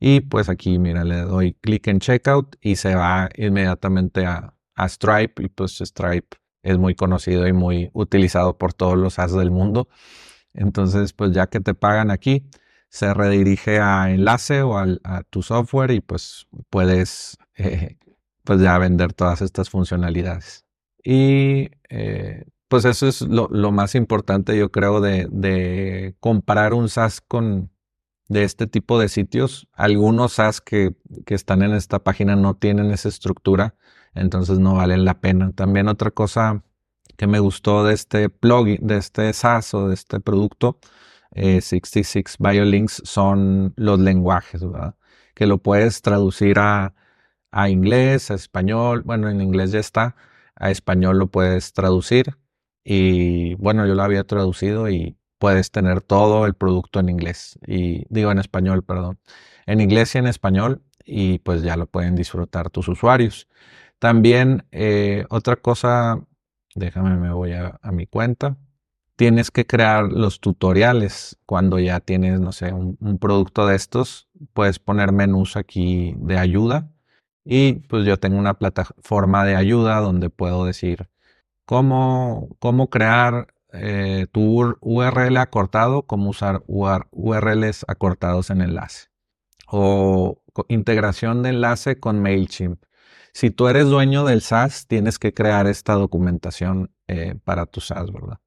Y 0.00 0.20
pues 0.20 0.48
aquí, 0.48 0.78
mira, 0.78 1.04
le 1.04 1.22
doy 1.22 1.54
clic 1.54 1.86
en 1.88 2.00
checkout 2.00 2.56
y 2.60 2.76
se 2.76 2.94
va 2.94 3.28
inmediatamente 3.36 4.26
a, 4.26 4.54
a 4.74 4.88
Stripe 4.88 5.42
y 5.44 5.48
pues 5.48 5.78
Stripe 5.78 6.36
es 6.62 6.78
muy 6.78 6.94
conocido 6.94 7.46
y 7.46 7.52
muy 7.52 7.90
utilizado 7.92 8.58
por 8.58 8.74
todos 8.74 8.98
los 8.98 9.18
as 9.18 9.32
del 9.32 9.50
mundo. 9.50 9.88
Entonces, 10.54 11.12
pues 11.12 11.32
ya 11.32 11.46
que 11.48 11.60
te 11.60 11.74
pagan 11.74 12.10
aquí, 12.10 12.48
se 12.88 13.14
redirige 13.14 13.80
a 13.80 14.10
enlace 14.10 14.62
o 14.62 14.76
a 14.78 15.22
tu 15.30 15.42
software 15.42 15.92
y 15.92 16.00
pues 16.00 16.46
puedes 16.70 17.38
eh, 17.56 17.96
pues 18.44 18.60
ya 18.60 18.78
vender 18.78 19.12
todas 19.12 19.42
estas 19.42 19.70
funcionalidades. 19.70 20.66
Y 21.04 21.70
eh, 21.88 22.44
pues 22.72 22.86
eso 22.86 23.06
es 23.06 23.20
lo, 23.20 23.48
más 23.70 23.94
importante 23.94 24.56
yo 24.56 24.72
creo 24.72 25.02
de, 25.02 25.28
de, 25.30 26.16
comparar 26.20 26.72
un 26.72 26.88
SaaS 26.88 27.20
con 27.20 27.70
de 28.28 28.44
este 28.44 28.66
tipo 28.66 28.98
de 28.98 29.10
sitios. 29.10 29.68
Algunos 29.74 30.32
SaaS 30.32 30.62
que, 30.62 30.96
están 31.26 31.60
en 31.60 31.74
esta 31.74 31.98
página 31.98 32.34
no 32.34 32.54
tienen 32.54 32.90
esa 32.90 33.10
estructura, 33.10 33.74
entonces 34.14 34.58
no 34.58 34.76
valen 34.76 35.04
la 35.04 35.20
pena. 35.20 35.52
También 35.52 35.86
otra 35.86 36.12
cosa 36.12 36.62
que 37.18 37.26
me 37.26 37.40
gustó 37.40 37.84
de 37.84 37.92
este 37.92 38.30
plugin, 38.30 38.78
de 38.80 38.96
este 38.96 39.30
SaaS 39.34 39.74
o 39.74 39.88
de 39.88 39.94
este 39.94 40.18
producto, 40.18 40.78
66 41.34 42.16
eh, 42.16 42.36
Biolinks 42.38 43.02
son 43.04 43.74
los 43.76 44.00
lenguajes, 44.00 44.64
¿verdad? 44.64 44.94
Que 45.34 45.46
lo 45.46 45.58
puedes 45.58 46.00
traducir 46.00 46.58
a, 46.58 46.94
inglés, 47.68 48.30
a 48.30 48.34
español. 48.34 49.02
Bueno, 49.04 49.28
en 49.28 49.42
inglés 49.42 49.72
ya 49.72 49.80
está. 49.80 50.16
A 50.56 50.70
español 50.70 51.18
lo 51.18 51.26
puedes 51.26 51.74
traducir. 51.74 52.38
Y 52.84 53.54
bueno, 53.54 53.86
yo 53.86 53.94
lo 53.94 54.02
había 54.02 54.24
traducido 54.24 54.88
y 54.88 55.16
puedes 55.38 55.70
tener 55.70 56.00
todo 56.02 56.46
el 56.46 56.54
producto 56.54 57.00
en 57.00 57.08
inglés. 57.08 57.58
Y 57.66 58.06
digo 58.08 58.30
en 58.32 58.38
español, 58.38 58.84
perdón. 58.84 59.18
En 59.66 59.80
inglés 59.80 60.14
y 60.14 60.18
en 60.18 60.26
español. 60.26 60.82
Y 61.04 61.38
pues 61.40 61.62
ya 61.62 61.76
lo 61.76 61.86
pueden 61.86 62.14
disfrutar 62.16 62.70
tus 62.70 62.88
usuarios. 62.88 63.48
También 63.98 64.64
eh, 64.72 65.26
otra 65.30 65.56
cosa, 65.56 66.20
déjame, 66.74 67.16
me 67.16 67.32
voy 67.32 67.52
a 67.52 67.78
mi 67.92 68.06
cuenta 68.06 68.56
tienes 69.22 69.52
que 69.52 69.66
crear 69.66 70.10
los 70.10 70.40
tutoriales 70.40 71.38
cuando 71.46 71.78
ya 71.78 72.00
tienes, 72.00 72.40
no 72.40 72.50
sé, 72.50 72.72
un, 72.72 72.96
producto 73.20 73.66
de 73.68 73.76
estos. 73.76 74.28
Puedes 74.52 74.80
poner 74.80 75.12
menús 75.12 75.56
aquí 75.56 76.14
de 76.18 76.38
ayuda 76.38 76.90
y 77.44 77.74
pues 77.88 78.04
yo 78.04 78.18
tengo 78.18 78.36
una 78.36 78.54
plataforma 78.54 79.44
de 79.44 79.54
ayuda 79.54 80.00
donde 80.00 80.28
puedo 80.28 80.64
decir 80.64 81.08
cómo, 81.72 82.50
cómo 82.58 82.90
crear 82.90 83.54
eh, 83.72 84.26
tu 84.30 84.76
URL 84.82 85.38
acortado, 85.38 86.02
cómo 86.02 86.28
usar 86.28 86.62
URLs 86.66 87.86
acortados 87.88 88.50
en 88.50 88.60
enlace 88.60 89.08
o 89.68 90.42
integración 90.68 91.42
de 91.42 91.48
enlace 91.48 91.98
con 91.98 92.20
MailChimp. 92.20 92.84
Si 93.32 93.50
tú 93.50 93.68
eres 93.68 93.86
dueño 93.86 94.26
del 94.26 94.42
SaaS, 94.42 94.86
tienes 94.86 95.18
que 95.18 95.32
crear 95.32 95.66
esta 95.66 95.94
documentación 95.94 96.90
eh, 97.08 97.36
para 97.42 97.64
tu 97.64 97.80
SaaS, 97.80 98.12
¿verdad? 98.12 98.38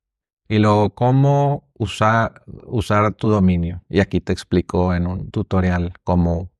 Y 0.47 0.59
luego, 0.59 0.91
cómo 0.91 1.67
usar, 1.73 2.43
usar 2.67 3.11
tu 3.15 3.29
dominio. 3.29 3.81
Y 3.89 4.01
aquí 4.01 4.21
te 4.21 4.33
explico 4.33 4.93
en 4.93 5.07
un 5.07 5.31
tutorial 5.31 5.93
cómo 6.03 6.51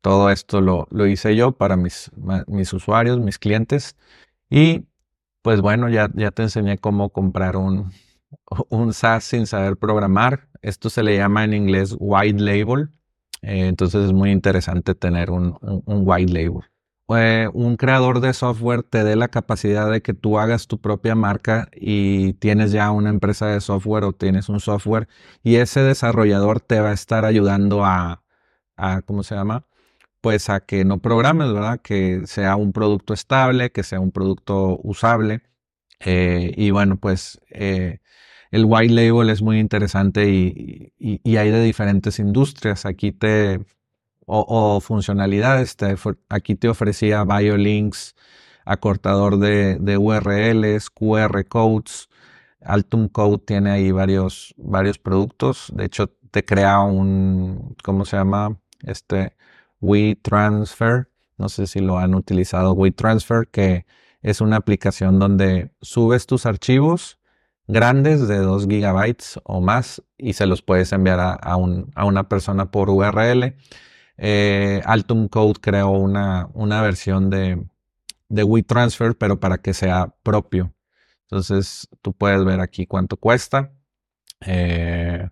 todo 0.00 0.30
esto 0.30 0.60
lo, 0.60 0.88
lo 0.90 1.06
hice 1.06 1.36
yo 1.36 1.52
para 1.52 1.76
mis, 1.76 2.10
mis, 2.48 2.72
usuarios, 2.72 3.20
mis 3.20 3.38
clientes. 3.38 3.96
Y 4.50 4.87
pues 5.48 5.62
bueno, 5.62 5.88
ya, 5.88 6.10
ya 6.12 6.30
te 6.30 6.42
enseñé 6.42 6.76
cómo 6.76 7.08
comprar 7.08 7.56
un, 7.56 7.90
un 8.68 8.92
SaaS 8.92 9.24
sin 9.24 9.46
saber 9.46 9.78
programar. 9.78 10.50
Esto 10.60 10.90
se 10.90 11.02
le 11.02 11.16
llama 11.16 11.42
en 11.42 11.54
inglés 11.54 11.96
white 11.98 12.38
label. 12.38 12.90
Eh, 13.40 13.66
entonces 13.66 14.04
es 14.04 14.12
muy 14.12 14.30
interesante 14.30 14.94
tener 14.94 15.30
un, 15.30 15.56
un 15.62 16.02
white 16.04 16.30
label. 16.30 16.64
Eh, 17.16 17.48
un 17.54 17.76
creador 17.76 18.20
de 18.20 18.34
software 18.34 18.82
te 18.82 19.04
dé 19.04 19.16
la 19.16 19.28
capacidad 19.28 19.90
de 19.90 20.02
que 20.02 20.12
tú 20.12 20.38
hagas 20.38 20.66
tu 20.66 20.82
propia 20.82 21.14
marca 21.14 21.70
y 21.72 22.34
tienes 22.34 22.70
ya 22.70 22.90
una 22.90 23.08
empresa 23.08 23.46
de 23.46 23.62
software 23.62 24.04
o 24.04 24.12
tienes 24.12 24.50
un 24.50 24.60
software 24.60 25.08
y 25.42 25.54
ese 25.54 25.80
desarrollador 25.80 26.60
te 26.60 26.78
va 26.80 26.90
a 26.90 26.92
estar 26.92 27.24
ayudando 27.24 27.86
a, 27.86 28.22
¿cómo 29.06 29.22
se 29.22 29.34
llama? 29.34 29.64
Pues 30.20 30.50
a 30.50 30.60
que 30.60 30.84
no 30.84 30.98
programes, 30.98 31.52
¿verdad? 31.52 31.80
Que 31.80 32.22
sea 32.26 32.56
un 32.56 32.72
producto 32.72 33.14
estable, 33.14 33.70
que 33.70 33.82
sea 33.82 34.00
un 34.00 34.10
producto 34.12 34.78
usable. 34.82 35.42
Eh, 36.00 36.52
y 36.56 36.70
bueno, 36.70 36.96
pues 36.98 37.40
eh, 37.50 38.00
el 38.50 38.64
white 38.66 38.92
label 38.94 39.30
es 39.30 39.42
muy 39.42 39.58
interesante 39.60 40.28
y 40.28 41.36
hay 41.36 41.50
de 41.50 41.62
diferentes 41.62 42.18
industrias. 42.18 42.86
Aquí 42.86 43.12
te, 43.12 43.60
o, 44.28 44.80
funcionalidades. 44.80 45.76
aquí 46.28 46.54
te 46.54 46.68
ofrecía 46.68 47.24
biolinks, 47.24 48.14
acortador 48.64 49.38
de, 49.38 49.98
URLs, 49.98 50.90
QR 50.90 51.46
codes. 51.46 52.08
Altum 52.60 53.08
Code 53.08 53.38
tiene 53.46 53.70
ahí 53.70 53.90
varios, 53.92 54.54
varios 54.58 54.98
productos. 54.98 55.72
De 55.74 55.86
hecho, 55.86 56.08
te 56.30 56.44
crea 56.44 56.80
un, 56.80 57.76
¿cómo 57.82 58.04
se 58.04 58.16
llama? 58.16 58.58
Este 58.82 59.36
WeTransfer. 59.80 61.08
No 61.36 61.48
sé 61.48 61.66
si 61.66 61.80
lo 61.80 61.98
han 61.98 62.14
utilizado, 62.14 62.72
WeTransfer, 62.72 63.48
que 63.48 63.86
es 64.22 64.40
una 64.40 64.56
aplicación 64.56 65.18
donde 65.18 65.72
subes 65.80 66.26
tus 66.26 66.46
archivos 66.46 67.18
grandes 67.68 68.26
de 68.26 68.38
2 68.38 68.66
gigabytes 68.66 69.38
o 69.44 69.60
más 69.60 70.02
y 70.16 70.32
se 70.32 70.46
los 70.46 70.62
puedes 70.62 70.92
enviar 70.92 71.20
a, 71.20 71.34
a 71.34 72.04
una 72.04 72.28
persona 72.28 72.70
por 72.70 72.88
URL 72.90 73.54
eh, 74.18 74.82
Altum 74.84 75.28
Code 75.28 75.60
creó 75.60 75.90
una, 75.90 76.50
una 76.52 76.82
versión 76.82 77.30
de, 77.30 77.64
de 78.28 78.42
WeTransfer, 78.42 79.16
pero 79.16 79.38
para 79.40 79.58
que 79.58 79.72
sea 79.72 80.12
propio. 80.22 80.74
Entonces 81.22 81.88
tú 82.02 82.12
puedes 82.12 82.44
ver 82.44 82.60
aquí 82.60 82.86
cuánto 82.86 83.16
cuesta. 83.16 83.72
Eh, 84.40 85.28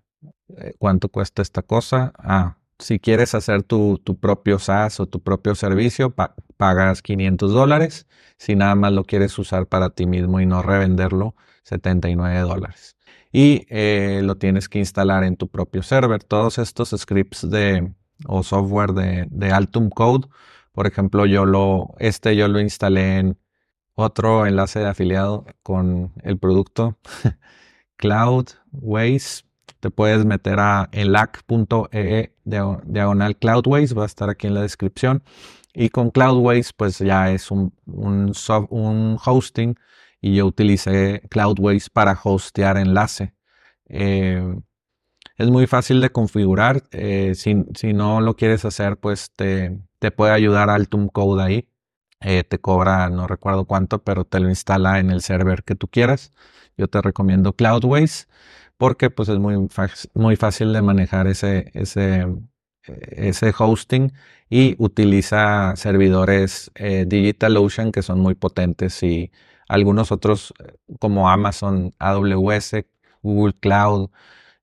eh, 0.57 0.75
cuánto 0.79 1.09
cuesta 1.09 1.43
esta 1.43 1.63
cosa. 1.63 2.13
Ah, 2.17 2.59
si 2.79 2.99
quieres 2.99 3.35
hacer 3.35 3.63
tu, 3.63 4.01
propio 4.21 4.59
SaaS 4.59 5.01
o 5.01 5.07
tu 5.07 5.23
propio 5.23 5.55
servicio, 5.55 6.15
pagas 6.57 7.03
500 7.03 7.53
dólares. 7.53 8.07
Si 8.39 8.55
nada 8.55 8.75
más 8.75 8.93
lo 8.93 9.05
quieres 9.05 9.39
usar 9.39 9.67
para 9.67 9.91
ti 9.91 10.07
mismo 10.07 10.41
y 10.41 10.47
no 10.47 10.63
revenderlo, 10.63 11.35
79 11.65 12.41
dólares. 12.41 12.97
Y 13.33 13.67
eh, 13.71 14.21
lo 14.23 14.37
tienes 14.37 14.69
que 14.69 14.79
instalar 14.79 15.25
en 15.25 15.37
tu 15.37 15.49
propio 15.49 15.83
server. 15.83 16.23
Todos 16.23 16.59
estos 16.59 16.95
scripts 16.97 17.49
de, 17.51 17.93
o 18.27 18.43
software 18.43 18.93
de, 18.93 19.27
de 19.31 19.51
Altum 19.53 19.91
Code, 19.91 20.29
por 20.73 20.87
ejemplo, 20.87 21.25
yo 21.27 21.47
lo, 21.47 21.95
este 21.99 22.37
yo 22.37 22.49
lo 22.49 22.61
instalé 22.61 23.19
en 23.19 23.39
otro 23.95 24.47
enlace 24.47 24.81
de 24.81 24.89
afiliado 24.89 25.47
con 25.63 26.13
el 26.23 26.39
producto 26.39 26.99
Cloudways. 27.97 29.46
Te 29.87 29.93
puedes 29.93 30.25
meter 30.25 30.59
a 30.59 30.89
elac.ee 30.91 32.33
diagonal 32.45 33.37
Cloudways, 33.37 33.97
va 33.97 34.03
a 34.03 34.07
estar 34.07 34.29
aquí 34.29 34.49
en 34.49 34.55
la 34.55 34.63
descripción. 34.63 35.23
Y 35.73 35.91
con 35.91 36.11
Cloudways, 36.11 36.73
pues 36.73 36.99
ya 36.99 37.31
es 37.31 37.53
un, 37.53 37.73
un, 37.87 38.33
un 38.71 39.17
hosting 39.25 39.77
y 40.21 40.35
yo 40.35 40.47
utilicé 40.47 41.23
Cloudways 41.31 41.89
para 41.89 42.19
hostear 42.21 42.79
enlace. 42.79 43.33
Eh, 43.89 44.57
es 45.37 45.51
muy 45.51 45.69
fácil 45.69 46.01
de 46.01 46.11
configurar. 46.11 46.83
Eh, 46.91 47.37
si, 47.37 47.65
si, 47.77 47.93
no 47.93 48.21
lo 48.21 48.35
quieres 48.35 48.65
hacer, 48.65 48.97
pues 48.97 49.31
te, 49.37 49.79
te 50.01 50.11
puede 50.11 50.33
ayudar 50.33 50.69
Altum 50.69 51.07
Code 51.07 51.45
ahí. 51.45 51.69
Eh, 52.21 52.43
te 52.43 52.59
cobra, 52.59 53.09
no 53.09 53.29
recuerdo 53.29 53.67
cuánto, 53.67 54.03
pero 54.03 54.25
te 54.25 54.41
lo 54.41 54.49
instala 54.49 54.99
en 54.99 55.13
el 55.13 55.23
server 55.23 55.63
que 55.63 55.77
tú 55.77 55.87
quieras. 55.87 56.33
Yo 56.77 56.89
te 56.89 57.01
recomiendo 57.01 57.53
Cloudways 57.53 58.27
porque 58.77 59.11
pues 59.11 59.29
es 59.29 59.39
muy, 59.39 59.69
muy 60.15 60.37
fácil 60.37 60.73
de 60.73 60.83
manejar 60.83 61.27
ese, 61.27 61.71
ese, 61.75 62.27
ese 62.85 63.55
hosting 63.57 64.13
y 64.49 64.77
utiliza 64.79 65.75
servidores 65.77 66.71
eh, 66.75 67.05
DigitalOcean 67.07 67.93
que 67.93 68.03
son 68.03 68.21
muy 68.21 68.35
potentes 68.35 69.03
y 69.03 69.33
algunos 69.69 70.13
otros 70.13 70.55
eh, 70.61 70.75
como 71.01 71.29
Amazon, 71.29 71.95
AWS, 71.99 72.85
Google 73.23 73.55
Cloud 73.55 74.11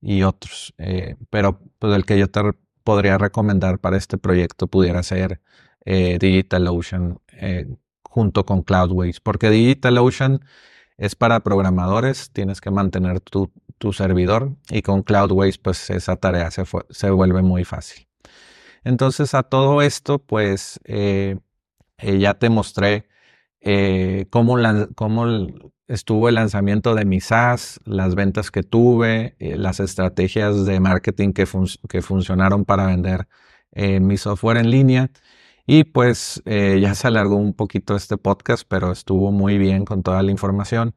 y 0.02 0.24
otros. 0.24 0.74
Eh, 0.78 1.16
pero 1.30 1.60
pues, 1.80 1.96
el 1.96 2.06
que 2.06 2.18
yo 2.18 2.30
te 2.30 2.42
podría 2.84 3.18
recomendar 3.18 3.80
para 3.80 3.98
este 3.98 4.18
proyecto 4.18 4.68
pudiera 4.68 5.04
ser 5.04 5.42
DigitalOcean 5.86 7.20
junto 8.04 8.46
con 8.46 8.62
Cloudways, 8.64 9.20
porque 9.20 9.50
DigitalOcean 9.50 10.40
es 10.98 11.16
para 11.16 11.42
programadores, 11.42 12.32
tienes 12.32 12.62
que 12.62 12.72
mantener 12.72 13.20
tu, 13.20 13.52
servidor 13.92 14.56
y 14.70 14.82
con 14.82 15.04
Cloudways 15.04 15.58
pues 15.58 15.90
esa 15.90 16.16
tarea 16.16 16.52
se, 16.52 16.64
se 16.90 17.10
vuelve 17.10 17.42
muy 17.42 17.66
fácil. 17.66 18.08
Entonces 18.84 19.34
a 19.34 19.44
todo 19.44 19.82
esto, 19.82 20.20
pues 20.20 20.80
eh, 20.86 21.38
eh, 21.98 22.20
ya 22.20 22.34
te 22.36 22.50
mostré 22.50 23.08
eh, 23.62 24.28
cómo, 24.30 24.58
estuvo 25.88 26.30
el 26.30 26.36
lanzamiento 26.36 26.96
de 26.96 27.06
mi 27.06 27.22
SaaS, 27.22 27.80
las 27.86 28.16
ventas 28.16 28.52
que 28.52 28.64
tuve, 28.64 29.36
las 29.40 29.80
estrategias 29.80 30.66
de 30.66 30.80
marketing 30.80 31.34
que, 31.34 31.48
que 31.90 32.02
funcionaron 32.02 32.66
para 32.66 32.88
vender 32.88 33.28
mi 33.76 34.18
software 34.18 34.58
en 34.58 34.70
línea. 34.72 35.12
Y 35.66 35.86
pues 35.86 36.42
ya 36.46 36.96
se 36.96 37.08
alargó 37.08 37.36
un 37.38 37.54
poquito 37.54 37.96
este 37.96 38.18
podcast, 38.18 38.64
pero 38.68 38.92
estuvo 38.92 39.32
muy 39.32 39.58
bien 39.58 39.86
con 39.86 40.04
toda 40.04 40.22
la 40.24 40.32
información. 40.32 40.96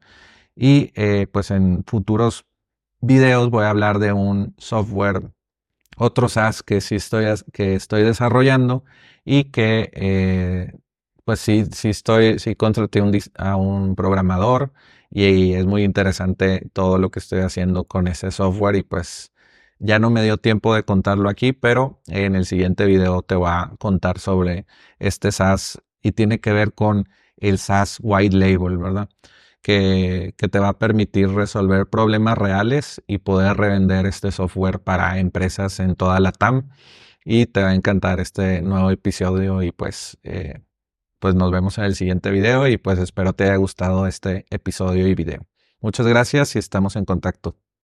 Y 0.55 0.91
pues 1.31 1.51
en 1.51 1.83
futuros 1.85 2.45
videos 3.01 3.49
voy 3.49 3.65
a 3.65 3.69
hablar 3.69 3.99
de 3.99 4.13
un 4.13 4.55
software 4.57 5.31
otro 5.97 6.29
SaaS 6.29 6.63
que 6.63 6.79
sí 6.81 6.95
estoy, 6.95 8.03
desarrollando 8.03 8.83
y 9.25 9.45
que 9.45 9.89
eh, 9.93 10.73
pues 11.25 11.39
sí, 11.39 11.65
sí 11.71 11.89
estoy, 11.89 12.39
sí 12.39 12.55
contraté 12.55 13.01
a 13.35 13.55
un 13.55 13.95
programador 13.95 14.71
y, 15.09 15.53
es 15.53 15.65
muy 15.65 15.83
interesante 15.83 16.69
todo 16.73 16.97
lo 16.97 17.11
que 17.11 17.19
estoy 17.19 17.39
haciendo 17.41 17.85
con 17.85 18.07
ese 18.07 18.31
software 18.31 18.75
y 18.75 18.83
pues 18.83 19.31
ya 19.79 19.99
no 19.99 20.09
me 20.09 20.23
dio 20.23 20.37
tiempo 20.37 20.73
de 20.75 20.83
contarlo 20.83 21.29
aquí, 21.29 21.53
pero 21.53 22.01
en 22.07 22.35
el 22.35 22.45
siguiente 22.45 22.85
video 22.85 23.21
te 23.21 23.35
voy 23.35 23.49
a 23.49 23.71
contar 23.79 24.19
sobre 24.19 24.65
este 24.99 25.31
SaaS 25.31 25.81
y 26.01 26.11
tiene 26.13 26.39
que 26.39 26.51
ver 26.53 26.73
con 26.73 27.09
el 27.37 27.57
SaaS 27.57 27.99
White 28.01 28.35
Label, 28.35 28.77
¿verdad? 28.77 29.09
Que, 29.67 30.33
te 30.49 30.59
va 30.59 30.69
a 30.69 30.77
permitir 30.79 31.27
resolver 31.29 31.87
problemas 31.87 32.37
reales 32.37 33.01
y 33.05 33.17
poder 33.17 33.57
revender 33.57 34.05
este 34.05 34.31
software 34.31 34.79
para 34.79 35.19
empresas 35.19 35.81
en 35.81 35.95
toda 35.95 36.21
la 36.21 36.31
TAM. 36.31 36.69
Y 37.25 37.47
te 37.47 37.61
va 37.63 37.69
a 37.71 37.75
encantar 37.75 38.21
este 38.21 38.61
nuevo 38.61 38.91
episodio 38.91 39.61
y 39.63 39.73
pues, 39.73 40.17
eh, 40.23 40.61
pues 41.19 41.35
nos 41.35 41.51
vemos 41.51 41.77
en 41.79 41.83
el 41.83 41.95
siguiente 41.95 42.31
video 42.31 42.67
y 42.69 42.77
pues 42.77 42.97
espero 42.99 43.33
te 43.33 43.43
haya 43.43 43.57
gustado 43.57 44.07
este 44.07 44.45
episodio 44.51 45.05
y 45.07 45.15
video. 45.15 45.45
Muchas 45.81 46.07
gracias 46.07 46.55
y 46.55 46.59
estamos 46.59 46.95
en 46.95 47.03
contacto. 47.03 47.66